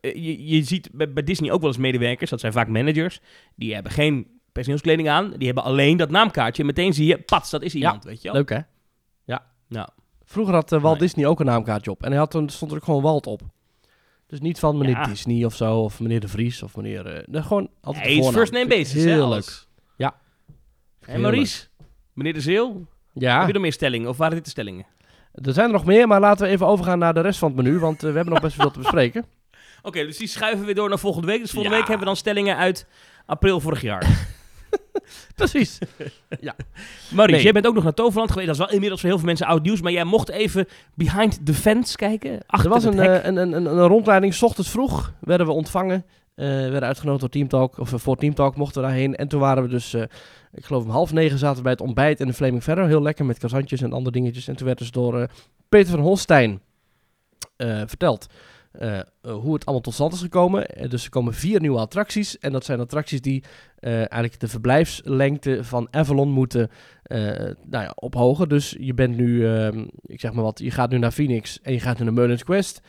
[0.00, 3.20] Je, je ziet bij, bij Disney ook wel eens medewerkers, dat zijn vaak managers,
[3.56, 6.62] die hebben geen personeelskleding aan, die hebben alleen dat naamkaartje.
[6.62, 8.36] En meteen zie je, pats, dat is iemand, weet je wel.
[8.36, 8.60] Leuk, hè?
[9.24, 9.42] Ja.
[9.68, 9.88] Ja.
[10.24, 10.98] Vroeger had Walt Nee.
[10.98, 12.02] Disney ook een naamkaartje op.
[12.02, 13.42] En hij had, stond er ook gewoon Walt op.
[14.28, 15.06] Dus niet van meneer Ja.
[15.06, 17.06] Disney of zo, of meneer De Vries, of meneer...
[17.06, 18.34] eh, nee, gewoon altijd de is voornaam.
[18.34, 19.66] first name basis, leuk.
[19.96, 20.14] Ja.
[21.04, 21.66] Heel Maurice,
[22.12, 24.08] meneer De Zeel, Ja, heb je nog meer stellingen?
[24.08, 24.86] Of waren dit de stellingen?
[25.32, 27.62] er zijn er nog meer, maar laten we even overgaan naar de rest van het
[27.62, 29.26] menu, want eh, we hebben nog best veel te bespreken.
[29.82, 31.40] Oké, dus die schuiven we door naar volgende week.
[31.40, 31.80] Dus volgende Ja.
[31.80, 32.86] week hebben we dan stellingen uit
[33.26, 34.28] april vorig jaar.
[35.36, 35.78] Precies.
[37.10, 37.42] Maurice, Nee.
[37.42, 38.46] jij bent ook nog naar Toverland geweest.
[38.48, 39.80] Dat is wel inmiddels voor heel veel mensen oud nieuws.
[39.80, 42.40] Maar jij mocht even behind the fence kijken.
[42.46, 45.52] Achter er was een, eh, een, een, een, een rondleiding, s ochtends vroeg werden we
[45.52, 46.04] ontvangen.
[46.34, 49.16] eh werden uitgenodigd door Teamtalk, of eh, voor Teamtalk mochten we daarheen.
[49.16, 49.94] En toen waren we dus,
[50.52, 52.86] ik geloof om half negen zaten we bij het ontbijt in de Flaming Verder.
[52.86, 54.48] Heel lekker met kazantjes en andere dingetjes.
[54.48, 55.28] En toen werd dus door
[55.68, 56.60] Peter van Holstein
[57.86, 58.26] verteld
[58.72, 60.66] eh, eh, hoe het allemaal tot stand is gekomen.
[60.66, 62.38] Eh, dus er komen vier nieuwe attracties.
[62.38, 63.44] En dat zijn attracties die
[63.80, 66.70] eigenlijk de verblijfslengte van Avalon moeten
[67.08, 68.48] nou ja, ophogen.
[68.48, 71.72] Dus je bent nu, ehm, ik zeg maar wat, je gaat nu naar Phoenix en
[71.72, 72.80] je gaat naar Merlin's Quest.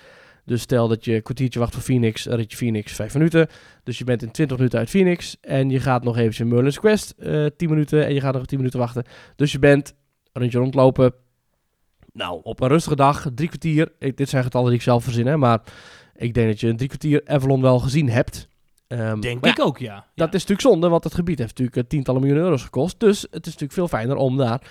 [0.45, 3.47] Dus stel dat je een kwartiertje wacht voor Phoenix, dan je Phoenix 5 minuten.
[3.83, 6.79] Dus je bent in 20 minuten uit Phoenix en je gaat nog even in Merlin's
[6.79, 9.03] Quest eh 10 minuten en je gaat nog 10 minuten wachten.
[9.35, 9.93] Dus je bent
[10.33, 11.13] een rondje rondlopen.
[12.13, 13.91] Nou, op een rustige dag, drie kwartier.
[13.99, 15.61] Ik, dit zijn getallen die ik zelf verzin, hè, maar
[16.15, 18.47] ik denk dat je een drie kwartier Avalon wel gezien hebt.
[18.87, 20.05] Ehm, Denk ik ook, ja.
[20.15, 22.99] dat is natuurlijk zonde, want het gebied heeft natuurlijk eh, tientallen miljoen euro's gekost.
[22.99, 24.61] Dus het is natuurlijk veel fijner om daar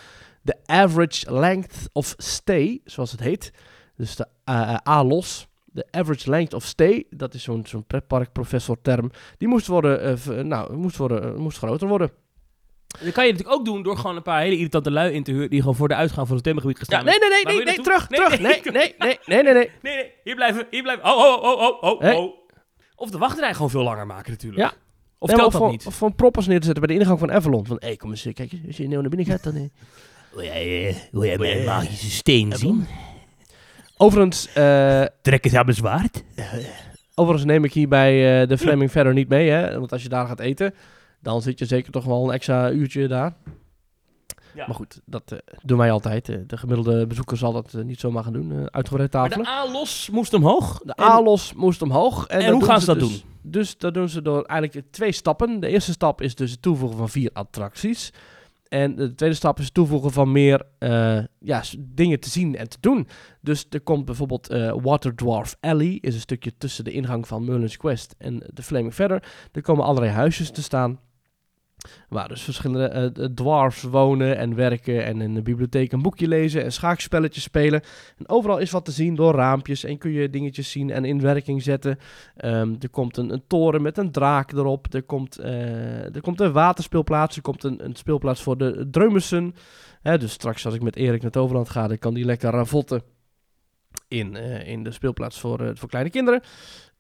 [0.43, 3.53] de average length of stay, zoals het heet.
[3.97, 9.11] Dus de eh, ALOS, de average length of stay, dat is zo'n zo'n pretparkprofessor term.
[9.37, 12.11] Die moest worden, eh, nou, moest, worden, eh, moest groter worden.
[12.89, 15.31] Dat kan je natuurlijk ook doen door gewoon een paar hele irritante lui in te
[15.33, 15.51] huren...
[15.51, 17.05] die gewoon voor de uitgang van het themagebied gaan Ja, staan.
[17.05, 18.07] nee, nee, nee, nee, wil nee, je naartoe?
[18.07, 18.41] terug, terug.
[18.41, 19.71] Nee, nee, nee, nee, nee, nee.
[19.83, 21.05] Nee, nee, hier blijven, hier blijven.
[21.05, 22.15] Oh, oh, oh, oh, oh, Hey.
[22.15, 22.37] oh.
[22.97, 24.63] Of de wachtrij gewoon veel langer maken natuurlijk.
[24.63, 24.73] Ja.
[25.19, 25.87] Of Nee, telt dat voor, niet?
[25.87, 27.67] Of van proppers neer te zetten bij de ingang van Avalon.
[27.67, 29.55] Van, hé, kom eens, eh, kijk, als je nou naar binnen gaat, dan...
[29.55, 29.63] eh.
[30.35, 32.87] Wil jij, wil jij mijn magische steen zien?
[33.97, 36.25] Overigens, eh, Trek het aan mijn zwaard.
[37.15, 39.79] Overigens neem ik hier bij eh, de Fleming verder niet mee, hè?
[39.79, 40.75] Want als je daar gaat eten,
[41.21, 43.35] dan zit je zeker toch wel een extra uurtje daar.
[44.59, 44.67] Ja.
[44.67, 46.29] Maar goed, dat eh, doen wij altijd.
[46.29, 49.45] Eh, de gemiddelde bezoeker zal dat eh, niet zomaar gaan doen, uitgebreid Maar tafelen.
[49.45, 50.81] de A-los moest omhoog.
[50.85, 52.27] De ALOS moest omhoog.
[52.27, 55.61] En, hoe gaan ze dat dus, Dus dat doen ze door eigenlijk twee stappen.
[55.61, 58.13] De eerste stap is dus het toevoegen van vier attracties.
[58.69, 60.67] En de tweede stap is het toevoegen van meer
[61.39, 63.09] ja, dingen te zien en te doen.
[63.41, 64.47] Dus er komt bijvoorbeeld
[64.83, 68.95] Water Dwarf Alley, is een stukje tussen de ingang van Merlin's Quest en de Flaming
[68.95, 69.23] Verder.
[69.53, 71.01] Er komen allerlei huisjes te staan.
[72.09, 76.65] Waar dus verschillende eh, dwarfs wonen en werken en in de bibliotheek een boekje lezen
[76.65, 77.81] en schaakspelletjes spelen.
[78.17, 81.21] En overal is wat te zien door raampjes en kun je dingetjes zien en in
[81.21, 81.99] werking zetten.
[82.37, 84.95] Ehm, er komt een, een toren met een draak erop.
[84.95, 87.37] Er komt, eh, er komt een waterspeelplaats.
[87.37, 89.55] Er komt een, een speelplaats voor de Dreumessen.
[90.03, 93.03] Hè, dus straks als ik met Erik naar Toverland ga, dan kan die lekker ravotten
[94.09, 96.41] in, eh, in de speelplaats voor, voor kleine kinderen.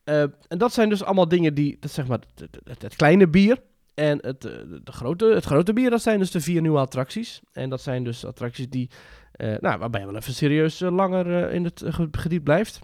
[0.04, 2.96] Eh, en dat zijn dus allemaal dingen die, dat zeg maar het, het- het- het
[2.96, 3.58] kleine bier.
[3.98, 4.52] En het, eh,
[4.84, 7.40] de grote, het grote bier, dat zijn dus de vier nieuwe attracties.
[7.52, 8.90] En dat zijn dus attracties die,
[9.32, 12.80] eh, nou, waarbij je wel even serieus eh, langer in het ge- gebied blijft.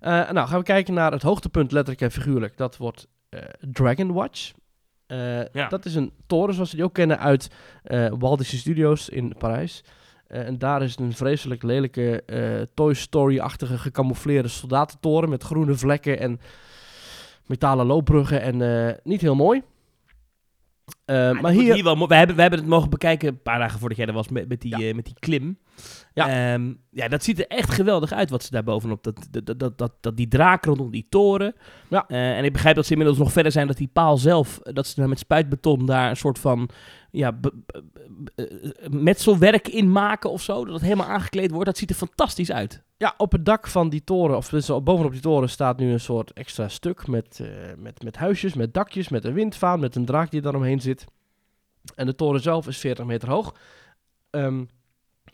[0.00, 2.56] Nou, gaan we kijken naar het hoogtepunt, letterlijk en figuurlijk.
[2.56, 3.08] Dat wordt
[3.60, 4.52] Dragon Watch.
[5.52, 5.68] Ja.
[5.68, 7.48] Dat is een toren zoals we die ook kennen uit
[8.18, 9.84] Walt Disney Studios in Parijs.
[10.26, 12.24] En daar is een vreselijk lelijke
[12.74, 16.40] Toy Story-achtige gecamoufleerde soldatentoren met groene vlekken en
[17.46, 19.62] metalen loopbruggen en niet heel mooi.
[21.04, 23.78] Eh, Ja, maar hier, wel we, hebben, we hebben het mogen bekijken een paar dagen
[23.78, 24.88] voordat jij er was met, met, die, Ja.
[24.88, 25.58] eh, met die klim.
[26.14, 26.52] Ja.
[26.54, 29.02] Ehm, ja, dat ziet er echt geweldig uit wat ze daar bovenop.
[29.02, 31.54] Dat, dat, dat, dat, die draak rondom die toren.
[31.88, 32.04] Ja.
[32.08, 34.86] Eh, en ik begrijp dat ze inmiddels nog verder zijn dat die paal zelf, dat
[34.86, 36.68] ze daar met spuitbeton daar een soort van
[37.10, 37.38] ja,
[38.90, 40.64] metselwerk in maken of zo.
[40.64, 41.66] Dat het helemaal aangekleed wordt.
[41.66, 42.82] Dat ziet er fantastisch uit.
[43.02, 46.00] Ja, op het dak van die toren, of dus bovenop die toren, staat nu een
[46.00, 50.04] soort extra stuk met, eh, met, met huisjes, met dakjes, met een windvaan, met een
[50.04, 51.04] draak die daaromheen zit.
[51.94, 53.54] En de toren zelf is 40 meter hoog.
[54.30, 54.64] Ehm,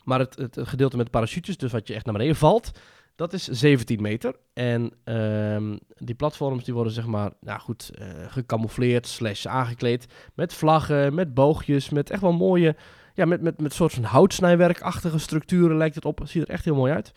[0.03, 2.71] maar het, het, het gedeelte met parachutes, dus wat je echt naar beneden valt,
[3.15, 4.35] dat is 17 meter.
[4.53, 10.53] En ehm, die platforms die worden zeg maar, nou goed, eh gecamoufleerd slash aangekleed met
[10.53, 12.75] vlaggen, met boogjes, met echt wel mooie,
[13.13, 16.21] ja, met, met, met soort van houtsnijwerkachtige structuren lijkt het op.
[16.23, 17.11] Ziet er echt heel mooi uit.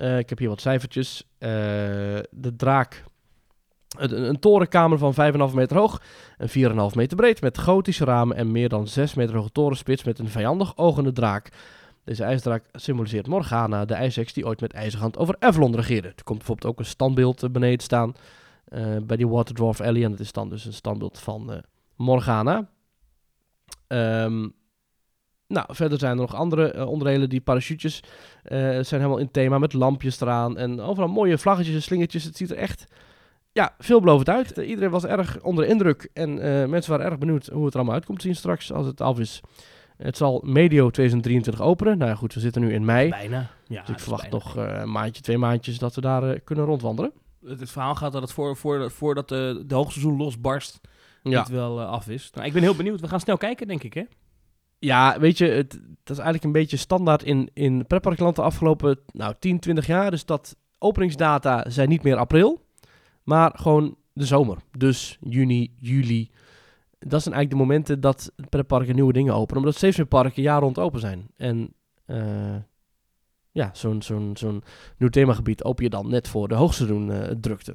[0.00, 1.24] Eh, ik heb hier wat cijfertjes.
[1.38, 1.50] Eh,
[2.30, 3.04] de draak.
[3.98, 6.02] Een, torenkamer van 5,5 meter hoog
[6.38, 7.40] en 4,5 meter breed.
[7.40, 11.48] Met gotische ramen en meer dan 6 meter hoge torenspits met een vijandig ogende draak.
[12.04, 16.08] Deze ijsdraak symboliseert Morgana, de ijseks die ooit met ijzerhand over Avalon regeerde.
[16.08, 18.14] Er komt bijvoorbeeld ook een standbeeld eh, beneden staan
[19.02, 20.04] bij die Waterdwarf Alley.
[20.04, 21.62] En dat is dan dus een standbeeld van
[21.96, 22.68] Morgana.
[23.86, 24.48] Ehm,
[25.50, 27.28] nou, verder zijn er nog andere eh, onderdelen.
[27.28, 28.02] Die parachutes
[28.42, 30.58] eh, zijn helemaal in thema met lampjes eraan.
[30.58, 32.24] En overal mooie vlaggetjes en slingertjes.
[32.24, 32.86] Het ziet er echt
[33.52, 34.52] ja, veelbelovend uit.
[34.52, 36.10] Eh, iedereen was erg onder de indruk.
[36.12, 36.34] En
[36.70, 39.00] mensen waren erg benieuwd hoe het er allemaal uit komt te zien straks als het
[39.00, 39.40] af is.
[39.96, 41.98] Het zal medio 2023 openen.
[41.98, 43.08] Nou ja, goed, we zitten nu in mei.
[43.08, 43.50] Bijna.
[43.66, 47.12] Ja, Dus ik verwacht nog een maandje, twee maandjes dat we daar kunnen rondwandelen.
[47.46, 50.80] Het, het verhaal gaat dat het voor, voor, voordat de, hoogseizoen losbarst,
[51.22, 51.38] Ja.
[51.38, 52.30] het wel af is.
[52.34, 53.00] Nou, ik ben heel benieuwd.
[53.00, 54.02] We gaan snel kijken, denk ik, hè?
[54.80, 58.98] Ja, weet je, het, dat is eigenlijk een beetje standaard in, in pretparkland de afgelopen
[59.12, 60.10] nou, 10, 20 jaar.
[60.10, 62.66] Dus dat openingsdata zijn niet meer april,
[63.22, 64.58] maar gewoon de zomer.
[64.78, 66.30] Dus juni, juli.
[66.98, 69.58] Dat zijn eigenlijk de momenten dat pretparken nieuwe dingen openen.
[69.58, 71.26] Omdat steeds meer parken jaar rond open zijn.
[71.36, 71.74] En
[72.04, 72.56] eh,
[73.52, 74.62] ja, zo'n zo'n zo'n
[74.96, 77.74] nieuw themagebied open je dan net voor de hoogseizoen eh drukte.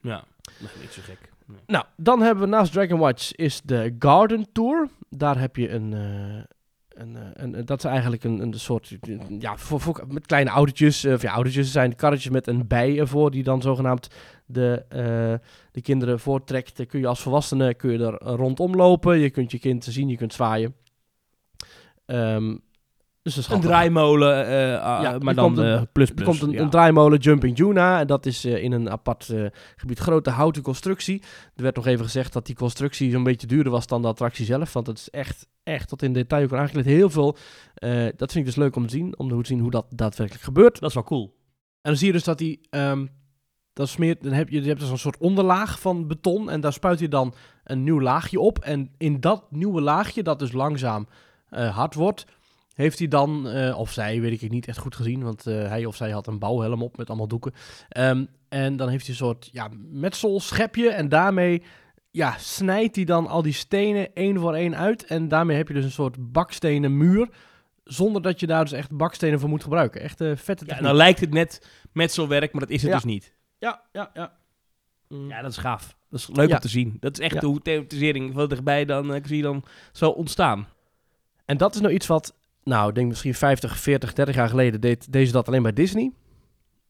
[0.00, 0.24] Ja,
[0.60, 1.31] nee, niet zo gek.
[1.66, 4.88] Nou, dan hebben we naast Dragon Watch is de Garden Tour.
[5.08, 8.96] Daar heb je een, een- dat is eigenlijk een, een soort,
[9.38, 13.42] ja, voor, met kleine autootjes, of ja, autootjes zijn karretjes met een bij ervoor, die
[13.42, 14.08] dan zogenaamd
[14.46, 15.34] de, eh,
[15.72, 16.76] de kinderen voortrekt.
[16.76, 20.08] Dan kun je als volwassene kun je er rondom lopen, je kunt je kind zien,
[20.08, 20.74] je kunt zwaaien.
[22.06, 22.56] Ehm,
[23.22, 26.26] dus Een draaimolen, eh, ah, Ja, er maar dan komt een- eh, plus Er plus.
[26.26, 26.60] komt een, ja.
[26.60, 28.00] een draaimolen Jumping Juna.
[28.00, 29.46] En dat is eh, in een apart eh,
[29.76, 29.98] gebied.
[29.98, 31.22] Grote houten constructie.
[31.56, 34.44] Er werd nog even gezegd dat die constructie zo'n beetje duurder was dan de attractie
[34.44, 34.72] zelf.
[34.72, 36.84] Want het is echt, echt tot in detail ook aangekleed.
[36.84, 37.36] Heel veel.
[37.74, 39.18] Eh, dat vind ik dus leuk om te zien.
[39.18, 40.80] Om te zien hoe dat daadwerkelijk gebeurt.
[40.80, 41.24] Dat is wel cool.
[41.80, 42.60] En dan zie je dus dat die...
[42.70, 43.06] ehm
[43.72, 46.50] dat smeert, dan heb je, je hebt dus een soort onderlaag van beton.
[46.50, 48.58] En daar spuit je dan een nieuw laagje op.
[48.58, 51.06] En in dat nieuwe laagje, dat dus langzaam
[51.48, 52.24] eh, hard wordt...
[52.74, 55.84] Heeft hij dan, eh, of zij, weet ik niet echt goed gezien, want eh, hij
[55.84, 57.52] of zij had een bouwhelm op met allemaal doeken.
[57.88, 61.62] Ehm, en dan heeft hij een soort ja, metselschepje en daarmee
[62.10, 65.04] ja, snijdt hij dan al die stenen één voor één uit.
[65.04, 67.28] En daarmee heb je dus een soort bakstenen muur,
[67.84, 70.00] zonder dat je daar dus echt bakstenen voor moet gebruiken.
[70.00, 70.84] Echt eh, vette Ja, en techniek.
[70.86, 72.96] dan lijkt het net metselwerk, maar dat is het Ja.
[72.96, 73.34] dus niet.
[73.58, 74.32] Ja, ja, ja.
[75.08, 75.28] Mm.
[75.28, 75.96] Ja, dat is gaaf.
[76.10, 76.54] Dat is leuk Ja.
[76.54, 76.96] om te zien.
[77.00, 77.46] Dat is echt Ja.
[77.48, 80.66] hoe thematisering van dichtbij dan, eh, zie je dan zo ontstaan.
[81.44, 82.34] En dat is nou iets wat,
[82.64, 86.12] nou, ik denk misschien 50, 40, 30 jaar geleden deed deze dat alleen bij Disney.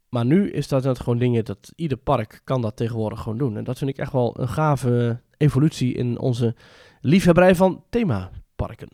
[0.09, 3.57] Maar nu is dat net gewoon dingen dat ieder park kan dat tegenwoordig gewoon doen.
[3.57, 6.55] En dat vind ik echt wel een gave evolutie in onze
[7.01, 8.89] liefhebberij van themaparken.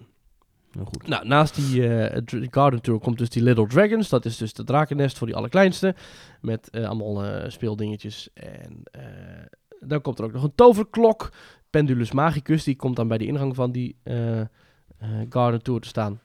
[0.71, 1.09] Heel goed.
[1.09, 4.09] Nou, naast die eh, Garden Tour komt dus die Little Dragons.
[4.09, 5.95] Dat is dus de drakennest voor die allerkleinste.
[6.41, 8.29] Met eh, allemaal eh, speeldingetjes.
[8.35, 8.83] En
[9.81, 11.33] dan komt er ook nog een toverklok.
[11.71, 13.97] Pendulus Magicus, die komt dan bij de ingang van die
[15.29, 16.21] Garden Tour te staan.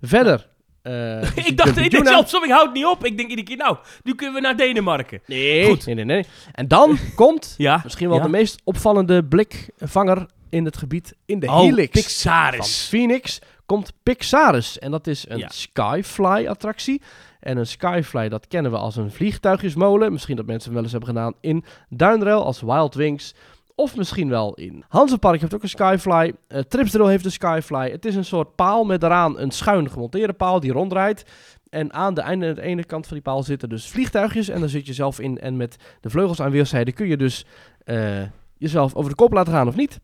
[0.00, 0.48] Verder.
[0.82, 3.04] eh, dus ik dacht, ik zelfs, ik houd niet op.
[3.04, 5.20] Ik denk iedere keer, nou, nu kunnen we naar Denemarken.
[5.26, 5.86] Nee, Goed.
[5.86, 6.24] nee, nee, nee.
[6.52, 7.80] En dan komt Ja.
[7.84, 8.22] misschien wel Ja.
[8.22, 11.92] de meest opvallende blikvanger in het gebied in de Oh, Helix.
[11.92, 12.86] Van Pixaris.
[12.88, 14.78] Phoenix komt Pixaris.
[14.78, 15.48] En dat is een Ja.
[15.48, 17.02] Skyfly-attractie.
[17.40, 20.12] En een Skyfly, dat kennen we als een vliegtuigjesmolen.
[20.12, 23.34] Misschien dat mensen hem wel eens hebben gedaan in Duinrail als Wild Wings.
[23.76, 26.32] Of misschien wel in Hansenpark heeft ook een Skyfly.
[26.48, 27.90] Uh, Tripsdrill heeft een Skyfly.
[27.90, 31.24] Het is een soort paal met daaraan een schuin gemonteerde paal die ronddraait.
[31.70, 34.48] En aan de, einde, de ene kant van die paal zitten dus vliegtuigjes.
[34.48, 35.38] En daar zit je zelf in.
[35.38, 37.46] En met de vleugels aan weerszijden kun je dus
[37.84, 38.22] eh,
[38.58, 40.00] jezelf over de kop laten gaan of niet.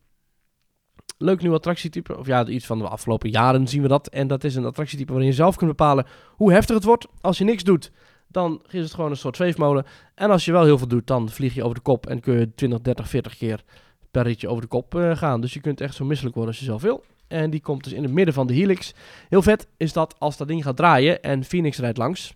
[1.17, 2.17] Leuk nieuw attractietype.
[2.17, 4.07] Of ja, iets van de afgelopen jaren zien we dat.
[4.07, 6.05] En dat is een attractietype waarin je zelf kunt bepalen
[6.35, 7.07] hoe heftig het wordt.
[7.21, 7.91] Als je niks doet,
[8.31, 9.85] dan is het gewoon een soort zweefmolen.
[10.15, 12.39] En als je wel heel veel doet, dan vlieg je over de kop en kun
[12.39, 13.63] je 20, 30, 40 keer
[14.11, 15.41] per ritje over de kop eh, gaan.
[15.41, 17.03] Dus je kunt echt zo misselijk worden als je zelf wil.
[17.27, 18.93] En die komt dus in het midden van de helix.
[19.29, 22.33] Heel vet is dat als dat ding gaat draaien en Phoenix rijdt langs,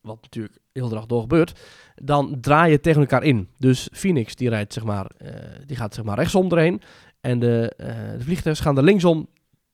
[0.00, 1.60] wat natuurlijk heel de dag door gebeurt,
[1.94, 3.48] dan draai je tegen elkaar in.
[3.56, 5.32] Dus Phoenix die rijdt zeg maar, eh,
[5.66, 6.82] die gaat zeg maar rechtsom erheen
[7.20, 7.86] en de, uh,
[8.18, 9.28] de vliegtuigen gaan er linksom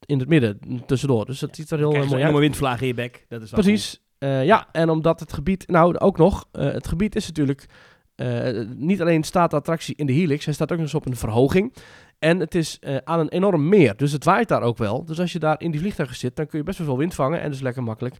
[0.05, 1.25] in het midden tussendoor.
[1.25, 2.13] Dus dat ziet er heel mooi uit.
[2.13, 3.25] enorme windvlaag in je bek.
[3.27, 4.01] Dat is Precies.
[4.17, 7.65] Eh, ja, en omdat het gebied, nou ook nog, eh, het gebied is natuurlijk
[8.15, 11.05] eh, niet alleen staat de attractie in de helix, hij staat ook nog eens op
[11.05, 11.73] een verhoging.
[12.19, 15.05] En het is aan een enorm meer, dus het waait daar ook wel.
[15.05, 17.13] Dus als je daar in die vliegtuigen zit, dan kun je best wel veel wind
[17.13, 18.15] vangen en dus lekker makkelijk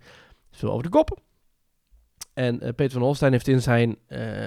[0.51, 1.19] veel over de kop.
[2.33, 3.97] En Peter van Holstein heeft in zijn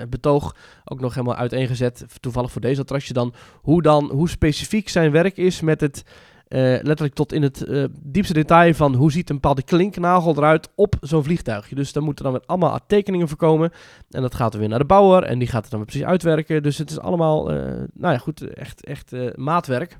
[0.09, 5.11] betoog ook nog helemaal uiteengezet, toevallig voor deze attractie dan, hoe dan, hoe specifiek zijn
[5.11, 6.05] werk is met het
[6.49, 10.69] eh, letterlijk tot in het eh, diepste detail van hoe ziet een bepaalde klinknagel eruit
[10.75, 11.75] op zo'n vliegtuigje.
[11.75, 13.71] Dus daar moeten dan weer allemaal tekeningen voor komen.
[14.11, 16.07] En dat gaat er weer naar de bouwer en die gaat het dan weer precies
[16.07, 16.63] uitwerken.
[16.63, 17.57] Dus het is allemaal, eh,
[17.95, 19.99] nou ja goed, echt, echt maatwerk.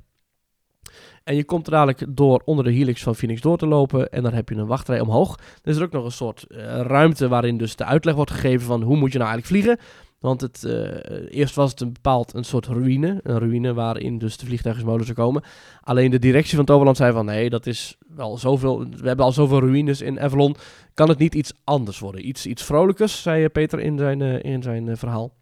[1.23, 4.23] En je komt er dadelijk door onder de helix van Phoenix door te lopen en
[4.23, 5.37] dan heb je een wachtrij omhoog.
[5.63, 6.45] Er is er ook nog een soort
[6.87, 9.85] ruimte waarin dus de uitleg wordt gegeven van hoe moet je nou eigenlijk vliegen.
[10.19, 13.19] Want het, eh, eerst was het een bepaald een soort ruïne.
[13.23, 15.43] Een ruïne waarin dus de vliegtuigensmolen zou komen.
[15.81, 18.79] Alleen de directie van Toverland zei van nee, dat is wel zoveel.
[18.79, 20.55] We hebben al zoveel ruïnes in Avalon.
[20.93, 22.27] Kan het niet iets anders worden?
[22.27, 25.33] Iets, iets vrolijkers, zei eh, Peter in zijn, eh, in zijn verhaal.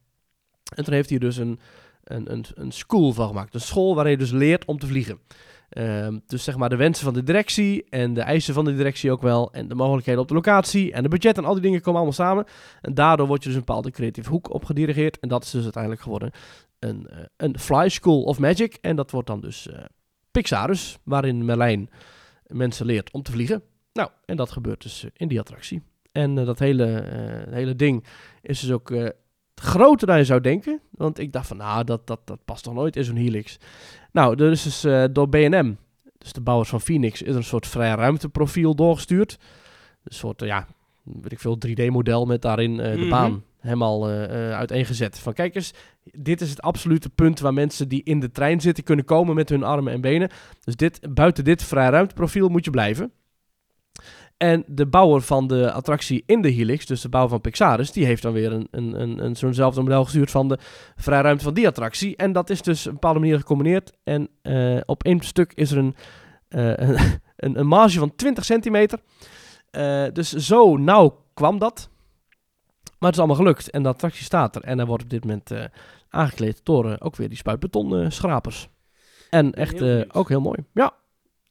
[0.75, 1.59] En toen heeft hij dus een,
[2.03, 3.53] een, een, een school van gemaakt.
[3.53, 5.19] Een school waar je dus leert om te vliegen.
[5.69, 9.11] Ehm, dus zeg maar de wensen van de directie en de eisen van de directie
[9.11, 9.51] ook wel.
[9.51, 12.13] En de mogelijkheden op de locatie en de budget en al die dingen komen allemaal
[12.13, 12.45] samen.
[12.81, 15.19] En daardoor wordt je dus een bepaalde creatieve hoek op gedirigeerd.
[15.19, 16.31] En dat is dus uiteindelijk geworden
[16.79, 18.77] een, eh, een Fly School of Magic.
[18.81, 19.83] En dat wordt dan dus eh,
[20.31, 21.89] Pixarus, waarin Merlijn
[22.45, 23.63] mensen leert om te vliegen.
[23.93, 25.83] Nou, en dat gebeurt dus in die attractie.
[26.11, 27.03] En eh, dat hele,
[27.49, 28.05] hele ding
[28.41, 28.91] is dus ook
[29.55, 30.81] groter dan je zou denken.
[30.91, 33.57] Want ik dacht van, nou, dat, dat, dat past toch nooit in zo'n helix.
[34.17, 35.73] Nou, er is dus eh, door B&M,
[36.17, 39.37] dus de bouwers van Phoenix, is er een soort vrij ruimteprofiel doorgestuurd.
[40.03, 40.67] Een soort, eh, ja,
[41.03, 43.09] weet ik veel, 3D-model met daarin eh, de Mhm.
[43.09, 45.19] baan helemaal uiteengezet.
[45.19, 48.83] Van kijk eens, dit is het absolute punt waar mensen die in de trein zitten
[48.83, 50.29] kunnen komen met hun armen en benen.
[50.63, 53.11] Dus dit, buiten dit vrij ruimteprofiel moet je blijven.
[54.37, 58.05] En de bouwer van de attractie in de Helix, dus de bouwer van Pixaris, die
[58.05, 60.57] heeft dan weer een, een, een, een zo'nzelfde model gestuurd van de
[60.95, 62.15] vrijruimte van die attractie.
[62.15, 63.93] En dat is dus op een bepaalde manier gecombineerd.
[64.03, 65.95] En eh, op één stuk is er een,
[66.47, 66.97] eh, een,
[67.57, 68.99] een marge van 20 centimeter.
[69.71, 71.89] Eh, dus zo nauw kwam dat.
[72.83, 74.63] Maar het is allemaal gelukt en de attractie staat er.
[74.63, 75.51] En hij wordt op dit moment
[76.09, 78.69] aangekleed door ook weer die spuitbeton eh, schrapers.
[79.29, 80.57] En echt heel ook heel mooi.
[80.73, 80.93] Ja,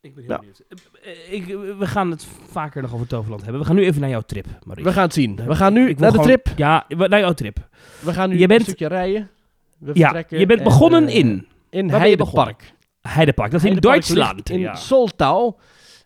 [0.07, 0.39] Ik ben heel Ja.
[0.39, 0.63] benieuwd.
[1.03, 1.47] Eh, eh, Ik,
[1.79, 3.61] we gaan het vaker nog over Toverland hebben.
[3.61, 4.89] We gaan nu even naar jouw trip, Maurice.
[4.89, 5.37] we gaan het zien.
[5.47, 6.49] We gaan nu naar de gewoon- trip.
[6.57, 7.69] Ja, naar jouw trip.
[8.01, 9.31] We gaan nu Je bent- een stukje rijden.
[9.79, 11.91] We Ja, je bent en, begonnen eh, in in?
[11.91, 12.73] Heidepark.
[13.01, 13.51] Heidepark.
[13.51, 14.51] Dat is in Duitsland.
[14.51, 14.75] in ja.
[14.75, 15.55] Soltau.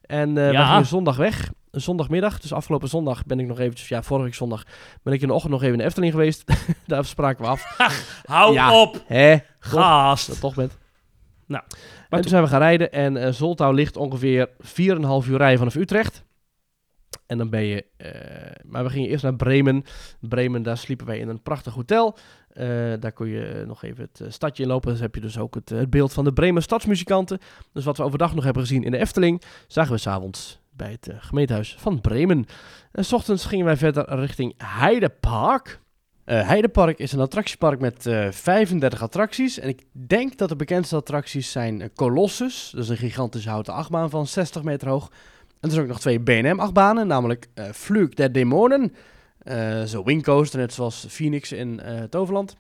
[0.03, 1.51] En eh we gingen zondag weg.
[1.71, 4.65] Zondagmiddag, dus afgelopen zondag ben ik nog eventjes, ja, vorige week zondag
[5.03, 6.45] ben ik in de ochtend nog even in de Efteling geweest.
[6.87, 7.65] Daar spraken we af.
[8.25, 8.81] Hou Ja.
[8.81, 9.37] op, Hè?
[9.71, 10.79] Dat toch bent.
[11.47, 11.63] Nou,
[12.11, 12.21] toen?
[12.21, 16.25] toen zijn we gaan rijden en eh Zoltau ligt ongeveer 4,5 uur rijden vanaf Utrecht.
[17.27, 18.11] En dan ben je, eh,
[18.65, 19.85] maar we gingen eerst naar Bremen.
[20.21, 22.17] Bremen, daar sliepen wij in een prachtig hotel.
[22.49, 22.67] Eh,
[23.01, 24.91] daar kon je nog even het stadje inlopen.
[24.91, 27.39] Dus heb je dus ook het, het beeld van de Bremen stadsmuzikanten.
[27.73, 31.09] Dus wat we overdag nog hebben gezien in de Efteling, zagen we s'avonds bij het
[31.09, 32.47] eh, gemeentehuis van Bremen.
[32.93, 35.81] En s ochtends gingen wij verder richting Heidepark.
[36.31, 39.59] Eh Heidepark is een attractiepark met eh 35 attracties.
[39.59, 42.70] En ik denk dat de bekendste attracties zijn eh, Colossus.
[42.74, 45.11] Dat is een gigantische houten achtbaan van 60 meter hoog.
[45.61, 48.95] En er zijn ook nog twee BNM-achtbanen, namelijk eh Flug der Demonen.
[49.39, 52.57] eh Zo Wingcoaster, net zoals Phoenix in eh Toverland.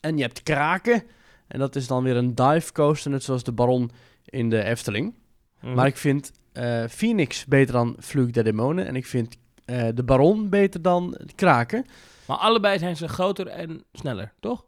[0.00, 1.02] En je hebt Kraken.
[1.46, 3.90] En dat is dan weer een dive coaster, net zoals de Baron
[4.24, 5.14] in de Efteling.
[5.60, 5.74] Mhm.
[5.74, 8.86] Maar ik vind eh, Phoenix beter dan Flug der Demonen.
[8.86, 11.86] En ik vind eh, de Baron beter dan Kraken.
[12.26, 14.66] Maar allebei zijn ze groter en sneller, toch?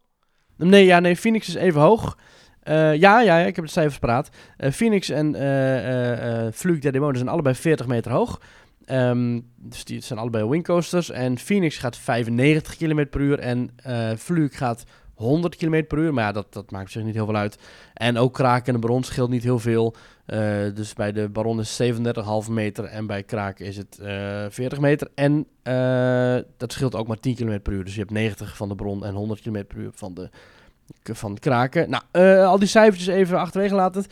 [0.56, 2.16] Nee, ja, nee, Phoenix is even hoog.
[2.68, 4.28] Eh, ja, ja, ik heb de cijfers paraat.
[4.56, 8.40] Eh, Phoenix en eh, Flug der Demonen zijn allebei 40 meter hoog.
[8.84, 11.11] Ehm, dus die zijn allebei wingcoasters.
[11.11, 13.70] En Phoenix gaat 95 km per uur en
[14.18, 14.84] Flug gaat
[15.14, 16.14] 100 km per uur.
[16.14, 17.59] Maar ja, dat, dat maakt zich niet heel veel uit.
[17.94, 19.94] En ook kraken en baron scheelt niet heel veel.
[20.28, 24.80] Eh, dus bij de baron is 37,5 meter en bij kraken is het eh 40
[24.80, 25.08] meter.
[25.14, 27.84] En eh, dat scheelt ook maar 10 km per uur.
[27.84, 30.30] Dus je hebt 90 van de baron en 100 km per uur van de,
[31.02, 31.90] van kraken.
[31.90, 34.04] Nou, eh, al die cijfertjes even achterwege laten.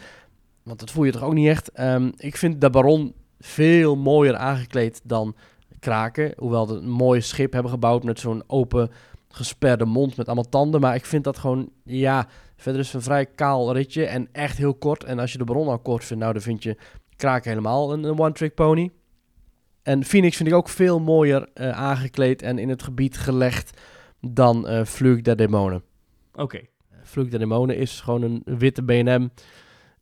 [0.62, 1.70] Want dat voel je toch ook niet echt.
[1.70, 5.34] Ehm, ik vind de baron veel mooier aangekleed dan
[5.78, 6.32] kraken.
[6.36, 8.90] Hoewel ze een mooi schip hebben gebouwd met zo'n open
[9.28, 10.80] gesperde mond met allemaal tanden.
[10.80, 12.26] Maar ik vind dat gewoon, ja,
[12.56, 15.04] verder is het een vrij kaal ritje en echt heel kort.
[15.04, 16.76] En als je de Baron al kort vindt, nou dan vind je
[17.16, 18.90] Kraken helemaal een, een one-trick pony.
[19.82, 23.80] En Phoenix vind ik ook veel mooier eh, aangekleed en in het gebied gelegd
[24.20, 25.82] dan Flug der Demonen.
[26.34, 26.60] Oké.
[27.02, 29.28] Flug der Demonen is gewoon een witte B&M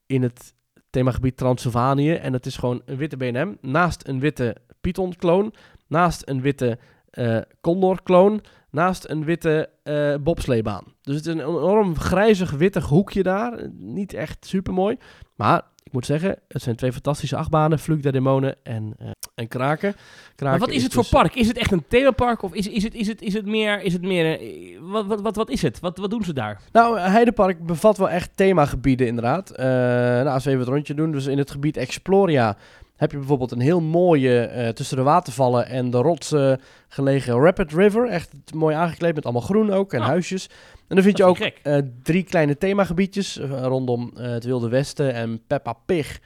[0.07, 0.55] in het
[0.91, 2.13] themagebied Transylvanië.
[2.13, 5.55] En het is gewoon een witte B&M naast een witte Python-kloon,
[5.87, 6.79] naast een witte
[7.11, 8.41] eh Condor-kloon,
[8.75, 10.85] naast een witte eh bobsleebaan.
[11.03, 13.69] Dus het is een enorm grijzig wittig hoekje daar.
[13.79, 14.97] Niet echt super mooi.
[15.35, 17.79] Maar ik moet zeggen, het zijn twee fantastische achtbanen.
[17.79, 19.93] Flug der Demonen en, eh, en Kraken.
[19.93, 21.35] Kraken Maar wat is het voor dus- park?
[21.35, 23.83] Is het echt een themapark of is, is, het, is, het, is het meer...
[23.83, 25.81] Is het meer eh, wat, wat, wat, wat is het?
[25.81, 26.61] Wat, wat doen ze daar?
[26.73, 29.53] Nou, Heidepark bevat wel echt themagebieden inderdaad.
[29.57, 31.13] Nou, als we even het rondje doen.
[31.13, 32.57] Dus in het gebied Exploria
[33.05, 37.73] heb je bijvoorbeeld een heel mooie eh, tussen de watervallen en de rotsen gelegen Rapid
[37.73, 38.09] River.
[38.09, 40.49] Echt mooi aangekleed met allemaal groen ook en Ah, huisjes.
[40.89, 45.15] En dan vind je ook eh, drie kleine themagebiedjes eh, rondom eh, het Wilde Westen
[45.15, 46.21] en Peppa Pig.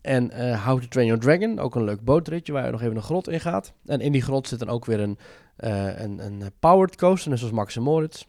[0.00, 2.96] En eh How to Train Your Dragon, ook een leuk bootritje waar je nog even
[2.96, 3.72] een grot in gaat.
[3.86, 5.18] En in die grot zit dan ook weer een,
[5.56, 8.24] eh, een, een powered coaster, net zoals Max en Moritz.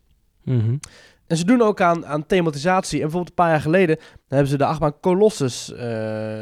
[1.31, 2.95] En ze doen ook aan, aan thematisatie.
[2.97, 5.69] En bijvoorbeeld een paar jaar geleden hebben ze de achtbaan Colossus.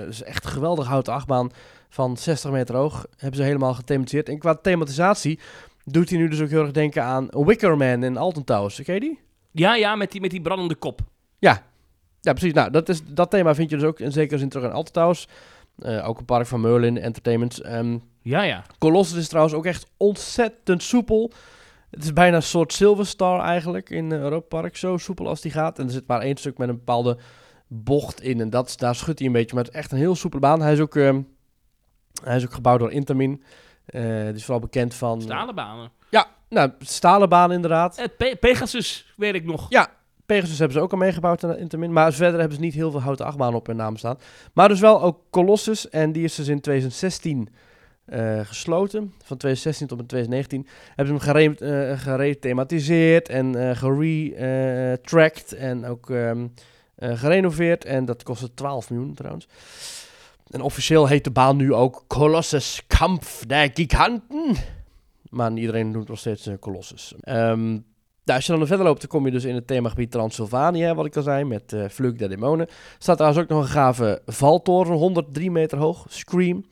[0.08, 1.52] is echt een geweldig houten achtbaan
[1.90, 3.06] van 60 meter hoog.
[3.18, 4.30] Hebben ze helemaal gethematiseerd.
[4.30, 5.40] En qua thematisatie
[5.86, 8.82] doet hij nu dus ook heel erg denken aan Wickerman in Alton Towers.
[8.82, 9.20] Ken je die?
[9.52, 11.02] Ja, ja, met die, met die brandende kop.
[11.40, 11.64] Ja.
[12.22, 12.54] Ja, precies.
[12.54, 14.94] Nou, dat, is, dat thema vind je dus ook in zekere zin terug in Alton
[14.94, 15.28] Towers.
[15.80, 17.62] Eh, ook een park van Merlin Entertainment.
[17.62, 18.64] Ehm, Ja, ja.
[18.78, 21.32] Colossus is trouwens ook echt ontzettend soepel.
[21.90, 24.78] Het is bijna een soort Silver Star eigenlijk in eh, Europa Park.
[24.78, 25.80] Zo soepel als die gaat.
[25.80, 27.18] En er zit maar één stuk met een bepaalde
[27.68, 28.40] bocht in.
[28.42, 29.56] En dat, daar schudt hij een beetje.
[29.56, 30.62] Maar het is echt een heel soepele baan.
[30.62, 31.22] Hij is ook, ehm,
[32.24, 33.44] hij is ook gebouwd door Intamin.
[33.86, 35.22] Eh die is vooral bekend van...
[35.22, 35.92] Stalen banen.
[36.50, 37.98] Nou, stalen baan inderdaad.
[37.98, 39.66] Eh, Pe- Pegasus, weet ik nog.
[39.70, 39.88] Ja,
[40.26, 41.94] Pegasus hebben ze ook al meegebouwd aan Intamin.
[41.94, 44.18] Maar verder hebben ze niet heel veel houten achtbanen op hun naam staan.
[44.54, 45.90] Maar dus wel ook Colossus.
[45.90, 47.50] En die is dus in 2016
[48.10, 49.14] eh, gesloten.
[49.24, 50.68] Van 2016 tot en met 2019.
[50.95, 55.53] Hebben ze hem gere eh, gerethematiseerd en eh geretracked.
[55.53, 56.47] en ook ehm,
[56.95, 57.86] eh, gerenoveerd.
[57.86, 59.47] En dat kostte 12 miljoen trouwens.
[60.49, 64.55] En officieel heet de baan nu ook Colossus Kampf der Giganten.
[65.30, 67.14] Maar iedereen noemt nog steeds Colossus.
[67.22, 67.82] Ehm, nou,
[68.26, 71.05] als je dan verder loopt, dan kom je dus in het themagebied Transylvanië, hè, wat
[71.05, 72.68] ik al zei, met Flug der Demonen.
[72.97, 76.66] Staat trouwens ook nog een gave valtoren, 103 meter hoog, Scream.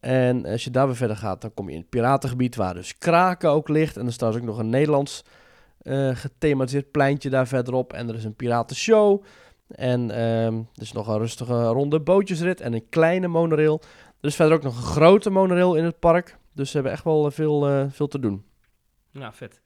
[0.00, 2.98] En als je daar weer verder gaat, dan kom je in het piratengebied, waar dus
[2.98, 3.96] Kraken ook ligt.
[3.96, 5.24] En er staat ook nog een Nederlands
[5.78, 7.92] eh gethematiseerd pleintje daar verderop.
[7.92, 9.22] En er is een piratenshow.
[9.68, 13.80] En ehm, er is nog een rustige ronde bootjesrit en een kleine monorail.
[14.20, 16.38] Er is verder ook nog een grote monorail in het park.
[16.52, 18.44] Dus ze hebben echt wel eh, veel, eh, veel te doen.
[19.12, 19.60] Nou, vet.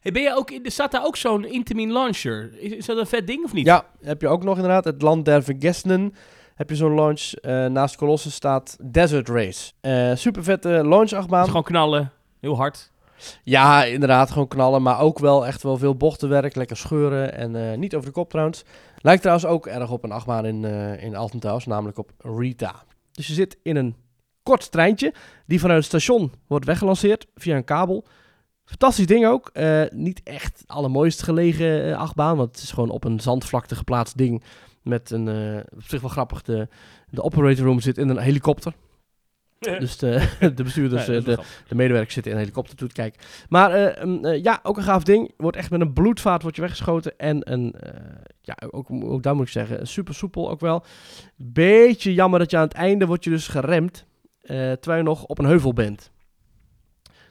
[0.00, 2.58] Hey, ben je ook in, er staat daar ook zo'n Intamin launcher.
[2.58, 3.66] Is, is dat een vet ding of niet?
[3.66, 4.84] Ja, heb je ook nog inderdaad.
[4.84, 6.14] Het Land der Vergessenen
[6.60, 7.32] heb je zo'n launch.
[7.32, 9.72] Eh, naast Colossus staat Desert Race.
[9.80, 11.42] Eh super vette launch Het achtbaan.
[11.42, 12.12] is gewoon knallen.
[12.40, 12.92] Heel hard.
[13.42, 14.82] Ja, inderdaad, gewoon knallen.
[14.82, 16.54] Maar ook wel echt wel veel bochtenwerk.
[16.54, 18.64] Lekker scheuren en eh, niet over de kop trouwens.
[18.98, 21.16] Lijkt trouwens ook erg op een achtbaan in, eh in
[21.64, 22.84] namelijk op Rita.
[23.12, 23.96] Dus je zit in een
[24.42, 25.14] kort treintje
[25.46, 28.04] die vanuit het station wordt weggelanceerd via een kabel.
[28.64, 29.52] Fantastisch ding ook.
[29.90, 34.42] Niet echt allermooist gelegen achtbaan, want het is gewoon op een zandvlakte geplaatst ding
[34.82, 36.68] met een, eh, op zich wel grappig, de,
[37.10, 38.72] de operator room zit in een helikopter.
[39.58, 41.24] Dus de, de bestuurders, Ja, eh,
[41.68, 43.20] de, medewerkers zitten in een helikopter toe te kijken.
[43.48, 45.32] Maar eh, mm, ja, ook een gaaf ding.
[45.36, 47.18] Wordt echt met een bloedvaart wordt je weggeschoten.
[47.18, 47.74] En een,
[48.40, 50.84] ja, ook, ook daar moet ik zeggen, super soepel ook wel.
[51.36, 54.06] Beetje jammer dat je aan het einde wordt je dus geremd.
[54.40, 56.10] terwijl je nog op een heuvel bent.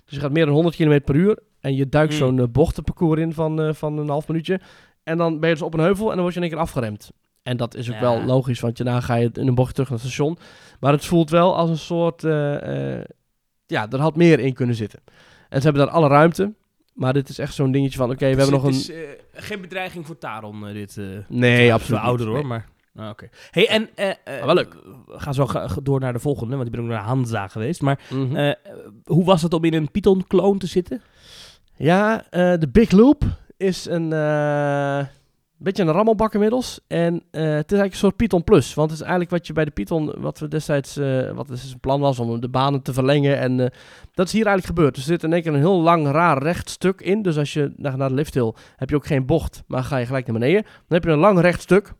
[0.06, 1.40] Dus je gaat meer dan 100 km per uur.
[1.60, 2.38] En je duikt Hmm.
[2.38, 4.60] zo'n bochtenparcours in van, van een half minuutje.
[5.04, 6.62] En dan ben je dus op een heuvel en dan word je in één keer
[6.62, 7.12] afgeremd.
[7.50, 8.02] En dat is ook Ja.
[8.02, 10.38] wel logisch, want daarna ga je in een bocht terug naar het station.
[10.80, 12.24] Maar het voelt wel als een soort...
[12.24, 13.06] eh, eh,
[13.66, 15.00] ja, er had meer in kunnen zitten.
[15.50, 16.54] En ze hebben daar alle ruimte.
[16.94, 18.10] Maar dit is echt zo'n dingetje van...
[18.12, 18.72] Oké, we hebben nog een...
[18.74, 19.00] Het is eh,
[19.34, 20.98] geen bedreiging voor Taron, dit.
[21.28, 22.44] Nee, absoluut ouder hoor, Nee.
[22.46, 22.68] maar...
[22.96, 23.30] Ah, Oké.
[23.52, 23.90] Hey, en...
[24.26, 24.74] Maar wel leuk.
[25.06, 25.48] We gaan zo
[25.84, 27.82] door naar de volgende, want ik ben ook naar Hansa geweest.
[27.82, 28.54] Maar Mhm.
[29.04, 31.02] hoe was het om in een Python-kloon te zitten?
[31.76, 33.24] ja, de Big Loop
[33.58, 34.10] is een
[35.66, 36.80] beetje een rammelbak inmiddels.
[36.88, 38.74] En eh, het is eigenlijk een soort Python Plus.
[38.74, 41.72] Want het is eigenlijk wat je bij de Python, wat we destijds, eh, wat dus
[41.72, 43.40] een plan was om de banen te verlengen.
[43.40, 43.68] En eh,
[44.14, 44.96] dat is hier eigenlijk gebeurd.
[44.96, 47.22] Dus er zit in één keer een heel lang, raar rechtstuk in.
[47.22, 49.98] Dus als je naar, naar de lift wil, heb je ook geen bocht, maar ga
[49.98, 50.62] je gelijk naar beneden.
[50.62, 51.94] Dan heb je een lang rechtstuk,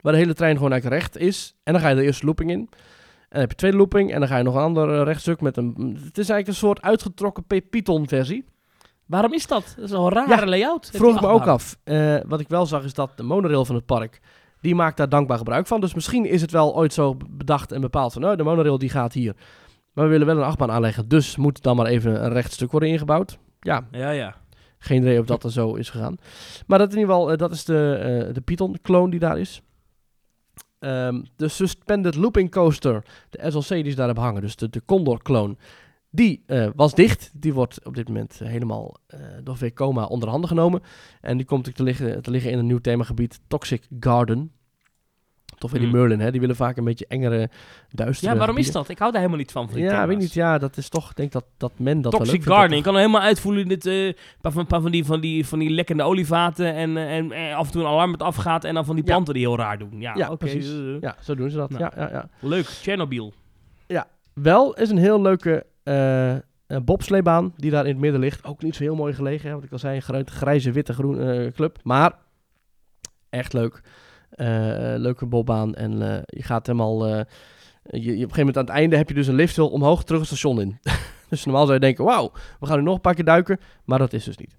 [0.00, 1.56] waar de hele trein gewoon eigenlijk recht is.
[1.62, 2.58] En dan ga je de eerste looping in.
[2.58, 2.68] En
[3.28, 5.98] dan heb je tweede looping en dan ga je nog een ander rechtstuk met een...
[6.04, 8.44] Het is eigenlijk een soort uitgetrokken P- Python-versie.
[9.10, 9.72] Waarom is dat?
[9.76, 10.90] Dat is een rare Ja, layout.
[10.92, 11.76] Vroeg ik me ook af.
[11.84, 14.20] Eh, wat ik wel zag is dat de monorail van het park,
[14.60, 15.80] die maakt daar dankbaar gebruik van.
[15.80, 18.88] Dus misschien is het wel ooit zo bedacht en bepaald van, nou, de monorail die
[18.88, 19.34] gaat hier.
[19.92, 22.88] Maar we willen wel een achtbaan aanleggen, dus moet dan maar even een rechtstuk worden
[22.88, 23.38] ingebouwd.
[23.60, 24.34] Ja, Ja, ja.
[24.78, 26.16] geen idee of dat er zo is gegaan.
[26.66, 29.62] Maar dat in ieder geval, eh, dat is de, eh, de Python-clone die daar is.
[30.78, 34.82] Ehm, de Suspended Looping Coaster, de SLC die ze daar hebben hangen, dus de, de
[34.84, 35.56] Condor-clone,
[36.10, 37.30] die eh, was dicht.
[37.34, 40.82] Die wordt op dit moment eh, helemaal eh, door Vekoma onder handen genomen.
[41.20, 44.52] En die komt te liggen, te liggen in een nieuw themagebied, Toxic Garden.
[45.58, 45.98] Toch weer die Hmm.
[45.98, 46.30] Merlin, hè?
[46.30, 47.50] Die willen vaak een beetje engere,
[47.90, 48.88] duistere Ja, waarom is dat?
[48.88, 49.68] Ik hou daar helemaal niet van.
[49.74, 50.06] Ja, thema's.
[50.06, 50.32] weet niet.
[50.32, 52.46] Ja, dat is toch, ik denk dat, dat men dat Toxic vindt.
[52.46, 52.78] Gardening.
[52.78, 55.46] Ik kan er helemaal uitvoelen in dit een paar van, paar van, die, van, die,
[55.46, 58.84] van die lekkende olievaten en, en, af en toe een alarm met afgaat en dan
[58.84, 59.10] van die Ja.
[59.10, 60.00] planten die heel raar doen.
[60.00, 60.36] Ja, Ja, oké.
[60.36, 60.72] precies.
[61.00, 61.70] Ja, zo doen ze dat.
[61.70, 61.82] Nou.
[61.82, 62.28] Ja, ja, ja.
[62.40, 63.32] Leuk, Chernobyl.
[64.34, 66.40] Wel is een heel leuke eh, eh,
[66.84, 68.44] bobsleebaan die daar in het midden ligt.
[68.44, 69.96] Ook niet zo heel mooi gelegen, hè, wat ik al zei.
[69.96, 71.78] Een gru- grijze, witte, groen eh, club.
[71.82, 72.12] Maar
[73.30, 73.80] echt leuk.
[74.30, 74.46] Eh,
[74.96, 75.74] leuke bobbaan.
[75.74, 77.06] En je gaat helemaal...
[77.06, 77.24] je,
[77.82, 80.20] je, op een gegeven moment aan het einde heb je dus een lifthill omhoog terug
[80.20, 80.78] het station in.
[81.28, 83.60] dus normaal zou je denken, wauw, we gaan nu nog een paar keer duiken.
[83.84, 84.56] Maar dat is dus niet.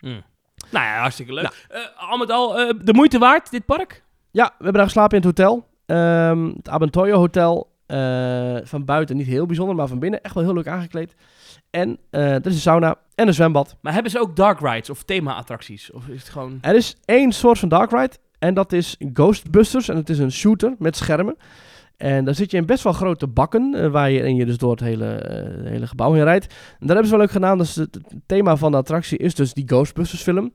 [0.00, 0.22] Mm.
[0.70, 1.66] Nou ja, hartstikke leuk.
[1.68, 2.52] Eh, al met al,
[2.84, 4.04] de moeite waard, dit park?
[4.30, 5.66] Ja, we hebben daar geslapen in het hotel.
[5.86, 7.72] Ehm, het Abentoyo Hotel.
[7.86, 11.14] Eh, van buiten niet heel bijzonder, maar van binnen echt wel heel leuk aangekleed.
[11.70, 13.76] En eh, er is een sauna en een zwembad.
[13.80, 15.92] Maar hebben ze ook dark rides of thema-attracties?
[15.92, 16.58] Of is het gewoon...
[16.60, 18.16] Er is één soort van dark ride.
[18.38, 19.88] En dat is Ghostbusters.
[19.88, 21.36] En het is een shooter met schermen.
[21.96, 23.74] En daar zit je in best wel grote bakken.
[23.74, 25.24] eh, waar je, en je dus door het hele,
[25.64, 26.46] hele gebouw heen rijdt.
[26.46, 27.58] En daar hebben ze wel leuk gedaan.
[27.58, 30.52] Dus het, het thema van de attractie is dus die Ghostbusters film.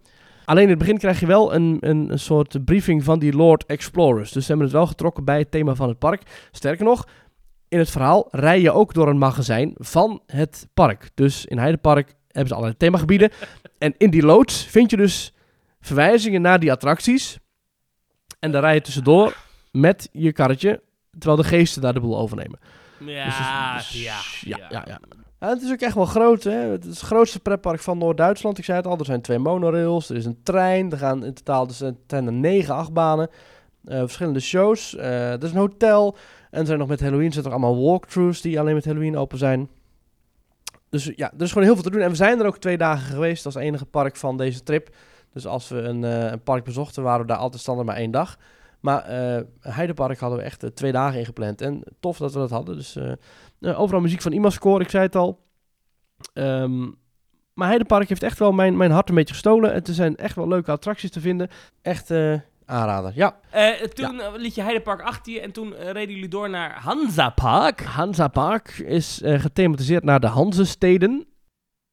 [0.50, 3.66] Alleen in het begin krijg je wel een, een, een soort briefing van die Lord
[3.66, 4.32] Explorers.
[4.32, 6.48] Dus ze hebben het wel getrokken bij het thema van het park.
[6.52, 7.08] Sterker nog,
[7.68, 11.10] in het verhaal rij je ook door een magazijn van het park.
[11.14, 13.32] Dus in Heidepark hebben ze allerlei themagebieden.
[13.78, 15.34] en in die loods vind je dus
[15.80, 17.40] verwijzingen naar die attracties.
[18.40, 19.36] En daar rij je tussendoor
[19.72, 20.82] met je karretje,
[21.12, 22.60] terwijl de geesten daar de boel overnemen.
[23.00, 25.00] Ja, Dus ja, ja, ja, ja.
[25.40, 26.44] Ja, het is ook echt wel groot.
[26.44, 26.52] Hè?
[26.52, 28.58] Het is het grootste pretpark van Noord-Duitsland.
[28.58, 30.92] Ik zei het al, er zijn twee monorails, er is een trein.
[30.92, 33.30] Er gaan in totaal er zijn, er negen achtbanen.
[33.86, 34.96] eh, verschillende shows.
[34.96, 36.16] eh, er is een hotel.
[36.52, 39.38] En er zijn nog met Halloween zijn er allemaal walkthroughs die alleen met Halloween open
[39.38, 39.70] zijn.
[40.90, 42.02] Dus ja, er is gewoon heel veel te doen.
[42.02, 44.96] En we zijn er ook twee dagen geweest als enige park van deze trip.
[45.34, 48.12] Dus als we een, eh, een park bezochten, waren we daar altijd standaard maar één
[48.12, 48.38] dag.
[48.80, 49.06] Maar
[49.62, 51.62] Heidepark hadden we echt twee dagen ingepland.
[51.62, 52.76] En tof dat we dat hadden.
[52.76, 52.98] Dus
[53.60, 55.40] eh, overal muziek van Imascore, ik zei het al.
[56.34, 56.80] Ehm,
[57.54, 59.74] maar Heidepark heeft echt wel mijn, mijn hart een beetje gestolen.
[59.74, 61.50] En er zijn echt wel leuke attracties te vinden.
[61.82, 62.34] Echt eh,
[62.66, 63.12] aanrader.
[63.16, 67.30] Ja, Eh, toen liet je Heidepark achter je en toen reden jullie door naar Hansa
[67.30, 67.82] Park.
[67.84, 71.28] Hansa Park is gethematiseerd naar de Hanzesteden.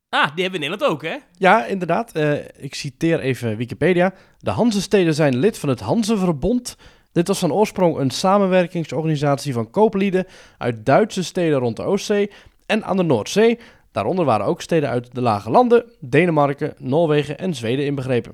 [0.08, 1.16] Ah, die hebben we in Nederland ook, hè?
[1.32, 2.12] Ja, inderdaad.
[2.12, 4.12] Eh, ik citeer even Wikipedia.
[4.38, 6.76] De Hanzesteden zijn lid van het Hanzeverbond.
[7.16, 10.26] Dit was van oorsprong een samenwerkingsorganisatie van kooplieden
[10.58, 12.30] uit Duitse steden rond de Oostzee
[12.66, 13.58] en aan de Noordzee.
[13.92, 18.32] Daaronder waren ook steden uit de Lage Landen, Denemarken, Noorwegen en Zweden inbegrepen.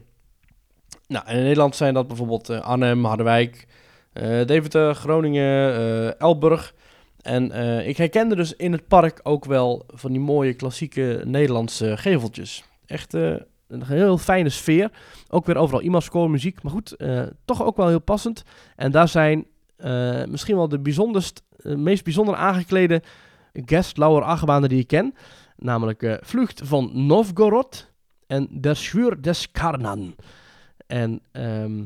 [1.06, 3.66] Nou, in Nederland zijn dat bijvoorbeeld eh, Arnhem, Harderwijk,
[4.12, 6.74] eh, Deventer, Groningen, eh, Elburg.
[7.20, 7.52] En
[7.86, 12.64] ik herkende dus in het park ook wel van die mooie klassieke Nederlandse geveltjes.
[12.86, 13.34] Echt eh,
[13.72, 14.90] een heel fijne sfeer.
[15.28, 16.62] Ook weer overal Imascore muziek.
[16.62, 18.44] Maar goed, eh, toch ook wel heel passend.
[18.76, 19.46] En daar zijn
[19.76, 23.02] eh, misschien wel de bijzonderst, eh, meest bijzonder aangeklede
[23.52, 25.14] guest lauer achtbanen die ik ken.
[25.56, 27.90] Namelijk Vlucht van Novgorod
[28.26, 30.14] en Der Schwur des Karnan.
[30.86, 31.82] En ehm,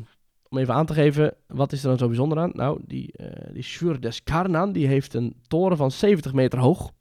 [0.48, 2.50] om even aan te geven, wat is er dan zo bijzonder aan?
[2.54, 3.14] Nou, die,
[3.52, 6.92] die Schwur des Karnan, die heeft een toren van 70 meter hoog.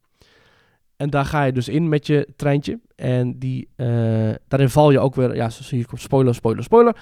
[0.97, 2.79] En daar ga je dus in met je treintje.
[2.95, 3.87] En die, eh,
[4.47, 6.95] daarin val je ook weer, ja, zie je, spoiler, spoiler, spoiler.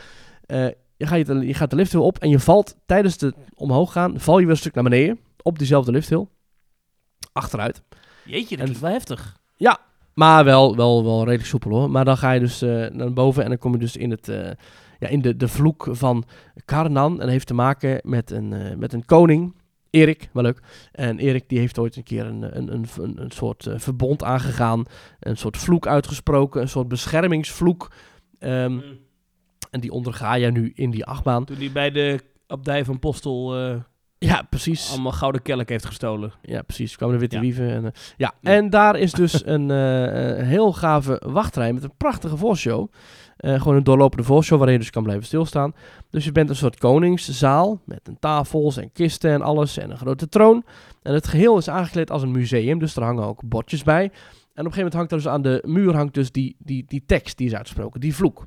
[0.45, 0.67] Eh,
[0.97, 4.19] je, gaat, je, je gaat de lifthill op en je valt tijdens het omhoog gaan,
[4.19, 5.19] val je weer een stuk naar beneden.
[5.41, 6.27] Op diezelfde lifthill.
[7.33, 7.81] Achteruit.
[8.25, 9.41] Jeetje, dat is wel heftig.
[10.13, 11.89] Maar wel, wel, wel redelijk soepel hoor.
[11.89, 14.27] Maar dan ga je dus eh, naar boven en dan kom je dus in, het,
[14.99, 16.23] ja, in de, de vloek van
[16.65, 17.11] Karnan.
[17.11, 19.55] En dat heeft te maken met een, met een koning,
[19.93, 20.59] Erik, wel leuk.
[20.91, 24.85] En Erik die heeft ooit een keer een, een, een, een, soort eh, verbond aangegaan.
[25.19, 27.91] Een soort vloek uitgesproken, een soort beschermingsvloek.
[28.39, 28.79] Ehm,
[29.71, 31.45] en die onderga je nu in die achtbaan.
[31.45, 33.75] Toen hij bij de abdij van Postel eh,
[34.17, 34.91] Ja, precies.
[34.91, 36.33] allemaal gouden kelk heeft gestolen.
[36.41, 36.95] Ja, precies.
[36.95, 37.41] kwamen de witte Ja.
[37.41, 37.69] wieven.
[37.69, 38.33] En, eh, ja.
[38.41, 38.51] Ja.
[38.51, 39.69] en daar is dus een
[40.45, 42.91] heel gave wachtrij met een prachtige voorshow.
[43.43, 45.73] Eh, gewoon een doorlopende voorshow waarin je dus kan blijven stilstaan.
[46.09, 49.97] Dus je bent een soort koningszaal met een tafels en kisten en alles en een
[49.97, 50.63] grote troon.
[51.01, 54.03] En het geheel is aangekleed als een museum, dus er hangen ook bordjes bij.
[54.03, 54.13] En op
[54.53, 57.37] een gegeven moment hangt er dus aan de muur hangt dus die, die, die tekst
[57.37, 58.45] die is uitgesproken, die vloek.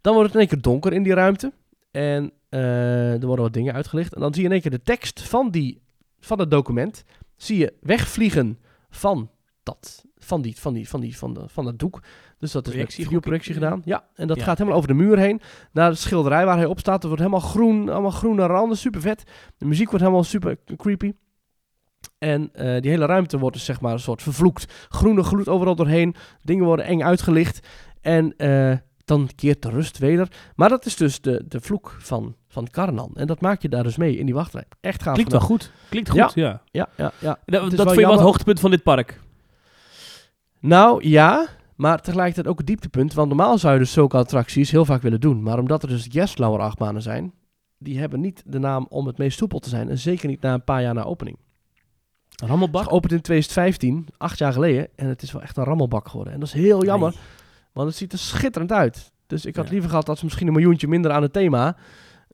[0.00, 1.52] Dan wordt het in één keer donker in die ruimte.
[1.90, 4.14] En eh, er worden wat dingen uitgelicht.
[4.14, 5.82] En dan zie je in één keer de tekst van, die,
[6.20, 7.04] van het document.
[7.36, 8.58] Zie je wegvliegen
[8.90, 9.30] van
[9.62, 12.02] dat, van, die, van, die, van, die, van, van dat doek.
[12.38, 13.62] Dus dat is Projectie, met videoprojectie ik.
[13.62, 13.82] gedaan.
[13.84, 14.44] Ja, en dat Ja.
[14.44, 15.40] gaat helemaal over de muur heen.
[15.72, 16.94] Naar de schilderij waar hij op staat.
[17.00, 18.76] Dat wordt helemaal groen, allemaal groene randen.
[18.78, 19.22] Super vet.
[19.58, 21.12] De muziek wordt helemaal super creepy.
[22.18, 24.86] En eh, die hele ruimte wordt dus zeg maar een soort vervloekt.
[24.88, 26.14] Groene gloed overal doorheen.
[26.42, 27.66] Dingen worden eng uitgelicht.
[28.00, 30.28] En eh, dan keert de rust weder.
[30.56, 33.10] Maar dat is dus de, de vloek van, van Karnan.
[33.14, 34.64] En dat maak je daar dus mee in die wachtrij.
[34.80, 35.70] Echt gaaf Klinkt wel goed.
[35.88, 36.62] Klinkt goed, ja.
[36.70, 37.38] Ja, ja, ja.
[37.44, 39.20] Dat, Het is dat vond je wel het hoogtepunt van dit park.
[40.60, 41.46] Nou ja,
[41.76, 43.14] maar tegelijkertijd ook het dieptepunt.
[43.14, 45.42] Want normaal zou je dus zulke attracties heel vaak willen doen.
[45.42, 47.32] Maar omdat er dus Gerstlauer achtbanen zijn,
[47.78, 49.88] die hebben niet de naam om het meest soepel te zijn.
[49.88, 51.36] En zeker niet na een paar jaar na opening.
[52.44, 52.82] Rammelbak?
[52.82, 54.88] Geopend in 2015, acht jaar geleden.
[54.96, 56.32] En het is wel echt een rammelbak geworden.
[56.32, 57.18] En dat is heel jammer, Nee.
[57.72, 59.12] want het ziet er schitterend uit.
[59.26, 59.70] Dus ik had Ja.
[59.70, 61.76] liever gehad dat ze misschien een miljoentje minder aan het thema.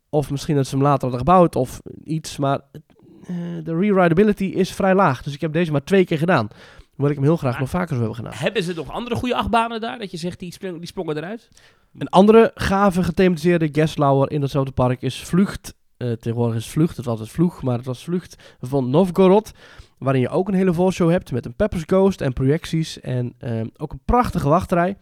[0.09, 2.36] Of misschien dat ze hem later hadden gebouwd of iets.
[2.36, 2.61] Maar
[3.22, 5.22] eh, de rewritability is vrij laag.
[5.22, 6.49] Dus ik heb deze maar twee keer gedaan.
[6.95, 8.32] Hoewel ik hem heel graag Maar- nog vaker zou hebben gedaan.
[8.34, 9.99] Hebben ze nog andere goede achtbanen daar?
[9.99, 11.49] Dat je zegt, die, die sprongen eruit?
[11.99, 15.74] Een andere gave gethematiseerde Gerstlauer in datzelfde park is Vlucht.
[15.97, 19.51] Eh, tegenwoordig is Vlucht, het was het Vloeg, maar het was Vlucht van Novgorod.
[19.99, 23.01] Waarin je ook een hele voorshow hebt met een Peppers Ghost en projecties.
[23.01, 24.97] En eh, ook een prachtige wachtrij.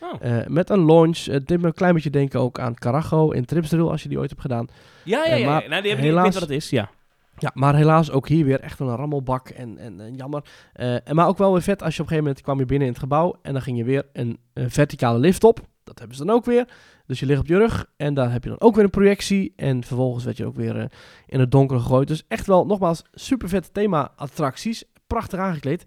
[0.00, 0.12] Oh.
[0.38, 1.24] Eh, met een launch.
[1.24, 4.18] Het deed me een klein beetje denken ook aan Carajo in Tripsdrill, als je die
[4.18, 4.66] ooit hebt gedaan.
[5.04, 5.46] Ja, ja, ja.
[5.68, 6.90] Nou, die heb ik helaas- niet wat het is, ja.
[7.38, 10.44] Ja, maar helaas ook hier weer echt een rammelbak en, en, en jammer.
[10.72, 12.64] Eh, en maar ook wel weer vet als je op een gegeven moment kwam je
[12.66, 15.60] binnen in het gebouw en dan ging je weer een, verticale lift op.
[15.84, 16.68] Dat hebben ze dan ook weer.
[17.06, 19.52] Dus je ligt op je rug en daar heb je dan ook weer een projectie.
[19.56, 20.84] En vervolgens werd je ook weer eh,
[21.26, 22.08] in het donker gegooid.
[22.08, 24.84] Dus echt wel, nogmaals, super vette thema-attracties.
[25.06, 25.84] Prachtig aangekleed.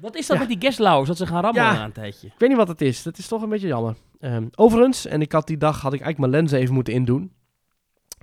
[0.00, 0.42] Wat is dat Ja.
[0.46, 1.72] met die guestlauwers, dat ze gaan rammelen Ja.
[1.78, 2.26] na een tijdje?
[2.26, 3.02] Ik weet niet wat het is.
[3.02, 3.94] Dat is toch een beetje jammer.
[4.20, 7.32] Ehm, overigens, en ik had die dag had ik eigenlijk mijn lenzen even moeten indoen.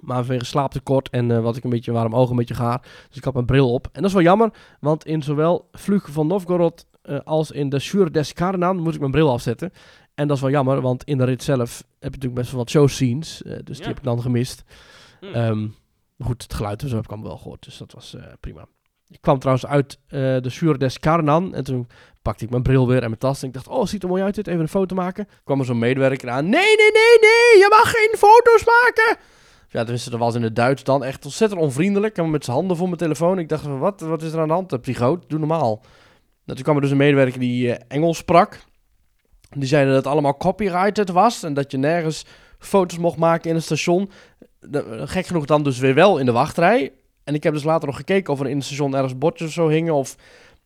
[0.05, 2.81] Maar vanwege slaaptekort en eh, wat ik een beetje warm oog, een beetje gaar.
[3.07, 3.85] Dus ik had mijn bril op.
[3.85, 7.79] En dat is wel jammer, want in zowel Vlug van Novgorod eh, als in de
[7.79, 9.71] Sjur des Karnan moet ik mijn bril afzetten.
[10.13, 12.59] En dat is wel jammer, want in de rit zelf heb je natuurlijk best wel
[12.59, 13.43] wat show scenes.
[13.43, 14.63] eh, dus die heb ik dan gemist.
[15.19, 15.25] Hm.
[15.25, 15.61] Ehm,
[16.15, 17.63] maar goed, het geluid en zo heb ik allemaal wel gehoord.
[17.63, 18.65] Dus dat was prima.
[19.07, 19.99] Ik kwam trouwens uit
[20.43, 21.55] de Sjur des Karnan.
[21.55, 21.87] En toen
[22.21, 23.41] pakte ik mijn bril weer en mijn tas.
[23.41, 24.47] En ik dacht, oh, ziet er mooi uit dit.
[24.47, 25.27] Even een foto maken.
[25.43, 26.43] kwam er zo'n medewerker aan.
[26.43, 27.59] Nee, nee, nee, nee.
[27.61, 29.17] Je mag geen foto's maken.
[29.76, 32.17] Ja, tenminste, dat was in het Duits dan echt ontzettend onvriendelijk.
[32.17, 33.39] En met zijn handen voor mijn telefoon.
[33.39, 34.82] Ik dacht, van, wat, wat is er aan de hand?
[34.82, 35.82] Psychoot, doe normaal.
[36.45, 38.59] En toen kwam er dus een medewerker die eh, Engels sprak.
[39.49, 41.43] Die zeiden dat het allemaal copyrighted was.
[41.43, 42.26] En dat je nergens
[42.59, 44.11] foto's mocht maken in het station.
[45.03, 46.91] Gek genoeg dan dus weer wel in de wachtrij.
[47.23, 49.53] En ik heb dus later nog gekeken of er in het station ergens bordjes of
[49.53, 49.93] zo hingen.
[49.93, 50.15] Of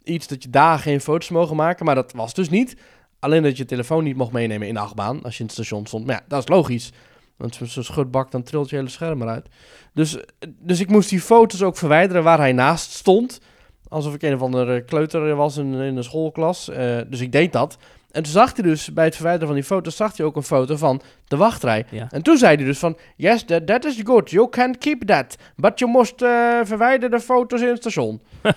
[0.04, 1.86] iets dat je daar geen foto's mogen maken.
[1.86, 2.76] Maar dat was dus niet.
[3.20, 5.24] Alleen dat je telefoon niet mocht meenemen in de achtbaan.
[5.24, 6.06] Als je in het station stond.
[6.06, 6.92] Maar ja, dat is logisch.
[7.40, 9.48] Want zo'n schutbak, dan trilt je hele scherm eruit.
[9.94, 10.18] Dus,
[10.60, 13.42] dus ik moest die foto's ook verwijderen waar hij naast stond.
[13.88, 16.70] Alsof ik een of andere kleuter was in, in een schoolklas.
[16.70, 17.78] Eh, dus ik deed dat.
[18.12, 20.44] En toen zag hij dus bij het verwijderen van die foto's, zag hij ook een
[20.44, 21.86] foto van de wachtrij.
[21.90, 22.08] Ja.
[22.12, 25.36] En toen zei hij dus van, yes, that, that is good, you can keep that.
[25.56, 28.22] But you must eh verwijderen de foto's in het station.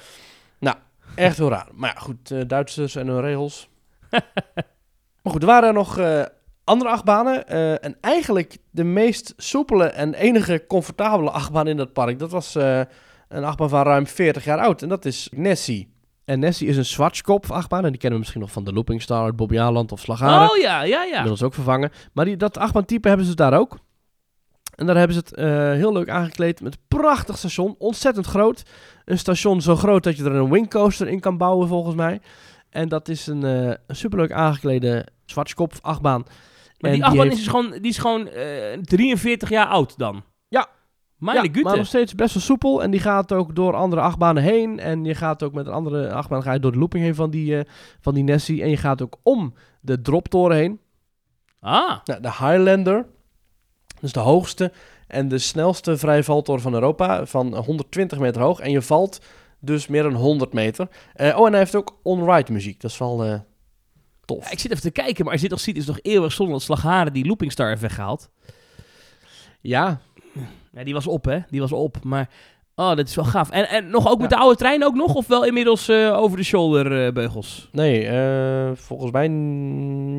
[0.58, 0.76] nou,
[1.14, 1.68] echt heel raar.
[1.72, 3.68] Maar ja, goed, eh, Duitsers en hun regels.
[5.22, 6.22] maar goed, er waren nog eh,
[6.72, 7.48] andere achtbanen.
[7.48, 12.54] eh, en eigenlijk de meest soepele en enige comfortabele achtbaan in dat park, dat was
[12.54, 12.80] eh,
[13.28, 14.82] een achtbaan van ruim 40 jaar oud.
[14.82, 15.90] En dat is Nessie.
[16.24, 17.84] En Nessie is een Schwarzkopf achtbaan.
[17.84, 20.50] En die kennen we misschien nog van de Looping Star uit Bobby Aland of Slagharen.
[20.50, 21.14] Oh ja, ja, ja.
[21.14, 21.90] Inmiddels ook vervangen.
[22.12, 23.78] Maar die, dat achtbaantype hebben ze daar ook.
[24.76, 27.74] En daar hebben ze het eh, heel leuk aangekleed met een prachtig station.
[27.78, 28.62] Ontzettend groot.
[29.04, 32.20] Een station zo groot dat je er een wingcoaster in kan bouwen volgens mij.
[32.70, 36.24] En dat is een, eh, een superleuk aangeklede Schwarzkopf achtbaan.
[36.82, 40.22] Maar En die achtbaan heeft- is gewoon, die is gewoon eh, 43 jaar oud dan?
[40.48, 40.68] Ja.
[41.16, 41.60] Mijn ja, gute.
[41.62, 42.82] maar nog steeds best wel soepel.
[42.82, 44.78] En die gaat ook door andere achtbanen heen.
[44.80, 47.30] En je gaat ook met een andere achtbaan ga je door de looping heen van
[47.30, 47.64] die, eh,
[48.00, 48.62] van die Nessie.
[48.62, 50.80] En je gaat ook om de droptoren heen.
[51.60, 53.06] Ah, Nou, de Highlander,
[54.00, 54.72] dus de hoogste
[55.06, 58.60] en de snelste vrijvaltoren van Europa, van 120 meter hoog.
[58.60, 59.20] En je valt
[59.60, 60.88] dus meer dan 100 meter.
[61.14, 62.80] Eh, oh, en hij heeft ook on-ride muziek.
[62.80, 63.34] Dat is wel eh,
[64.34, 64.44] tof tof.
[64.44, 66.04] Ja, ik zit even te kijken, maar als je dit nog ziet, is het nog
[66.12, 68.30] eeuwig zonder dat Slagharen die Looping heeft weggehaald.
[69.60, 70.00] Ja,
[70.72, 71.38] Ja, die was op, hè?
[71.50, 72.04] Die was op.
[72.04, 72.28] Maar,
[72.74, 73.50] oh, dat is wel gaaf.
[73.50, 75.14] En, en nog ook met de oude trein ook nog?
[75.14, 77.68] Of wel inmiddels eh, over de shoulder eh, beugels?
[77.72, 79.24] nee, eh, volgens mij...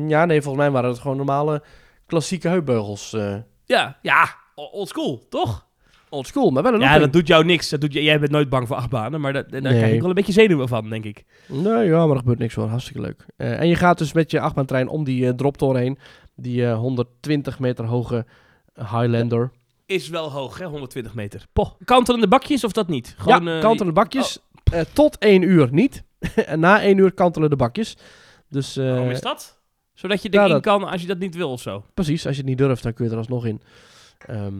[0.08, 1.62] Ja, nee, volgens mij waren het gewoon normale
[2.06, 3.16] klassieke heupbeugels.
[3.64, 4.28] Ja, ja.
[4.54, 5.66] Old school, toch?
[6.14, 7.04] Old school, maar wel een Ja, looping.
[7.04, 7.68] dat doet jou niks.
[7.68, 9.76] Dat doet, je- jij bent nooit bang voor achtbanen, maar dat, daar Nee.
[9.76, 11.24] krijg ik wel een beetje zenuwen van, denk ik.
[11.46, 12.66] Nee, ja, maar er gebeurt niks hoor.
[12.68, 13.26] Hartstikke leuk.
[13.36, 15.98] Eh, en je gaat dus met je achtbaantrein om die eh, droptoren heen.
[16.36, 18.26] Die eh, 120 meter hoge
[18.74, 19.50] Highlander.
[19.86, 20.64] Is wel hoog, hè?
[20.66, 21.44] 120 meter.
[21.52, 21.70] Poh.
[21.84, 23.14] Kantelende bakjes of dat niet?
[23.18, 24.38] Gewoon, ja, eh, kantelende bakjes.
[24.72, 26.02] Eh, tot 1 uur niet.
[26.46, 27.96] en na 1 uur kantelen de bakjes.
[28.48, 29.58] Dus eh, Waarom is dat?
[29.94, 31.84] Zodat je ja, erin dat- kan als je dat niet wil of zo.
[31.94, 33.60] precies, als je het niet durft, dan kun je er alsnog in.
[34.26, 34.54] Ehm,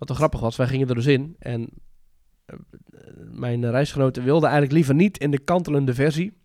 [0.00, 1.36] wat wel grappig was, wij gingen er dus in.
[1.38, 1.68] En
[2.44, 2.56] eh,
[3.30, 6.38] mijn reisgenoten wilden eigenlijk liever niet in de kantelende versie.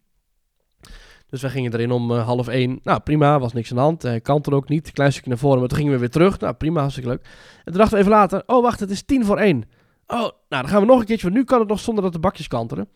[1.29, 2.79] Dus wij gingen erin om eh, half één.
[2.83, 4.01] Nou, prima, was niks aan de hand.
[4.01, 4.91] Hij kantelde ook niet.
[4.91, 6.39] Klein stukje naar voren, maar toen gingen we weer terug.
[6.39, 7.21] Nou, prima, hartstikke leuk.
[7.57, 9.63] En toen dachten we even later, oh wacht, het is tien voor één.
[10.07, 12.13] Oh, nou, dan gaan we nog een keertje, want nu kan het nog zonder dat
[12.13, 12.89] de bakjes kantelen.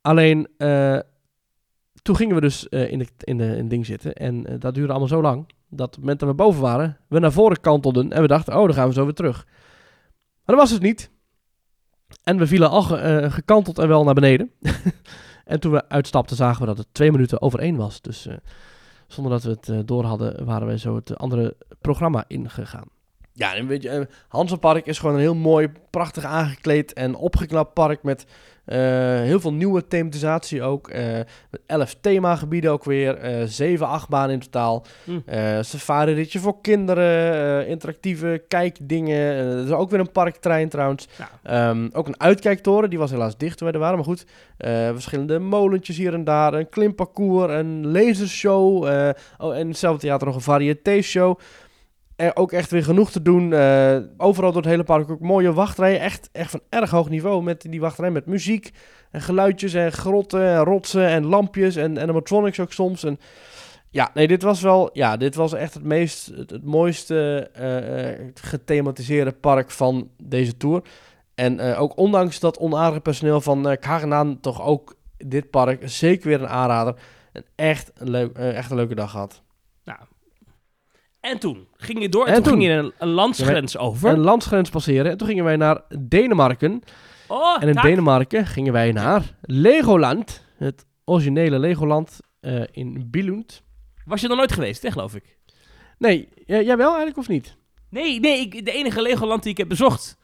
[0.00, 0.98] Alleen, eh,
[2.02, 4.14] toen gingen we dus eh, in, de, in, de, in het ding zitten.
[4.14, 6.98] En eh, dat duurde allemaal zo lang, dat op het moment dat we boven waren,
[7.08, 8.12] we naar voren kantelden.
[8.12, 9.46] En we dachten, oh, dan gaan we zo weer terug.
[10.46, 11.10] Maar dat was het niet.
[12.22, 14.50] En we vielen al eh, gekanteld en wel naar beneden.
[15.44, 18.00] en toen we uitstapten, zagen we dat het twee minuten over één was.
[18.00, 18.36] Dus eh,
[19.06, 22.88] zonder dat we het eh, door hadden, waren we zo het andere programma ingegaan.
[23.32, 28.02] Ja, en weet je, Hansenpark is gewoon een heel mooi, prachtig aangekleed en opgeknapt park
[28.02, 28.26] met
[28.74, 30.88] heel veel nieuwe thematisatie ook.
[30.88, 31.02] eh,
[31.50, 34.84] met elf themagebieden ook weer, eh zeven achtbanen in totaal.
[35.26, 37.32] Eh, safari-ritje voor kinderen,
[37.64, 39.16] eh, interactieve kijkdingen.
[39.16, 41.08] Eh, er is ook weer een parktrein trouwens.
[41.18, 41.28] Ja.
[41.42, 44.26] Ehm, ook een uitkijktoren, die was helaas dicht toen we er waren, maar goed.
[44.56, 48.84] Eh, verschillende molentjes hier en daar, een klimparcours, een lasershow.
[48.86, 49.08] eh
[49.38, 51.38] oh, en in hetzelfde theater nog een variété-show.
[52.34, 53.52] Ook echt weer genoeg te doen.
[53.52, 56.00] eh, overal door het hele park ook mooie wachtrijen.
[56.00, 58.10] Echt, echt van erg hoog niveau met die wachtrij.
[58.10, 58.70] Met muziek
[59.10, 63.04] en geluidjes en grotten en rotsen en lampjes en animatronics ook soms.
[63.04, 63.18] En
[63.90, 64.90] ja, nee, dit was wel...
[64.92, 66.26] Ja, dit was echt het meest...
[66.26, 70.82] Het, mooiste eh, eh, gethematiseerde park van deze tour.
[71.34, 76.40] En ook ondanks dat onaardige personeel van uh, Kagenaan toch ook dit park zeker weer
[76.40, 76.94] een aanrader.
[77.32, 79.42] Een echt een, leuk, echt een leuke dag gehad.
[81.26, 82.60] En toen ging je door en, En toen, toen?
[82.62, 84.10] ging je een, een landsgrens over.
[84.10, 85.10] Een landsgrens passeren.
[85.10, 86.82] En toen gingen wij naar Denemarken.
[87.26, 87.82] oh, En in.
[87.82, 90.44] Denemarken gingen wij naar Legoland.
[90.56, 93.62] Het originele Legoland eh, in Billund.
[94.04, 95.38] Was je er nooit geweest, hè, geloof ik?
[95.98, 97.56] Nee, jij wel eigenlijk of niet?
[97.90, 100.18] Nee, nee, ik, de enige Legoland die ik heb bezocht,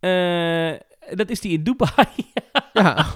[0.00, 0.72] eh,
[1.14, 2.06] dat is die in Dubai.
[2.72, 3.06] Ja.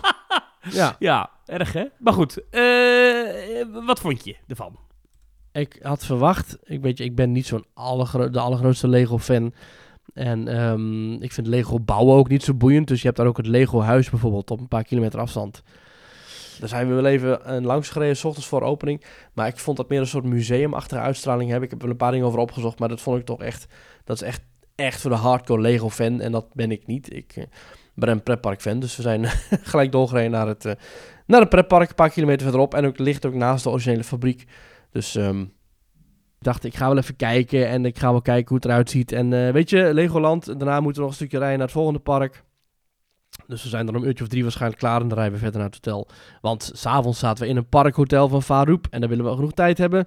[0.70, 0.96] ja.
[0.98, 1.84] ja, erg hè?
[1.98, 4.78] Maar goed, eh, wat vond je ervan?
[5.54, 7.64] Ik had verwacht, ik, weet je, ik ben niet zo'n
[8.30, 9.52] de allergrootste Lego-fan.
[10.14, 12.88] En ehm, ik vind Lego bouwen ook niet zo boeiend.
[12.88, 15.62] Dus je hebt daar ook het Lego-huis bijvoorbeeld op een paar kilometer afstand.
[16.58, 19.04] Daar zijn we wel even eh, langs gereden, ochtends voor opening.
[19.32, 21.68] Maar ik vond dat meer een soort museumachtige uitstraling hebben.
[21.68, 23.66] Ik heb er een paar dingen over opgezocht, maar dat vond ik toch echt...
[24.04, 24.42] Dat is echt,
[24.74, 26.20] echt voor de hardcore Lego-fan.
[26.20, 27.14] En dat ben ik niet.
[27.14, 27.44] Ik eh,
[27.94, 28.80] ben een pretpark-fan.
[28.80, 29.24] Dus we zijn
[29.72, 30.72] gelijk doorgereden naar het, eh,
[31.26, 32.74] naar het pretpark, een paar kilometer verderop.
[32.74, 34.46] En ook ligt ook naast de originele fabriek.
[34.94, 35.16] Dus
[36.44, 38.90] ik dacht, ik ga wel even kijken en ik ga wel kijken hoe het eruit
[38.90, 39.12] ziet.
[39.12, 42.00] En eh, weet je, Legoland, daarna moeten we nog een stukje rijden naar het volgende
[42.00, 42.44] park.
[43.46, 45.40] Dus we zijn dan om een uurtje of drie waarschijnlijk klaar en dan rijden we
[45.40, 46.08] verder naar het hotel.
[46.40, 49.52] Want s'avonds zaten we in een parkhotel van Faroep en dan willen we wel genoeg
[49.52, 50.06] tijd hebben.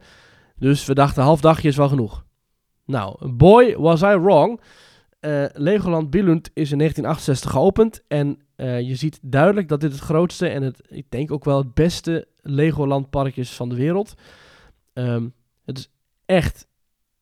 [0.56, 2.26] Dus we dachten, half dagje is wel genoeg.
[2.86, 4.62] Nou, boy was I wrong.
[5.20, 10.02] Eh, Legoland Billund is in 1968 geopend en eh, je ziet duidelijk dat dit het
[10.02, 14.16] grootste en het, ik denk ook wel het beste Legoland park is van de wereld.
[14.98, 15.28] Ehm,
[15.66, 15.90] het is
[16.26, 16.68] echt,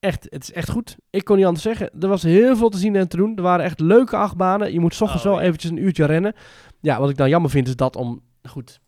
[0.00, 0.96] echt, het is echt goed.
[1.10, 1.90] Ik kon niet anders zeggen.
[2.00, 3.36] Er was heel veel te zien en te doen.
[3.36, 4.72] Er waren echt leuke achtbanen.
[4.72, 5.46] Je moet 's ochtends Oh, wel ja.
[5.46, 6.34] eventjes een uurtje rennen.
[6.80, 8.80] Ja, wat ik dan jammer vind is dat om, goed,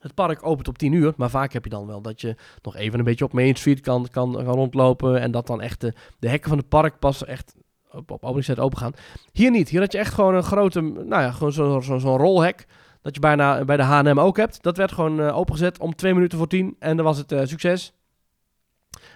[0.00, 2.76] het park opent op 10 uur, maar vaak heb je dan wel dat je nog
[2.76, 5.92] even een beetje op Main Street kan, kan, kan rondlopen en dat dan echt de,
[6.18, 7.54] de hekken van het park pas echt
[7.90, 8.92] op, op openingstijd open gaan.
[9.32, 9.68] Hier niet.
[9.68, 12.66] Hier had je echt gewoon een grote, nou ja, gewoon zo'n zo, zo'n rolhek.
[13.02, 14.62] Dat je bijna bij de H&M ook hebt.
[14.62, 16.76] Dat werd gewoon eh, opengezet om twee minuten voor tien.
[16.78, 17.92] En dan was het eh, succes.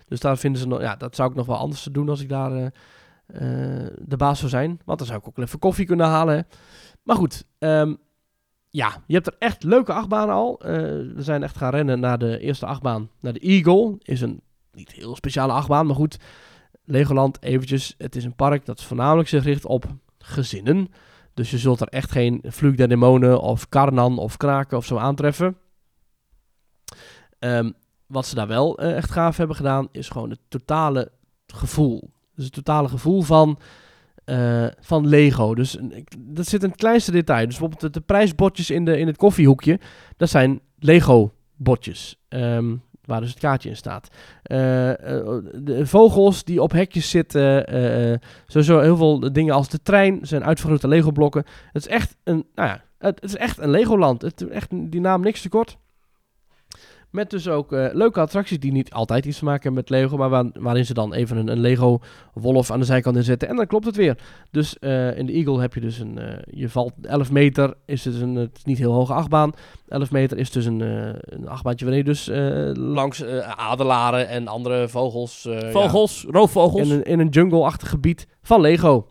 [0.06, 2.20] Dus daar vinden ze nog, ja, dat zou ik nog wel anders te doen als
[2.20, 2.66] ik daar eh,
[3.26, 4.80] eh, de baas zou zijn.
[4.84, 6.46] Want dan zou ik ook even koffie kunnen halen.
[7.02, 7.94] Maar goed, ehm,
[8.70, 10.60] ja, je hebt er echt leuke achtbanen al.
[10.60, 10.72] Eh,
[11.14, 13.10] we zijn echt gaan rennen naar de eerste achtbaan.
[13.20, 13.96] Naar de Eagle.
[13.98, 14.40] Is een
[14.72, 16.16] niet heel speciale achtbaan, maar goed.
[16.84, 17.94] Legoland, eventjes.
[17.98, 19.84] Het is een park dat voornamelijk zich richt op
[20.18, 20.88] gezinnen.
[21.34, 24.96] Dus je zult er echt geen Flug der Demonen of Karnan of Kraken of zo
[24.96, 25.56] aantreffen.
[27.38, 27.70] Ehm,
[28.06, 31.10] wat ze daar wel eh, echt gaaf hebben gedaan, is gewoon het totale
[31.46, 32.10] gevoel.
[32.34, 33.58] Dus het totale gevoel van,
[34.24, 35.54] eh, van Lego.
[35.54, 37.46] Dus ik- dat zit in het kleinste detail.
[37.46, 39.80] Dus bijvoorbeeld de, prijsbordjes in, de, in het koffiehoekje,
[40.16, 42.16] dat zijn Lego-bordjes.
[42.28, 44.08] Ehm, waar dus het kaartje in staat.
[44.42, 44.56] Eh,
[45.62, 47.64] de vogels die op hekjes zitten.
[48.46, 51.44] sowieso heel veel dingen als de trein zijn uitvergrote Lego-blokken.
[51.72, 54.22] Het is echt een, nou ja, het, is echt een Legoland.
[54.22, 55.78] Het echt die naam niks te kort.
[57.14, 60.16] Met dus ook eh, leuke attracties die niet altijd iets te maken hebben met Lego,
[60.16, 61.98] maar waar- waarin ze dan even een, een Lego
[62.32, 64.18] wolf aan de zijkant inzetten en dan klopt het weer.
[64.50, 68.02] Dus eh, in de Eagle heb je dus een, eh, je valt 11 meter, is
[68.02, 69.52] dus een, het is niet heel hoge achtbaan.
[69.88, 72.30] 11 meter is dus een, een achtbaantje waarin je dus
[72.78, 73.24] langs
[73.56, 76.88] adelaren en andere vogels, ja, Vogels, roofvogels.
[76.88, 79.06] in, een, in een jungle-achtig gebied van Lego.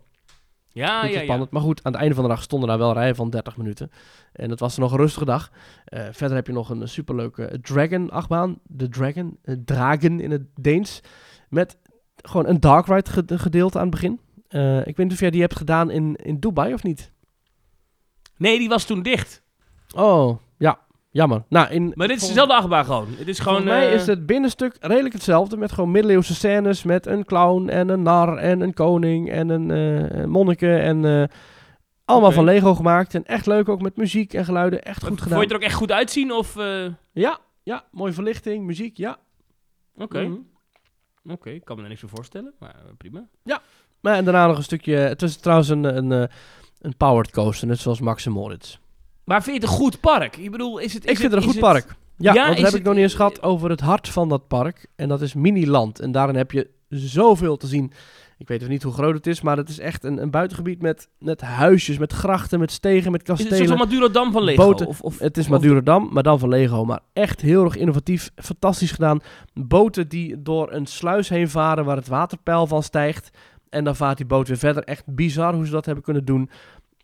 [0.73, 1.23] Ja, ja, ja.
[1.23, 1.51] spannend.
[1.51, 3.91] Maar goed, aan het einde van de dag stonden daar wel rijen van 30 minuten.
[4.33, 5.51] En het was nog een rustige dag.
[5.85, 8.59] Eh, verder heb je nog een superleuke Dragon-achtbaan.
[8.63, 10.99] De Dragon, eh, Dragon in het Deens.
[11.49, 11.77] Met
[12.15, 14.19] gewoon een dark ride ge- gedeelte aan het begin.
[14.47, 17.11] Eh, ik weet niet of jij die hebt gedaan in, in Dubai of niet.
[18.37, 19.43] Nee, die was toen dicht.
[19.95, 20.37] Oh.
[21.13, 21.43] Jammer.
[21.49, 23.07] Nou, in, Maar dit is dezelfde achtbaan gewoon.
[23.17, 23.61] Het is gewoon...
[23.61, 25.57] Volgens mij eh, is het binnenstuk redelijk hetzelfde.
[25.57, 26.83] Met gewoon middeleeuwse scènes.
[26.83, 30.81] Met een clown en een nar en een koning en een eh monniken.
[30.81, 31.23] En eh,
[32.05, 33.15] allemaal van Lego gemaakt.
[33.15, 34.83] En echt leuk ook met muziek en geluiden.
[34.83, 35.37] Echt goed Vond gedaan.
[35.37, 36.31] je het er ook echt goed uitzien?
[36.31, 36.55] Of...
[37.11, 39.17] Ja, ja, mooie verlichting, muziek, ja.
[39.97, 40.39] Oké, Mhm.
[41.29, 41.49] oké.
[41.49, 43.27] Ik kan me er niks voor voorstellen, maar prima.
[43.99, 44.95] Maar en daarna nog een stukje...
[44.95, 46.29] Het was trouwens een, een,
[46.81, 48.77] een powered coaster, net zoals Max en Moritz.
[49.25, 50.37] Maar vind je het een goed park?
[50.37, 51.05] Ik bedoel, is het...
[51.05, 51.95] Is ik vind het een goed park.
[52.17, 54.87] Ja, Ja, want heb ik nog niet eens gehad over het hart van dat park.
[54.95, 55.99] En dat is Miniland.
[55.99, 57.91] En daarin heb je zoveel te zien.
[58.37, 60.81] Ik weet nog niet hoe groot het is, maar het is echt een, een buitengebied
[60.81, 63.65] met, met huisjes, met grachten, met stegen, met Is het kastelen.
[63.67, 64.65] zoals Madurodam van Lego?
[64.65, 64.87] boten.
[64.87, 66.85] Of, of, Het is Madurodam, maar dan van Lego.
[66.85, 69.19] Maar echt heel erg innovatief, fantastisch gedaan.
[69.53, 73.29] Boten die door een sluis heen varen waar het waterpeil van stijgt.
[73.69, 74.83] En dan vaart die boot weer verder.
[74.83, 76.49] Echt bizar hoe ze dat hebben kunnen doen.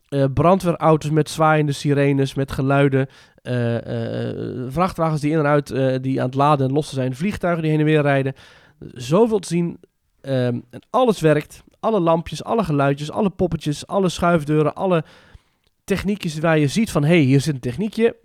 [0.10, 3.08] Eh, brandweerauto's met zwaaiende sirenes, met geluiden.
[3.42, 5.68] Eh, eh, vrachtwagens die in en uit,
[6.04, 7.16] die aan het laden en lossen zijn.
[7.16, 8.34] Vliegtuigen die heen en weer rijden.
[8.94, 9.80] Zoveel te zien.
[10.22, 11.64] Ehm, en alles werkt.
[11.80, 15.04] Alle lampjes, alle geluidjes, alle poppetjes, alle schuifdeuren, alle
[15.84, 17.04] techniekjes waar je ziet van...
[17.04, 18.16] hé, hey, hier zit een techniekje.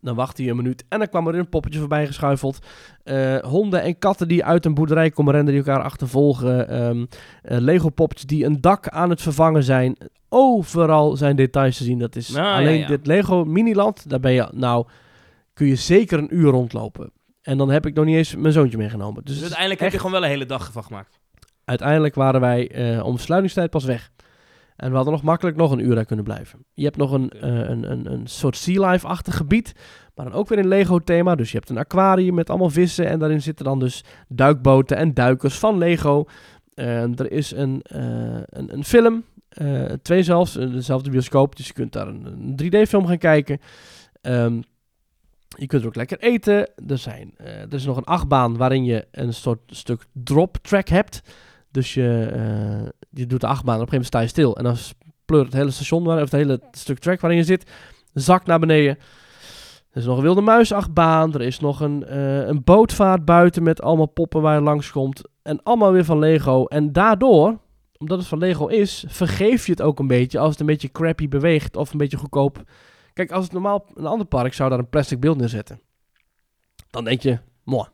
[0.00, 2.58] Dan wachtte je een minuut en dan kwam er een poppetje voorbij geschuifeld.
[3.04, 6.68] Eh, honden en katten die uit een boerderij komen rennen, die elkaar achtervolgen.
[6.68, 7.04] Ehm
[7.42, 9.96] eh, Lego-poppetjes die een dak aan het vervangen zijn.
[10.28, 11.98] Overal zijn details te zien.
[11.98, 12.86] Dat is Nou, ja, alleen ja.
[12.86, 14.10] dit Lego Miniland.
[14.10, 14.86] Daar ben je, nou,
[15.52, 17.10] kun je zeker een uur rondlopen.
[17.42, 19.24] En dan heb ik nog niet eens mijn zoontje meegenomen.
[19.24, 21.18] Dus, Dus uiteindelijk heb je gewoon wel een hele dag van gemaakt.
[21.64, 24.10] uiteindelijk waren wij eh, om sluitingstijd pas weg.
[24.78, 26.64] En we hadden nog makkelijk nog een uur daar kunnen blijven.
[26.74, 29.72] Je hebt nog een, eh, een, een, een soort sea life-achtig gebied.
[30.14, 31.34] Maar dan ook weer een Lego-thema.
[31.34, 33.06] Dus je hebt een aquarium met allemaal vissen.
[33.06, 36.26] En daarin zitten dan dus duikboten en duikers van Lego.
[36.74, 39.24] Eh, er is een, eh, een, een film.
[39.48, 40.52] eh, twee zelfs.
[40.52, 41.56] dezelfde bioscoop.
[41.56, 43.58] Dus je kunt daar een, een 3D-film gaan kijken.
[44.20, 44.60] Ehm,
[45.48, 46.70] je kunt er ook lekker eten.
[46.86, 51.20] Er, zijn, er is nog een achtbaan waarin je een soort stuk drop track hebt.
[51.70, 54.56] Dus je, je doet de achtbaan op een gegeven moment sta je stil.
[54.56, 54.76] En dan
[55.24, 57.70] pleurt het hele station, waar, of het hele stuk track waarin je zit,
[58.12, 58.98] zakt naar beneden.
[59.90, 61.34] Er is nog een wilde muisachtbaan.
[61.34, 65.22] Er is nog een, eh, een bootvaart buiten met allemaal poppen waar je langskomt.
[65.42, 66.64] En allemaal weer van Lego.
[66.64, 67.58] En daardoor,
[67.98, 70.90] omdat het van Lego is, vergeef je het ook een beetje als het een beetje
[70.90, 72.62] crappy beweegt of een beetje goedkoop.
[73.12, 75.80] Kijk, als het normaal een ander park zou daar een plastic beeld neerzetten.
[76.90, 77.88] Dan denk je, mooi.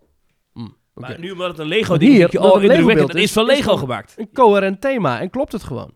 [0.95, 3.57] Maar nu omdat het een Lego ding is, oh, indrukwekkend, Lego-beeld het is van is
[3.57, 4.15] Lego gemaakt.
[4.17, 5.95] een coherent thema en klopt het gewoon.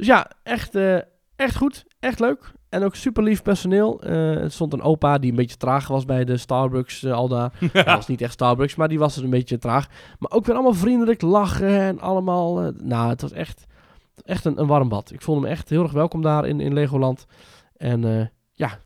[0.00, 0.98] Dus ja, echt, eh,
[1.36, 2.52] echt goed, echt leuk.
[2.68, 4.00] En ook super lief personeel.
[4.02, 7.28] Eh, er stond een opa die een beetje traag was bij de Starbucks eh, al
[7.28, 7.52] daar.
[7.72, 9.88] Dat was niet echt Starbucks, maar die was er een beetje traag.
[10.18, 12.72] Maar ook weer allemaal vriendelijk lachen en allemaal...
[12.82, 13.66] nou, het was echt,
[14.24, 15.12] echt een, een warm bad.
[15.12, 17.26] Ik vond hem echt heel erg welkom daar in, in Legoland.
[17.76, 18.78] En ja,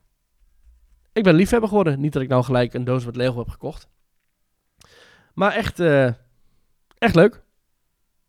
[1.12, 2.01] ik ben liefhebber geworden.
[2.01, 3.89] Niet dat ik nou gelijk een doos met Lego heb gekocht.
[5.35, 6.06] Maar echt, eh,
[6.98, 7.43] echt leuk.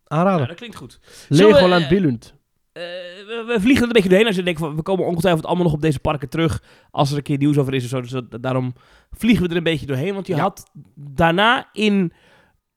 [0.08, 0.48] Ja, Aanraden.
[0.48, 1.00] dat klinkt goed.
[1.30, 2.34] Legoland eh, Billund.
[2.72, 5.46] Eh, we, we vliegen er een beetje doorheen als je denkt van, we komen ongetwijfeld
[5.46, 8.02] allemaal nog op deze parken terug als er een keer nieuws over is of zo.
[8.02, 8.74] Dus dat- daarom
[9.12, 10.14] vliegen we er een beetje doorheen.
[10.14, 10.42] Want je Ja.
[10.42, 10.64] had
[10.96, 12.14] daarna in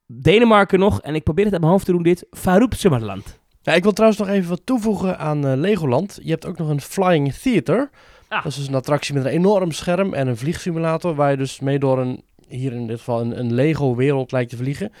[0.05, 3.39] Denemarken nog, en ik probeer het uit mijn hoofd te doen dit, Farouk Summerland.
[3.61, 6.19] Ja, ik wil trouwens nog even wat toevoegen aan Legoland.
[6.23, 7.89] Je hebt ook nog een Flying Theater.
[8.27, 8.43] Ah.
[8.43, 11.15] Dat is dus een attractie met een enorm scherm en een vliegsimulator.
[11.15, 14.57] Waar je dus mee door een, hier in dit geval, een, een Lego-wereld lijkt te
[14.57, 14.91] vliegen.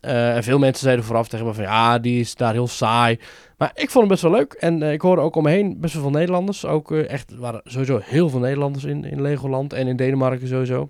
[0.00, 3.18] Eh, en veel mensen zeiden vooraf tegen me van ja, die is daar heel saai.
[3.56, 4.52] Maar ik vond hem best wel leuk.
[4.52, 6.64] En eh, ik hoorde ook om me heen best wel veel Nederlanders.
[6.64, 10.88] Ook eh, echt, waren sowieso heel veel Nederlanders in, in Legoland en in Denemarken sowieso.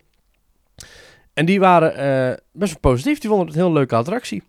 [1.33, 3.19] En die waren best wel positief.
[3.19, 4.43] Die vonden het een heel leuke attractie.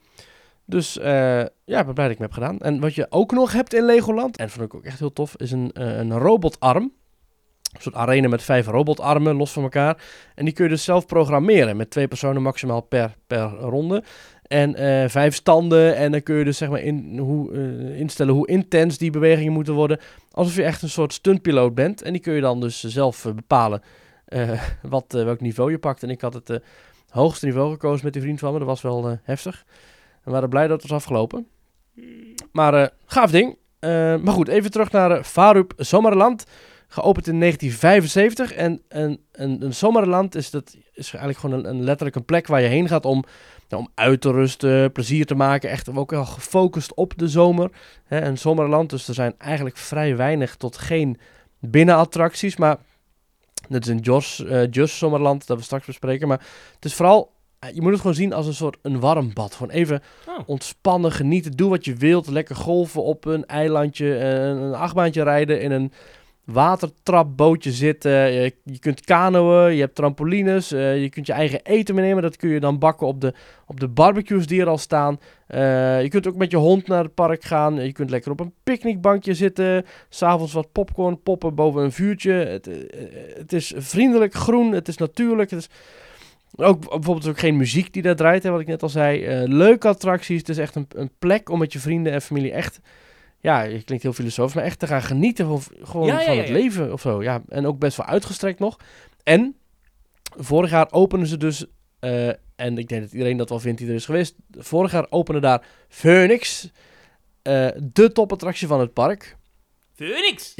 [0.65, 2.59] Dus ja, ben blij dat ik hem heb gedaan.
[2.59, 5.35] En wat je ook nog hebt in Legoland, en vond ik ook echt heel tof,
[5.35, 6.91] is een, een robotarm.
[7.69, 10.03] Een soort arena met vijf robotarmen los van elkaar.
[10.35, 14.03] En die kun je dus zelf programmeren met twee personen maximaal per, per ronde.
[14.47, 15.95] En eh, vijf standen.
[15.95, 19.53] En dan kun je dus zeg maar in, hoe, eh, instellen hoe intens die bewegingen
[19.53, 19.99] moeten worden.
[20.31, 22.01] Alsof je echt een soort stuntpiloot bent.
[22.01, 23.81] En die kun je dan dus zelf eh, bepalen
[24.25, 26.03] eh, wat, welk niveau je pakt.
[26.03, 26.61] En ik had het
[27.09, 28.59] hoogste niveau gekozen met die vriend van me.
[28.59, 29.65] Dat was wel heftig.
[30.23, 31.47] We waren blij dat het was afgelopen.
[32.51, 33.57] Maar gaaf ding.
[34.23, 36.45] Maar goed, even terug naar Farup Zomerland.
[36.91, 38.53] Geopend in 1975.
[38.53, 42.47] En een, een, een zomerland is, dat, is eigenlijk gewoon een, een letterlijk een plek
[42.47, 43.23] waar je heen gaat om,
[43.69, 45.69] nou, om uit te rusten, plezier te maken.
[45.69, 47.69] Echt ook wel gefocust op de zomer.
[48.05, 51.17] Hè, een zomerland, dus er zijn eigenlijk vrij weinig tot geen
[51.59, 52.57] binnenattracties.
[52.57, 52.77] Maar
[53.69, 56.27] dit is een Jos, Just Zomerland, dat we straks bespreken.
[56.27, 56.41] Maar
[56.75, 59.53] het is vooral, eh, je moet het gewoon zien als een soort een warm bad.
[59.55, 60.39] Gewoon even Oh.
[60.45, 62.27] ontspannen, genieten, doe wat je wilt.
[62.27, 65.91] Lekker golven op een eilandje, eh, een achtbaantje rijden, in een
[66.51, 68.11] watertrapbootje zitten.
[68.11, 72.23] Je, je kunt kanoën, je hebt trampolines, eh, je kunt je eigen eten meenemen.
[72.23, 73.33] Dat kun je dan bakken op de,
[73.65, 75.19] op de barbecues die er al staan.
[75.47, 77.75] Eh, je kunt ook met je hond naar het park gaan.
[77.75, 79.85] Je kunt lekker op een picknickbankje zitten.
[80.09, 82.31] S'avonds wat popcorn poppen boven een vuurtje.
[82.31, 82.75] Het, eh,
[83.37, 85.49] het is vriendelijk, groen, het is natuurlijk.
[85.49, 85.69] Het is
[86.55, 89.45] ook bijvoorbeeld ook geen muziek die daar draait, hè, wat ik net al zei.
[89.47, 90.39] Leuke attracties.
[90.39, 92.79] Het is echt een, een plek om met je vrienden en familie echt...
[93.41, 96.33] Ja, je klinkt heel filosofisch, maar echt te gaan genieten van, gewoon Ja, ja, van
[96.35, 96.53] ja, het ja.
[96.55, 97.23] leven of zo.
[97.23, 98.77] Ja, en ook best wel uitgestrekt nog.
[99.23, 99.55] En
[100.37, 101.65] vorig jaar openen ze dus...
[101.99, 104.35] eh, en ik denk dat iedereen dat wel vindt die er is geweest.
[104.51, 106.71] Vorig jaar opende daar Phoenix.
[107.41, 109.37] eh, de topattractie van het park.
[109.95, 110.53] Phoenix!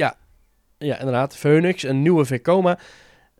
[0.78, 1.36] Ja, inderdaad.
[1.36, 2.78] Phoenix, een nieuwe Vekoma.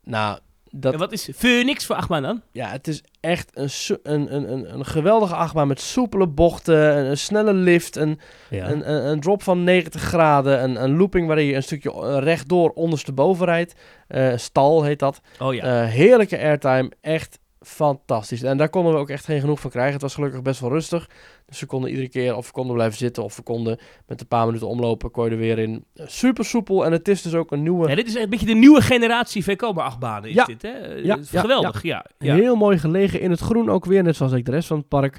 [0.02, 0.38] Nou,
[0.70, 2.42] dat, En wat is Phoenix voor achtbaan dan?
[2.52, 3.70] ja, het is echt een,
[4.02, 8.20] een, een, een, geweldige achtbaan met soepele bochten, een, een snelle lift, een,
[8.50, 12.18] een, een, een drop van 90 graden, een, een looping waarin je een stukje eh,
[12.22, 13.74] rechtdoor ondersteboven rijdt.
[14.08, 15.20] Eh, stal heet dat.
[15.38, 15.62] Oh ja.
[15.82, 18.42] Eh, heerlijke airtime, echt fantastisch.
[18.42, 19.92] En daar konden we ook echt geen genoeg van krijgen.
[19.92, 21.08] Het was gelukkig best wel rustig.
[21.46, 24.26] Dus we konden iedere keer of we konden blijven zitten of we konden met een
[24.26, 25.84] paar minuten omlopen, kon je er weer in.
[25.94, 27.88] Super soepel en het is dus ook een nieuwe...
[27.88, 30.44] Ja, dit is echt een beetje de nieuwe generatie VKoma achtbanen is Ja.
[30.44, 30.68] dit, hè?
[30.68, 32.06] Eh, Ja, ja, geweldig, ja.
[32.18, 32.34] ja.
[32.34, 34.88] Heel mooi gelegen in het groen ook weer, net zoals ik de rest van het
[34.88, 35.18] park.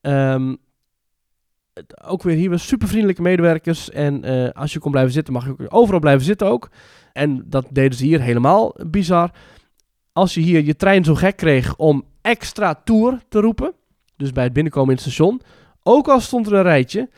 [0.00, 0.54] Ehm,
[1.72, 3.90] het- ook weer hier weer super vriendelijke medewerkers.
[3.90, 6.68] En eh, als je kon blijven zitten, mag je ook overal blijven zitten ook.
[7.12, 9.30] En dat deden ze hier helemaal bizar.
[10.12, 13.72] Als je hier je trein zo gek kreeg om extra tour te roepen,
[14.16, 15.40] dus bij het binnenkomen in het station,
[15.82, 17.08] ook al stond er een rijtje,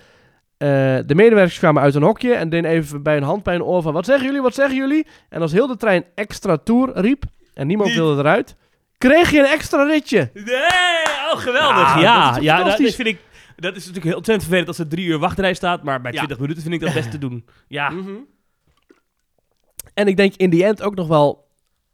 [0.57, 0.69] eh,
[1.07, 3.83] de medewerkers kwamen uit een hokje en deden even bij een hand bij een oor
[3.83, 5.07] van wat zeggen jullie, wat zeggen jullie?
[5.29, 7.25] En als heel de trein extra tour riep
[7.55, 7.99] en niemand Niet.
[7.99, 8.57] wilde eruit,
[8.99, 10.31] kreeg je een extra ritje.
[10.35, 10.45] Nee,
[11.33, 11.95] oh geweldig.
[11.95, 12.95] Ja, Ja, dat is ja, dat, fantastisch?
[12.95, 13.19] vind ik...
[13.57, 16.17] Dat is natuurlijk heel ontzettend vervelend als er drie uur wachtrij staat, maar bij Ja.
[16.17, 17.45] 20 minuten vind ik dat best te doen.
[17.69, 17.91] Ja.
[17.91, 18.11] Mhm.
[19.95, 21.42] En ik denk in die end ook nog wel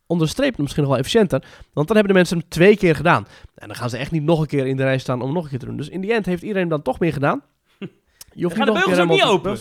[0.09, 1.45] onderstreept misschien nog wel efficiënter.
[1.73, 3.27] Want dan hebben de mensen hem twee keer gedaan.
[3.55, 5.43] En dan gaan ze echt niet nog een keer in de rij staan om nog
[5.45, 5.77] een keer te doen.
[5.77, 7.43] Dus in die end heeft iedereen dan toch meer gedaan.
[8.33, 9.59] Je hoeft Gaan de beugels ook niet open?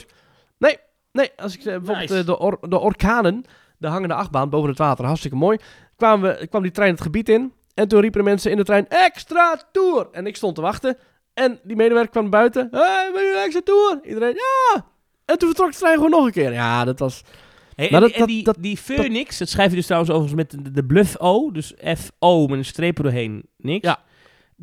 [0.58, 0.78] Nee,
[1.12, 1.32] nee.
[1.38, 2.20] Als ik eh, bijvoorbeeld Nice.
[2.20, 3.44] eh, de, or- de orkanen,
[3.78, 5.58] de hangende achtbaan boven het water, hartstikke mooi.
[5.96, 7.54] Kwamen we, kwam die trein het gebied in.
[7.74, 10.08] En toen riepen de mensen in de trein, extra tour!
[10.12, 10.98] En ik stond te wachten.
[11.34, 12.68] En die medewerker kwam buiten.
[12.72, 14.00] Hey, wil je een extra tour?
[14.04, 14.86] Iedereen, ja!
[15.26, 16.54] En toen vertrok de trein gewoon nog een keer.
[16.54, 17.22] Ja, dat was...
[17.78, 20.42] Hey, en, dat- en dat- die, dat- die Phoenix, dat schrijf je dus trouwens overigens
[20.54, 23.86] met de, de bluff O, dus F-O met een streep erdoorheen, niks.
[23.88, 23.96] Ja.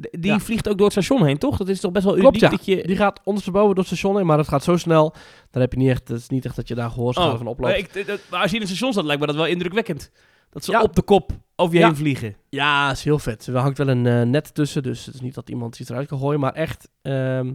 [0.01, 0.39] D- Die Ja.
[0.41, 1.57] vliegt ook door het station heen, toch?
[1.57, 2.57] Dat is toch best wel Klopt, uniek ja.
[2.57, 2.87] dat je...
[2.87, 5.15] Die gaat ondersteboven door het station heen, maar het gaat zo snel.
[5.51, 7.47] Dan heb je niet echt, het is niet echt dat je daar gehoorschade Oh, van
[7.47, 7.79] oploopt.
[7.97, 10.11] ik, dat- maar als je in een station staat, lijkt me dat wel indrukwekkend.
[10.51, 10.83] Dat ze Ja.
[10.83, 12.37] op de kop over je heen vliegen.
[12.49, 13.47] Ja, is heel vet.
[13.47, 16.09] Er hangt wel een eh, net tussen, dus het is niet dat iemand iets eruit
[16.09, 16.41] kan gooien.
[16.41, 17.53] Maar echt, ehm,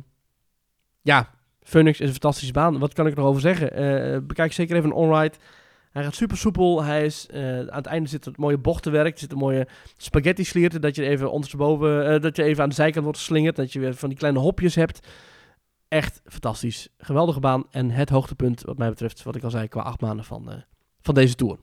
[1.02, 1.30] ja,
[1.70, 2.80] Phoenix is een fantastische baan.
[2.80, 3.74] Wat kan ik erover zeggen?
[3.74, 5.36] Eh, bekijk zeker even een onride.
[5.92, 6.84] Hij gaat super soepel.
[6.84, 9.14] Hij is, eh, aan het einde zit het mooie bochtenwerk.
[9.14, 9.68] Er zit een mooie
[9.98, 13.56] spaghetti slierten, dat je even ondersteboven, eh, dat je even aan de zijkant wordt geslingerd.
[13.56, 15.08] Dat je weer van die kleine hopjes hebt.
[15.88, 16.90] Echt fantastisch.
[16.98, 17.66] Geweldige baan.
[17.72, 20.64] En het hoogtepunt, wat mij betreft, wat ik al zei, qua acht maanden van,
[21.02, 21.58] van deze tour.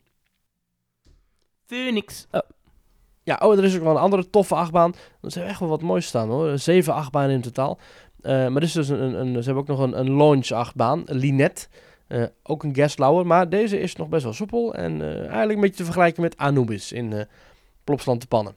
[1.65, 2.27] Phoenix.
[2.31, 2.41] Oh.
[3.27, 4.95] Ja, oh, er is ook wel een andere toffe achtbaan.
[5.21, 6.59] Er zijn echt wel wat moois staan hoor.
[6.59, 7.79] Zeven achtbanen in totaal.
[8.27, 11.17] Eh, maar is dus een, een, ze hebben ook nog een, een launch achtbaan, een
[11.17, 11.69] Linet.
[12.07, 14.75] Eh, ook een Gaslauer, maar deze is nog best wel soepel.
[14.75, 17.25] En eh, eigenlijk een beetje te vergelijken met Anubis in eh
[17.85, 18.55] Plopsland te Pannen.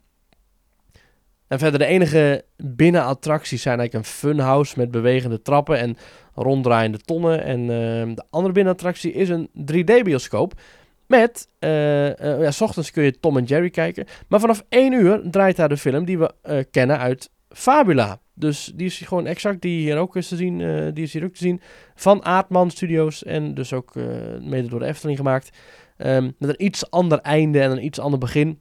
[1.48, 5.98] En verder de enige binnenattracties zijn eigenlijk een funhouse met bewegende trappen en
[6.36, 7.44] ronddraaiende tonnen.
[7.44, 7.68] En
[8.16, 10.60] de andere binnenattractie is een 3D-bioscoop.
[11.08, 14.06] Met, ja, s ochtends kun je Tom en Jerry kijken.
[14.28, 18.20] Maar vanaf 1 uur draait daar de film die we kennen uit Fabula.
[18.34, 21.24] Dus die is gewoon exact, die hier ook is te zien, eh, die is hier
[21.24, 21.62] ook te zien.
[21.96, 24.06] Van Aardman Studios en dus ook eh,
[24.42, 25.58] mede door de Efteling gemaakt.
[25.98, 28.60] Ehm, met een iets ander einde en een iets ander begin.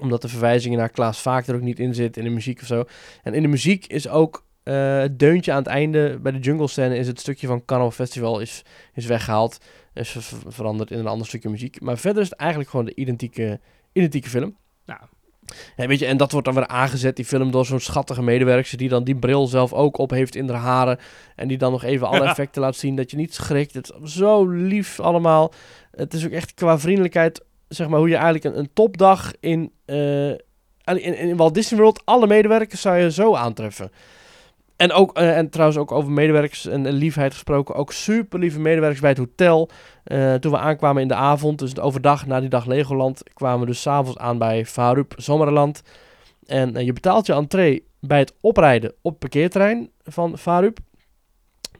[0.00, 2.66] Omdat de verwijzingen naar Klaas Vaak er ook niet in zit in de muziek of
[2.66, 2.84] zo.
[3.22, 6.68] En in de muziek is ook eh, het deuntje aan het einde bij de jungle
[6.68, 8.64] scène is het stukje van Carnival Festival is,
[8.94, 9.58] is weggehaald.
[9.94, 11.80] Is ver- ver- veranderd in een ander stukje muziek.
[11.80, 13.60] Maar verder is het eigenlijk gewoon de identieke,
[13.92, 14.56] identieke film.
[15.76, 18.76] Ja, weet je, en dat wordt dan weer aangezet, die film, door zo'n schattige medewerker
[18.76, 20.98] die dan die bril zelf ook op heeft in haar haren.
[21.36, 23.74] En die dan nog even alle effecten laat zien, dat je niet schrikt.
[23.74, 25.52] Het is zo lief allemaal.
[25.90, 29.72] Het is ook echt qua vriendelijkheid, zeg maar, hoe je eigenlijk een, een topdag in,
[29.84, 30.28] eh,
[30.84, 33.90] in, in Walt Disney World, alle medewerkers zou je zo aantreffen.
[34.82, 37.74] En, ook, eh, en trouwens ook over medewerkers en, en liefheid gesproken.
[37.74, 39.70] Ook super lieve medewerkers bij het hotel.
[40.04, 43.66] Eh, toen we aankwamen in de avond, dus overdag na die dag Legoland, kwamen we
[43.66, 45.82] dus s'avonds aan bij Farup Zomerland.
[46.46, 50.78] En eh, je betaalt je entree bij het oprijden op het parkeerterrein van Farup.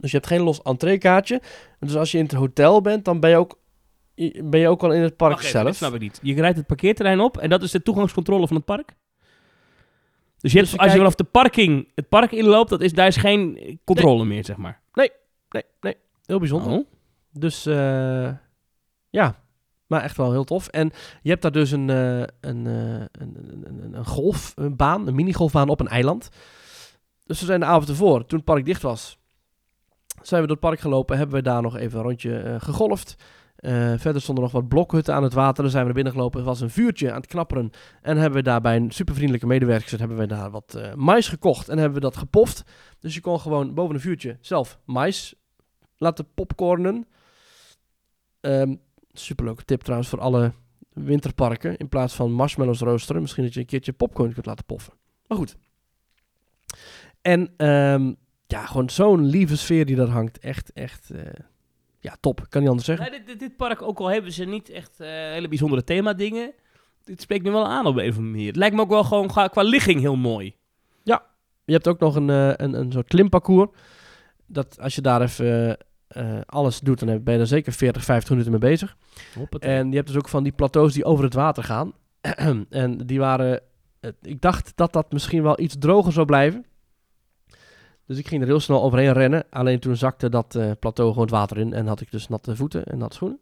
[0.00, 1.40] Dus je hebt geen los entreekaartje.
[1.80, 3.58] Dus als je in het hotel bent, dan ben je ook,
[4.44, 5.66] ben je ook al in het park Wacht even, zelf.
[5.66, 6.18] dit snap ik niet.
[6.22, 8.94] Je rijdt het parkeerterrein op en dat is de toegangscontrole van het park?
[10.42, 12.92] Dus, je Dus hebt, je als je vanaf de parking het park inloopt, dat is,
[12.92, 14.80] daar is geen controle meer, zeg maar.
[15.50, 15.96] Nee, nee,
[16.26, 16.72] heel bijzonder.
[16.72, 16.86] Oh.
[17.32, 18.30] Dus eh,
[19.10, 19.42] ja,
[19.86, 20.68] maar echt wel heel tof.
[20.68, 20.92] En
[21.22, 25.80] je hebt daar dus een, eh, een, eh, een, een, een, golfbaan, een minigolfbaan op
[25.80, 26.28] een eiland.
[27.26, 29.18] Dus we zijn de avond ervoor, toen het park dicht was,
[30.22, 31.16] zijn we door het park gelopen.
[31.16, 33.16] Hebben we daar nog even een rondje gegolfd.
[33.62, 35.62] Eh, verder stonden nog wat blokhutten aan het water.
[35.62, 36.40] Dan zijn we naar binnen gelopen.
[36.40, 37.70] Er was een vuurtje aan het knapperen.
[38.00, 41.68] En hebben we daar bij een supervriendelijke medewerker hebben we daar wat eh, mais gekocht.
[41.68, 42.64] En hebben we dat gepoft.
[42.98, 45.34] Dus je kon gewoon boven een vuurtje zelf mais
[45.96, 47.06] laten popcornen.
[48.40, 48.74] Ehm
[49.12, 50.52] superleuke tip trouwens voor alle
[50.92, 51.76] winterparken.
[51.76, 53.22] In plaats van marshmallows roosteren.
[53.22, 54.92] Misschien dat je een keertje popcorn kunt laten poffen.
[55.26, 55.56] Maar goed.
[57.20, 58.12] En ehm,
[58.46, 60.38] ja, gewoon zo'n lieve sfeer die daar hangt.
[60.38, 61.10] Echt, echt...
[61.10, 61.26] eh,
[62.02, 62.46] ja, top.
[62.48, 63.10] Kan niet anders zeggen.
[63.10, 66.52] Nee, dit, dit, park, ook al hebben ze niet echt eh, hele bijzondere thema-dingen,
[67.04, 68.46] dit spreekt me wel aan op een of andere manier.
[68.46, 70.54] Het lijkt me ook wel gewoon qua, qua ligging heel mooi.
[71.64, 73.70] Je hebt ook nog een, eh, een, een soort klimparcours.
[74.46, 75.76] Dat als je daar even
[76.08, 78.96] eh, alles doet, dan ben je er zeker 40, 50 minuten mee bezig.
[79.58, 81.92] En je hebt dus ook van die plateaus die over het water gaan.
[82.70, 83.60] en die waren...
[84.22, 86.64] ik dacht dat dat misschien wel iets droger zou blijven.
[88.06, 89.44] Dus ik ging er heel snel overheen rennen.
[89.50, 91.72] Alleen toen zakte dat eh, plateau gewoon het water in.
[91.72, 93.40] En had ik dus natte voeten en natte schoenen.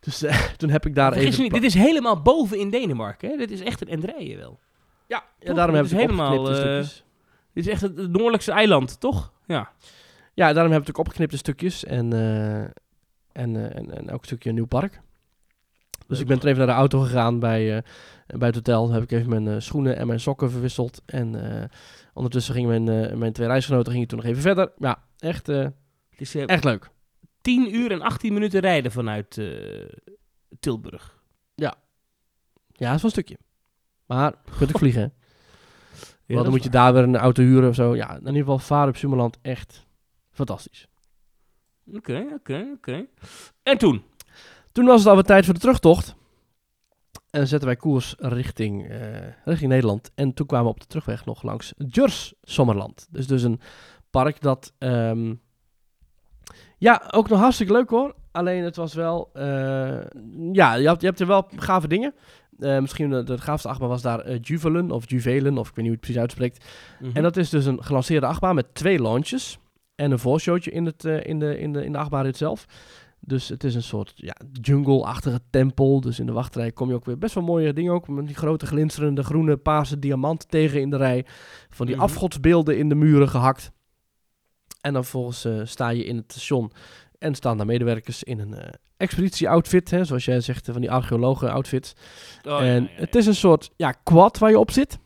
[0.00, 1.42] Dus eh, toen heb ik daar Vergis even...
[1.42, 3.30] niet, dit is helemaal boven in Denemarken.
[3.30, 3.36] Hè?
[3.36, 4.58] Dit is echt een Endrijen wel.
[5.06, 6.86] ja, ja, daarom heb ik helemaal, eh.
[7.52, 9.32] Dit is echt het, noordelijkste eiland, toch?
[9.46, 9.70] Ja.
[10.34, 11.84] Ja, daarom heb ik ook opgeknipte stukjes.
[11.84, 12.12] En,
[13.32, 15.00] en, en, en ook een stukje een nieuw park.
[16.06, 17.82] Dus ik ben toen even naar de auto gegaan bij,
[18.38, 18.90] bij het hotel.
[18.90, 21.02] Heb ik even mijn eh, schoenen en mijn sokken verwisseld.
[21.06, 21.64] En eh,
[22.14, 24.72] ondertussen gingen mijn, eh, mijn twee reisgenoten gingen toen nog even verder.
[24.78, 25.66] Ja, echt, eh,
[26.46, 26.90] echt leuk.
[27.40, 29.40] 10 uur en 18 minuten rijden vanuit
[30.60, 31.22] Tilburg.
[31.54, 31.74] Ja,
[32.88, 33.38] dat is wel een stukje.
[34.06, 35.00] Maar kunt ook vliegen.
[35.02, 35.08] hè.
[36.26, 37.96] Ja, Want dan moet je daar weer een auto huren of zo.
[37.96, 39.86] Ja, in ieder geval varen op Sumerland echt
[40.30, 40.86] fantastisch.
[41.92, 43.06] Oké, oké, oké.
[43.62, 44.02] En toen?
[44.72, 46.14] Toen was het alweer tijd voor de terugtocht.
[47.30, 48.98] En dan zetten wij koers richting, eh,
[49.44, 50.10] richting Nederland.
[50.14, 53.06] En toen kwamen we op de terugweg nog langs Jurs Sommerland.
[53.10, 53.60] Dus, dus een
[54.10, 54.72] park dat...
[54.78, 55.34] ehm,
[56.78, 58.14] ja, ook nog hartstikke leuk hoor.
[58.32, 59.30] Alleen het was wel...
[59.32, 60.00] eh,
[60.52, 62.14] ja, je hebt, je hebt er wel gave dingen.
[62.58, 65.84] Eh, misschien de, de gaafste achtbaan was daar Juvelen of Juvelen, of ik weet niet
[65.84, 66.64] hoe het precies uitspreekt.
[67.00, 67.16] Mhm.
[67.16, 69.58] En dat is dus een gelanceerde achtbaan met twee launches.
[69.94, 72.66] En een voorshowtje in, het, in, de, in, de, in de achtbaan zelf.
[73.20, 76.00] Dus het is een soort ja, jungle-achtige tempel.
[76.00, 77.92] Dus in de wachtrij kom je ook weer best wel mooie dingen.
[77.92, 81.24] Ook met die grote glinsterende groene, paarse diamanten tegen in de rij.
[81.70, 82.04] Van die Mhm.
[82.04, 83.70] afgodsbeelden in de muren gehakt.
[84.80, 86.72] En dan volgens eh, sta je in het station.
[87.18, 89.90] En staan daar medewerkers in een eh expeditie-outfit.
[89.90, 91.92] Hè, zoals jij zegt, van die archeologen-outfits.
[92.48, 93.00] Oh, en ja, ja.
[93.00, 94.98] het is een soort ja, quad waar je op zit.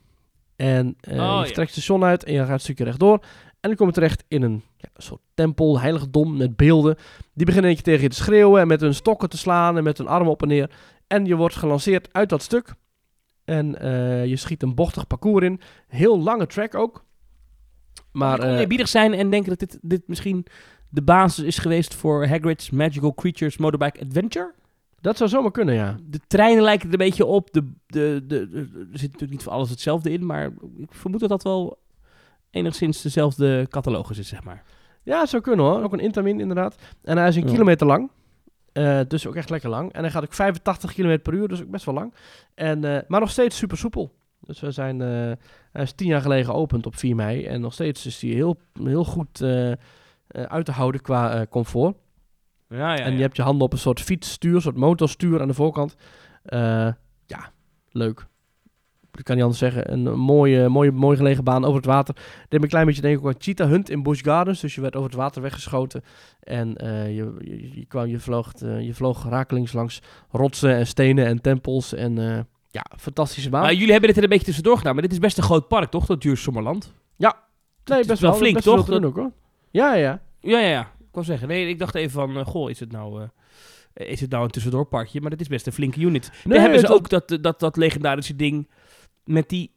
[0.57, 1.45] En Oh, je ja.
[1.45, 3.25] vertrekt het station uit en je gaat een stukje rechtdoor.
[3.65, 6.97] En dan kom je terecht in een, ja, een soort tempel, heiligdom met beelden.
[7.35, 9.85] Die beginnen een keer tegen je te schreeuwen en met hun stokken te slaan en
[9.85, 10.71] met hun armen op en neer.
[11.07, 12.75] En je wordt gelanceerd uit dat stuk.
[13.45, 15.61] En eh, je schiet een bochtig parcours in.
[15.89, 17.05] Heel lange track ook.
[18.13, 20.47] Maar eh, oneerbiedig zijn en denken dat dit, dit misschien
[20.89, 24.53] de basis is geweest voor Hagrid's Magical Creatures Motorbike Adventure.
[25.01, 25.97] dat zou zomaar kunnen, ja.
[26.05, 27.53] De treinen lijken er een beetje op.
[27.53, 31.21] De, de, de, de- er zit natuurlijk niet voor alles hetzelfde in, maar ik vermoed
[31.21, 31.83] dat dat wel
[32.55, 34.63] enigszins dezelfde catalogus is, zeg maar.
[35.03, 35.83] Ja, zou kunnen hoor.
[35.83, 36.77] Ook een Intamin inderdaad.
[37.03, 37.51] En hij is een Ja.
[37.51, 38.11] kilometer lang.
[38.73, 39.93] Eh, dus ook echt lekker lang.
[39.93, 42.15] En hij gaat ook 85 km per uur, dus ook best wel lang.
[42.55, 44.13] En, eh, maar nog steeds super soepel.
[44.41, 45.09] Dus we zijn, eh,
[45.73, 47.45] hij is tien jaar geleden geopend op 4 mei.
[47.45, 49.77] En nog steeds is hij heel, heel goed eh, eh,
[50.29, 51.97] uit te houden qua comfort.
[52.69, 53.23] Ja, ja, en je ja.
[53.23, 55.97] hebt je handen op een soort fietsstuur, een soort motorstuur aan de voorkant.
[56.43, 56.89] Eh,
[57.27, 57.53] ja,
[57.91, 58.27] leuk.
[59.19, 59.93] Ik kan niet anders zeggen.
[59.93, 62.15] Een mooie, mooie, mooi gelegen baan over het water.
[62.15, 64.61] Deed me een klein beetje denken aan Cheetah Hunt in Busch Gardens.
[64.61, 66.05] Dus je werd over het water weggeschoten.
[66.41, 70.87] En eh, je, je, je, kwam, je, vloog, eh, je vloog rakelings langs rotsen en
[70.87, 71.95] stenen en tempels.
[71.95, 73.63] En eh, ja, fantastische baan.
[73.63, 74.93] Maar jullie hebben dit er een beetje tussendoor gedaan.
[74.93, 76.07] Maar dit is best een groot park, toch?
[76.07, 76.95] Dat Duur Sommerland.
[77.85, 78.91] nee, best wel wel flink, best toch?
[78.91, 79.33] ook, hoor.
[79.71, 80.23] Ja, ja.
[80.41, 80.81] Ja, ja, ja.
[80.81, 81.49] Ik wou zeggen.
[81.49, 82.45] Nee, ik dacht even van...
[82.45, 83.29] goh, is het nou...
[83.95, 85.21] is het nou een tussendoorparkje?
[85.21, 86.31] Maar dit is best een flinke unit.
[86.33, 88.69] Nee, Daar hebben ze ook dat, dat, dat legendarische ding...
[89.25, 89.73] met die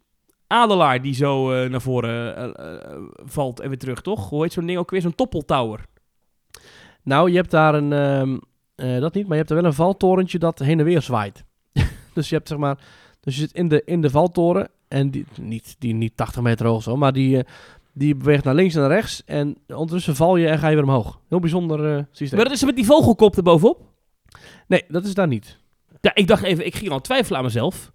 [0.48, 4.30] adelaar die zo eh, naar voren eh, eh, valt en weer terug, toch?
[4.30, 5.02] Hoe heet zo'n ding ook weer?
[5.02, 5.86] Zo'n toppeltower.
[7.04, 7.94] Nou, je hebt daar een...
[7.94, 8.38] ehm,
[8.76, 11.44] eh, dat niet, maar je hebt er wel een valtorentje dat heen en weer zwaait.
[12.14, 12.78] dus je hebt zeg maar...
[13.20, 16.66] Dus je zit in de, in de valtoren en die niet, die niet 80 meter
[16.66, 17.44] hoog zo, maar die,
[17.94, 20.84] die beweegt naar links en naar rechts en ondertussen val je en ga je weer
[20.84, 21.20] omhoog.
[21.30, 22.40] Heel bijzonder eh, systeem.
[22.40, 23.82] Maar dat is met die vogelkop erbovenop.
[24.68, 25.58] Nee, dat is daar niet.
[26.02, 26.66] Ja, ik dacht even...
[26.66, 27.92] Ik ging al twijfelen aan mezelf.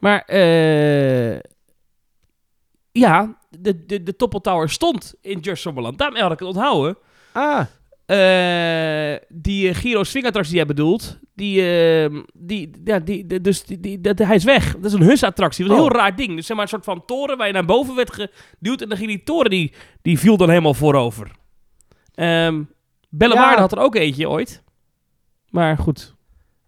[0.00, 0.20] Maar...
[0.26, 1.38] eh
[2.92, 5.98] ja, de, de, de toppeltower stond in Just Sommerland.
[5.98, 6.96] Daarmee had ik het onthouden.
[7.32, 7.60] Ah,
[8.06, 13.64] Eh, die uh, Giro swingattractie die jij bedoelt, die, eh, die, ja, die, de- dus
[13.64, 14.72] die, die, dat, hij is weg.
[14.74, 15.64] Dat is een hus-attractie.
[15.64, 15.90] Dat is een Oh.
[15.92, 16.36] heel raar ding.
[16.36, 18.98] Dus zeg maar een soort van toren waar je naar boven werd geduwd en dan
[18.98, 19.72] ging die toren, die,
[20.02, 21.30] die viel dan helemaal voorover.
[22.14, 22.62] Ehm
[23.08, 23.60] Bellewaarde Ja.
[23.60, 24.62] had er ook eentje ooit.
[25.48, 26.14] Maar goed,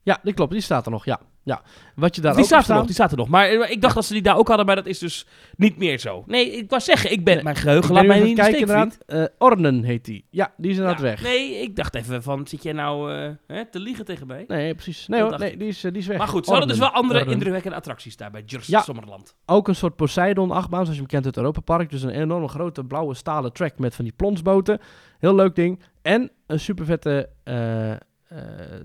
[0.02, 0.52] ja, die klopt.
[0.52, 1.20] Die staat er nog, ja.
[1.43, 1.62] Ja.
[1.94, 3.28] Wat je daar die ook staat er nog, die staat er nog.
[3.28, 5.98] Maar ik dacht dat ze die daar ook hadden, maar dat is dus niet meer
[5.98, 6.24] zo.
[6.27, 8.98] Nee, ik wou zeggen, ik ben, Nee, mijn geheugen laat mij niet kijken steek, inderdaad.
[9.06, 10.24] Eh, Ornen heet die.
[10.31, 11.23] Ja, die is inderdaad Ja, weg.
[11.23, 14.44] Nee, ik dacht even van, zit jij nou eh, hè, te liegen tegen mij?
[14.48, 15.09] Nee, precies.
[15.09, 16.19] Nee hoor, nee, die is, eh, die is weg.
[16.19, 17.32] Maar goed, ze hadden dus wel andere Ornen.
[17.35, 18.81] indrukwekkende attracties daar bij Just Ja.
[18.81, 19.35] Sommerland.
[19.47, 21.90] Ook een soort Poseidon-achtbaan, zoals je hem kent uit het Europa Park.
[21.90, 24.81] Dus een enorme grote blauwe stalen track met van die plonsboten.
[25.19, 25.82] Heel leuk ding.
[26.02, 27.28] En een super vette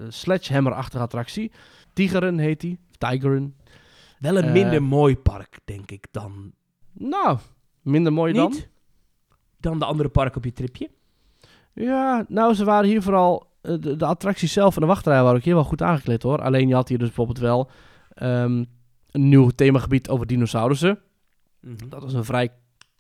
[0.09, 1.51] sledgehammer-achtige attractie.
[1.97, 2.79] Tigeren heet die.
[2.97, 3.55] Tigeren.
[4.19, 6.51] Wel een Eh, minder mooi park, denk ik, dan.
[6.93, 7.37] Nou,
[7.81, 8.49] minder mooi dan.
[8.51, 8.69] Niet?
[9.59, 10.89] Dan de andere parken op je tripje.
[11.73, 13.47] Ja, nou, ze waren hier vooral...
[13.61, 16.41] eh, de, de attracties zelf en de wachtrij waren ook hier wel goed aangekleed hoor.
[16.41, 17.69] Alleen je had hier dus bijvoorbeeld wel
[18.13, 18.63] ehm,
[19.11, 20.99] een nieuw themagebied over dinosaurussen.
[21.87, 22.49] Dat was een vrij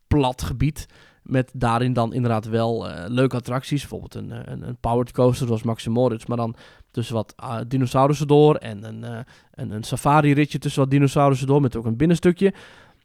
[0.07, 0.85] plat gebied.
[1.27, 3.79] Met daarin dan inderdaad wel eh, leuke attracties.
[3.79, 6.25] Bijvoorbeeld een, eh, een, een powered coaster zoals Max Moritz.
[6.25, 6.55] Maar dan
[6.91, 8.55] tussen wat ah, dinosaurussen door.
[8.55, 9.19] En een, eh,
[9.51, 11.61] een, een safari-ritje tussen wat dinosaurussen door.
[11.61, 12.53] Met ook een binnenstukje.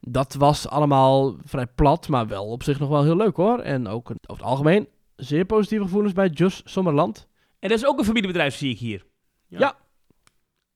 [0.00, 2.08] Dat was allemaal vrij plat.
[2.08, 3.58] Maar wel op zich nog wel heel leuk hoor.
[3.58, 7.28] En ook een- over het algemeen zeer positieve gevoelens bij Just Sommerland.
[7.58, 9.04] En dat is ook een familiebedrijf, zie ik hier.
[9.48, 9.76] Ja.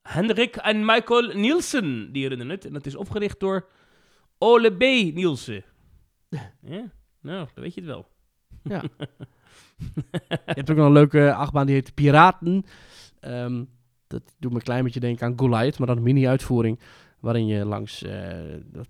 [0.03, 2.65] Hendrik en Michael Nielsen, die runnen het.
[2.65, 3.69] En dat is opgericht door
[4.39, 4.81] Ole B.
[5.15, 5.65] Nielsen.
[6.61, 6.91] ja,
[7.27, 8.07] nou, dan weet je het wel.
[8.63, 8.83] Ja.
[10.29, 12.65] Je hebt ook nog een leuke achtbaan die heet Piraten.
[13.21, 13.65] Ehm,
[14.07, 16.81] dat doet me een klein beetje denken aan Goliath, maar dan een mini-uitvoering.
[17.21, 18.39] Waarin je langs eh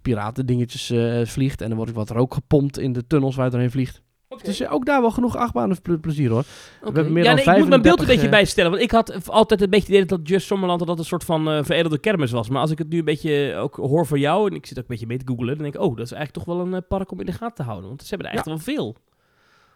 [0.03, 1.61] piraten dingetjes eh, vliegt.
[1.61, 4.03] En er wordt wat rook gepompt in de tunnels waar je doorheen vliegt.
[4.43, 6.45] Dus eh, ook daar wel genoeg achtbanen ple- plezier hoor.
[6.81, 8.71] hebben meer ja, dan nee, ik moet mijn beeld 35, een beetje eh, bijstellen.
[8.71, 11.25] Want ik had altijd een beetje het idee dat Just Sommerland dat dat een soort
[11.25, 12.49] van eh, veredelde kermis was.
[12.49, 14.83] Maar als ik het nu een beetje ook hoor van jou, en ik zit ook
[14.83, 16.75] een beetje mee te googlen, dan denk ik, oh, dat is eigenlijk toch wel een
[16.75, 17.89] eh, park om in de gaten te houden.
[17.89, 18.51] Want ze hebben er echt Ja.
[18.51, 18.97] wel veel.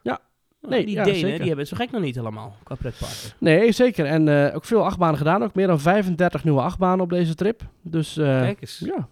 [0.03, 0.19] Ja.
[0.61, 3.17] Nou, Nee, die ja, Denen, die hebben het zo gek nog niet helemaal, qua pretparken.
[3.39, 4.05] Nee, zeker.
[4.07, 5.43] En eh, ook veel achtbanen gedaan.
[5.43, 7.63] Ook meer dan 35 nieuwe achtbanen op deze trip.
[7.83, 8.83] Dus eh, Kijk eens.
[8.85, 9.09] ja.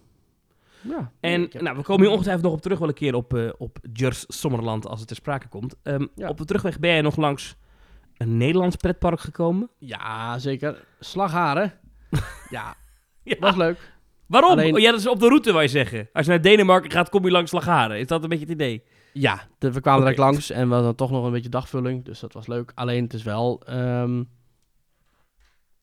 [0.81, 1.13] Ja.
[1.21, 3.49] En heb- nou, we komen hier ongetwijfeld nog op terug wel een keer op, eh
[3.59, 5.75] op Jurs Sommerland als het ter sprake komt.
[5.83, 6.29] Ehm, Ja.
[6.29, 7.57] Op de terugweg ben jij nog langs
[8.17, 9.71] een Nederlands pretpark gekomen.
[9.79, 10.85] ja, zeker.
[11.01, 11.73] Slagharen.
[12.51, 12.75] ja,
[13.23, 13.37] Ja.
[13.41, 13.93] was leuk.
[14.27, 14.51] Waarom?
[14.51, 16.09] Alleen- Oh, ja, dat is op de route, je zeggen.
[16.13, 17.99] Als je naar Denemarken gaat, kom je langs Slagharen.
[17.99, 18.83] Is dat een beetje het idee?
[19.13, 20.11] Ja, de- we kwamen Oké.
[20.11, 22.73] direct langs en we hadden toch nog een beetje dagvulling, dus dat was leuk.
[22.75, 23.63] Alleen het is wel...
[23.67, 24.23] ehm,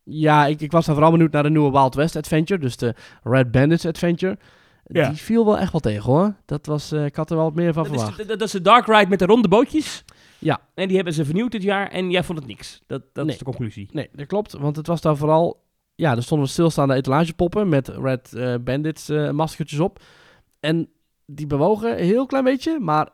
[0.03, 2.95] ja, ik, ik was dan vooral benieuwd naar de nieuwe Wild West Adventure, dus de
[3.23, 4.37] Red Bandits Adventure.
[4.87, 5.09] Ja.
[5.09, 6.35] Die viel wel echt wel tegen hoor.
[6.45, 8.17] Dat was, eh, ik had er wel wat meer van Dat is, verwacht.
[8.27, 10.03] dat, dat is de Dark Ride met de ronde bootjes.
[10.39, 10.59] Ja.
[10.73, 12.81] En die hebben ze vernieuwd dit jaar en jij vond het niks.
[12.87, 13.33] Dat, dat Nee.
[13.33, 13.89] is de conclusie.
[13.91, 15.63] Nee, dat klopt, want het was daar vooral...
[15.95, 19.99] Ja, er stonden stilstaande etalagepoppen met Red eh, Bandits eh, maskertjes op.
[20.59, 20.89] En
[21.25, 23.09] die bewogen een heel klein beetje, maar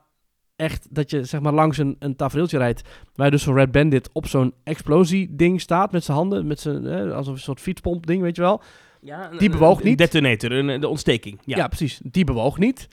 [0.56, 2.81] echt dat je zeg maar langs een, een tafereeltje rijdt...
[3.15, 7.34] waar dus zo'n Red Bandit op zo'n explosie-ding staat met zijn handen, met zijn, alsof
[7.34, 8.61] een soort fietspomp-ding, weet je wel.
[9.02, 9.98] Ja, Die bewoog niet.
[9.98, 11.40] detonator, een, de ontsteking.
[11.45, 11.57] Ja.
[11.57, 11.99] Ja, precies.
[12.03, 12.88] Die bewoog niet.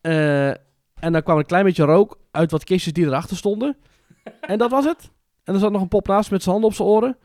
[0.00, 3.76] Eh, en dan kwam een klein beetje rook uit wat kistjes die erachter stonden.
[4.40, 5.10] en dat was het.
[5.44, 7.16] En er zat nog een pop naast met zijn handen op zijn oren.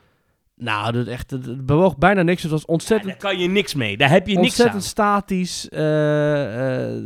[0.55, 2.41] Nou, dat echt, het, bewoog bijna niks.
[2.41, 3.97] Het was Ja, ontzettend, daar kan je niks mee.
[3.97, 4.87] Daar heb je niks ontzettend aan.
[4.89, 5.69] statisch.
[5.69, 7.01] eh, eh,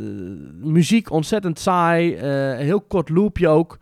[0.61, 2.15] muziek ontzettend saai.
[2.55, 3.77] heel kort loopje ook.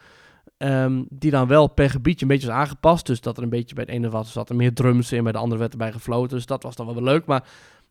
[0.60, 3.06] Ehm, die dan wel per gebiedje een beetje is aangepast.
[3.06, 5.23] Dus dat er een beetje bij het ene was, zat er meer drums in.
[5.23, 6.36] Bij de andere werd erbij gefloten.
[6.38, 7.26] Dus dat was dan wel weer leuk.
[7.26, 7.44] Maar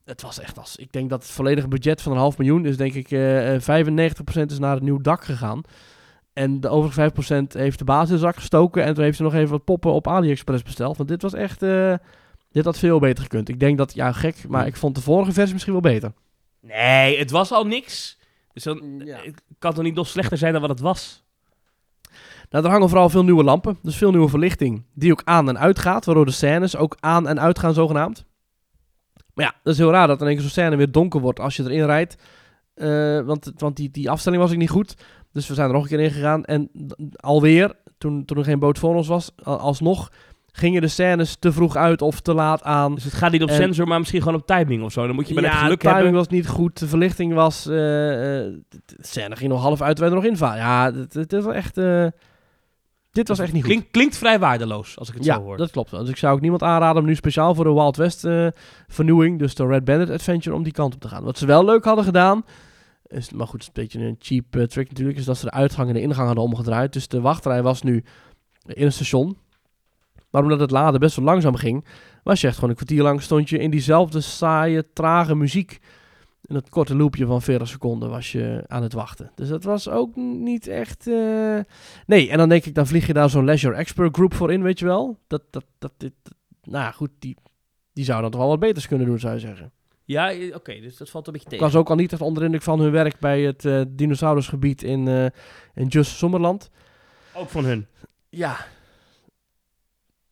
[0.04, 0.76] het was echt als...
[0.76, 3.10] Ik denk dat het volledige budget van een half miljoen is denk ik...
[3.10, 5.60] eh eh, 95% is naar het nieuw dak gegaan.
[6.32, 8.84] En de overige 5% heeft de baas in de zak gestoken.
[8.84, 10.96] En toen heeft ze nog even wat poppen op AliExpress besteld.
[10.96, 11.62] Want dit was echt...
[11.62, 11.94] eh,
[12.50, 13.48] dit had veel beter gekund.
[13.48, 13.94] Ik denk dat...
[13.94, 14.48] Ja, gek.
[14.48, 16.12] Maar ik vond de vorige versie misschien wel beter.
[16.60, 18.18] Nee, het was al niks.
[18.52, 19.18] Dus dan Ja.
[19.22, 21.26] het kan toch niet nog slechter zijn dan wat het was?
[22.50, 23.78] Nou, er hangen vooral veel nieuwe lampen.
[23.82, 26.04] Dus veel nieuwe verlichting die ook aan en uit gaat.
[26.04, 28.24] Waardoor de scènes ook aan en uit gaan zogenaamd.
[29.34, 31.40] Maar ja, dat is heel raar dat in één keer zo'n scène weer donker wordt
[31.40, 32.16] als je erin rijdt.
[32.74, 34.94] Eh, want want die, die afstelling was ik niet goed.
[35.32, 36.44] Dus we zijn er nog een keer in gegaan.
[36.44, 36.70] En
[37.16, 40.10] alweer, toen, toen er geen boot voor ons was, alsnog
[40.52, 42.94] gingen de scènes te vroeg uit of te laat aan.
[42.94, 45.06] Dus het gaat niet op En- sensor, maar misschien gewoon op timing of zo.
[45.06, 46.14] Dan moet je maar ja, geluk timing hebben.
[46.14, 46.78] was niet goed.
[46.78, 47.66] De verlichting was...
[47.66, 50.36] eh, eh, de scène ging nog half uit, wij er nog in.
[50.38, 51.76] Ja, het, het is wel echt...
[53.18, 53.72] dit was echt niet goed.
[53.72, 55.56] Klink- klinkt vrij waardeloos, als ik het Ja, zo hoor.
[55.56, 56.00] dat klopt wel.
[56.00, 58.46] Dus ik zou ook niemand aanraden om nu speciaal voor de Wild West eh,
[58.88, 61.24] vernieuwing, dus de Red Bandit Adventure, om die kant op te gaan.
[61.24, 62.44] Wat ze wel leuk hadden gedaan,
[63.06, 65.44] is, maar goed, het is een beetje een cheap eh, trick natuurlijk, is dat ze
[65.44, 66.92] de uitgang en de ingang hadden omgedraaid.
[66.92, 68.04] Dus de wachtrij was nu
[68.66, 69.36] in een station.
[70.30, 71.84] Maar omdat het laden best wel langzaam ging,
[72.22, 75.78] was je echt gewoon een kwartier lang stond je in diezelfde saaie, trage muziek.
[76.48, 79.30] In dat korte loopje van 40 seconden was je aan het wachten.
[79.34, 81.06] Dus dat was ook niet echt...
[81.06, 81.58] eh,
[82.06, 84.62] Nee, en dan denk ik, dan vlieg je daar zo'n Leisure Expert Group voor in,
[84.62, 85.18] weet je wel.
[85.26, 87.36] Dat, dat, dat, dit, dat- nou ja, goed, die,
[87.92, 89.72] die zouden dan toch wel wat beters kunnen doen, zou je zeggen.
[90.04, 91.72] Ja, oké, dus dat valt een beetje Ik tegen.
[91.72, 94.82] was ook al niet echt onder de indruk van hun werk bij het eh, dinosaurusgebied
[94.82, 95.26] in, eh
[95.74, 96.70] in Just Sommerland.
[97.34, 97.86] Ook van hun.
[98.28, 98.56] Ja.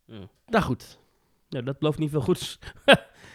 [0.06, 0.28] Hmm.
[0.46, 0.98] Nou goed.
[1.48, 2.58] Nou, dat belooft niet veel goeds.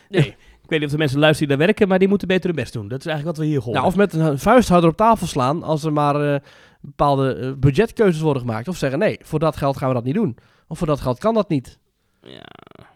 [0.09, 0.35] Nee.
[0.72, 2.56] Ik weet niet of de mensen luisteren die daar werken, maar die moeten beter hun
[2.56, 2.88] best doen.
[2.88, 3.73] Dat is eigenlijk wat we hier horen.
[3.73, 6.39] Nou, of met een vuist harder op tafel slaan als er maar eh,
[6.81, 8.68] bepaalde eh, budgetkeuzes worden gemaakt.
[8.68, 10.38] Of zeggen, nee, voor dat geld gaan we dat niet doen.
[10.68, 11.80] Of voor dat geld kan dat niet.
[12.22, 12.45] Ja,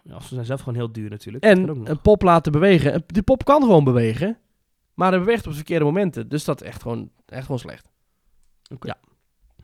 [0.03, 1.43] ja, ze zijn zelf gewoon heel duur natuurlijk.
[1.43, 2.93] En een pop laten bewegen.
[2.93, 4.37] En Die pop kan gewoon bewegen.
[4.93, 6.29] Maar hij beweegt op de verkeerde momenten.
[6.29, 7.89] Dus dat is echt gewoon, echt gewoon slecht.
[8.73, 8.87] Oké.
[8.87, 8.95] Ja.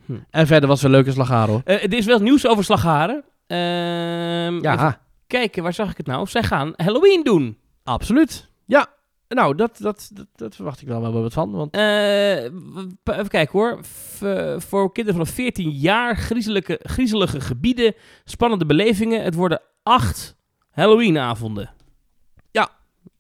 [0.06, 0.14] Hm.
[0.30, 1.62] En verder was het wel leuk in Slagaro.
[1.66, 3.24] Eh, er is wel nieuws over Slagharen.
[3.48, 6.28] Ehm, Ja, kijken, waar zag ik het nou?
[6.28, 7.58] Zij gaan Halloween doen.
[7.94, 8.50] Absoluut.
[8.66, 8.88] Ja.
[9.28, 11.52] Nou, dat, dat, dat, dat verwacht ik wel wel wat van.
[11.52, 13.80] Want Eh, even kijken hoor.
[13.86, 17.94] V- voor kinderen vanaf 14 jaar, griezelige, griezelige gebieden,
[18.26, 19.24] spannende belevingen.
[19.24, 20.36] Het worden acht
[20.70, 21.70] Halloweenavonden.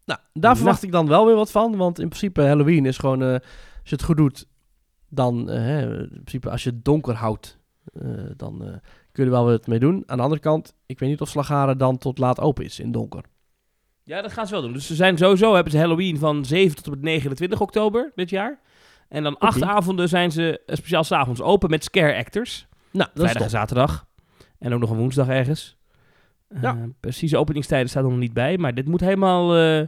[0.06, 1.76] nou, daar verwacht ik dan wel weer wat van.
[1.78, 3.22] Want in principe Halloween is gewoon...
[3.22, 4.48] eh, als je het goed doet,
[5.10, 5.50] dan...
[5.50, 7.58] eh, hè, in principe als je het donker houdt,
[8.38, 8.58] dan
[9.12, 10.04] kun je er wel wat mee doen.
[10.06, 12.92] Aan de andere kant, ik weet niet of Slagaren dan tot laat open is in
[12.92, 13.24] donker.
[14.12, 14.74] Ja, dat gaan ze wel doen.
[14.74, 18.30] Dus ze zijn sowieso, hebben ze Halloween van 7 tot en met 29 oktober dit
[18.30, 18.60] jaar.
[19.10, 22.68] En dan acht avonden zijn ze eh, speciaal s'avonds open met scare actors.
[22.92, 24.06] Nou, dat Vrijdag en zaterdag.
[24.60, 25.78] En ook nog een woensdag ergens.
[26.62, 26.76] Ja.
[26.76, 28.58] Eh, precieze openingstijden staan er nog niet bij.
[28.58, 29.88] Maar dit moet helemaal, eh,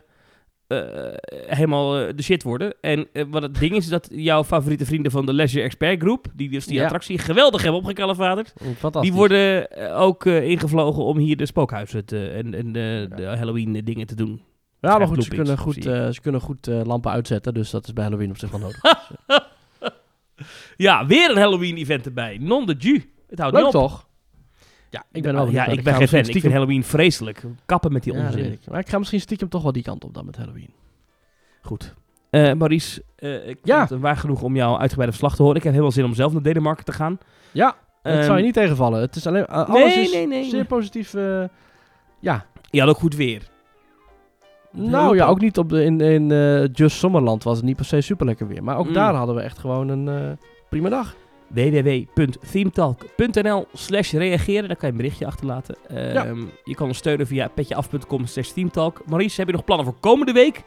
[1.48, 2.74] helemaal eh, de shit worden.
[2.82, 6.02] En eh, wat het ding is, is dat jouw favoriete vrienden van de Leisure Expert
[6.02, 6.26] Groep...
[6.36, 6.84] die dus die Ja.
[6.84, 8.54] attractie geweldig hebben opgekalfaterd...
[9.02, 13.24] Die worden eh, ook eh, ingevlogen om hier de spookhuizen te, en, en de, de
[13.26, 14.42] Halloween eh, dingen te doen.
[14.80, 17.54] Ja, maar goed, ze kunnen goed, eh, ze kunnen goed eh, lampen uitzetten.
[17.54, 18.82] Dus dat is bij Halloween op zich wel nodig.
[20.78, 22.38] Ja, weer een Halloween-event erbij.
[22.42, 23.14] Non de ju.
[23.30, 23.82] Het houdt Leuk niet op.
[23.82, 24.08] toch?
[24.94, 25.78] Ja, ik ben wel ja, benieuwd.
[25.78, 26.00] ik ben geen fan.
[26.00, 27.44] misschien Ik stiekem- vind Halloween vreselijk.
[27.66, 28.52] Kappen met die Ja, onzin.
[28.52, 28.60] ik.
[28.70, 30.70] Maar ik ga misschien stiekem toch wel die kant op dan met Halloween.
[31.62, 31.94] Goed.
[32.30, 33.78] Eh Maurice, eh, ik Ja.
[33.78, 35.58] vond het waar genoeg om jouw uitgebreide verslag te horen.
[35.58, 37.18] Ik heb helemaal zin om zelf naar Denemarken te gaan.
[37.52, 39.02] Ja, het Ehm, zal je niet tegenvallen.
[39.02, 40.50] Het is alleen, uh, alles Nee, is nee, nee.
[40.50, 41.14] zeer positief.
[41.14, 41.44] eh,
[42.20, 43.48] ja, Je had ook goed weer.
[44.72, 47.86] nou ja, ook niet op de, in, in eh, Just Sommerland was het niet per
[47.86, 48.64] se super lekker weer.
[48.64, 48.94] Maar ook Mm.
[48.94, 50.32] daar hadden we echt gewoon een eh,
[50.70, 51.16] prima dag.
[51.54, 54.68] www.themetalk.nl slash reageren.
[54.68, 55.76] Daar kan je een berichtje achterlaten.
[55.90, 56.26] Ja.
[56.64, 59.02] Je kan ons steunen via petjeaf.com slash themetalk.
[59.06, 60.62] Maurice, heb je nog plannen voor komende week?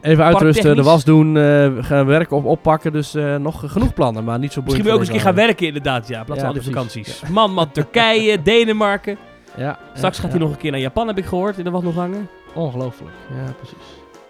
[0.00, 2.92] Even uitrusten, de was doen, eh, gaan werken op oppakken.
[2.92, 4.84] Dus eh, nog genoeg plannen, maar niet zo boeiend.
[4.84, 6.18] Misschien ook eens een keer gaan werken inderdaad, ja.
[6.18, 6.92] In plaats Ja, van al die precies.
[6.92, 7.30] vakanties.
[7.30, 9.18] Man, man, Turkije, Denemarken.
[9.56, 10.36] Ja, Straks ja, gaat ja.
[10.38, 12.28] hij nog een keer naar Japan, heb ik gehoord, in de wacht nog hangen.
[12.54, 13.76] Ongelooflijk, ja precies.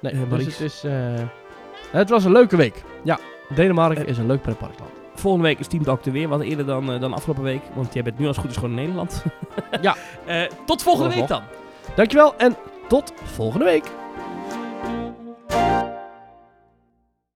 [0.01, 0.85] Nee, Eh, dus het, is,
[1.91, 2.85] het was een leuke week.
[3.05, 3.19] Ja,
[3.55, 4.91] Denemarken is een leuk pretparkland.
[5.15, 7.63] Volgende week is Team Dokter weer, wat eerder dan, eh, dan afgelopen week.
[7.75, 9.25] Want jij bent nu als goed is gewoon in Nederland.
[9.81, 9.97] ja.
[10.27, 11.43] Eh, tot volgende week dan.
[11.97, 12.57] Dankjewel en
[12.89, 13.85] tot volgende week.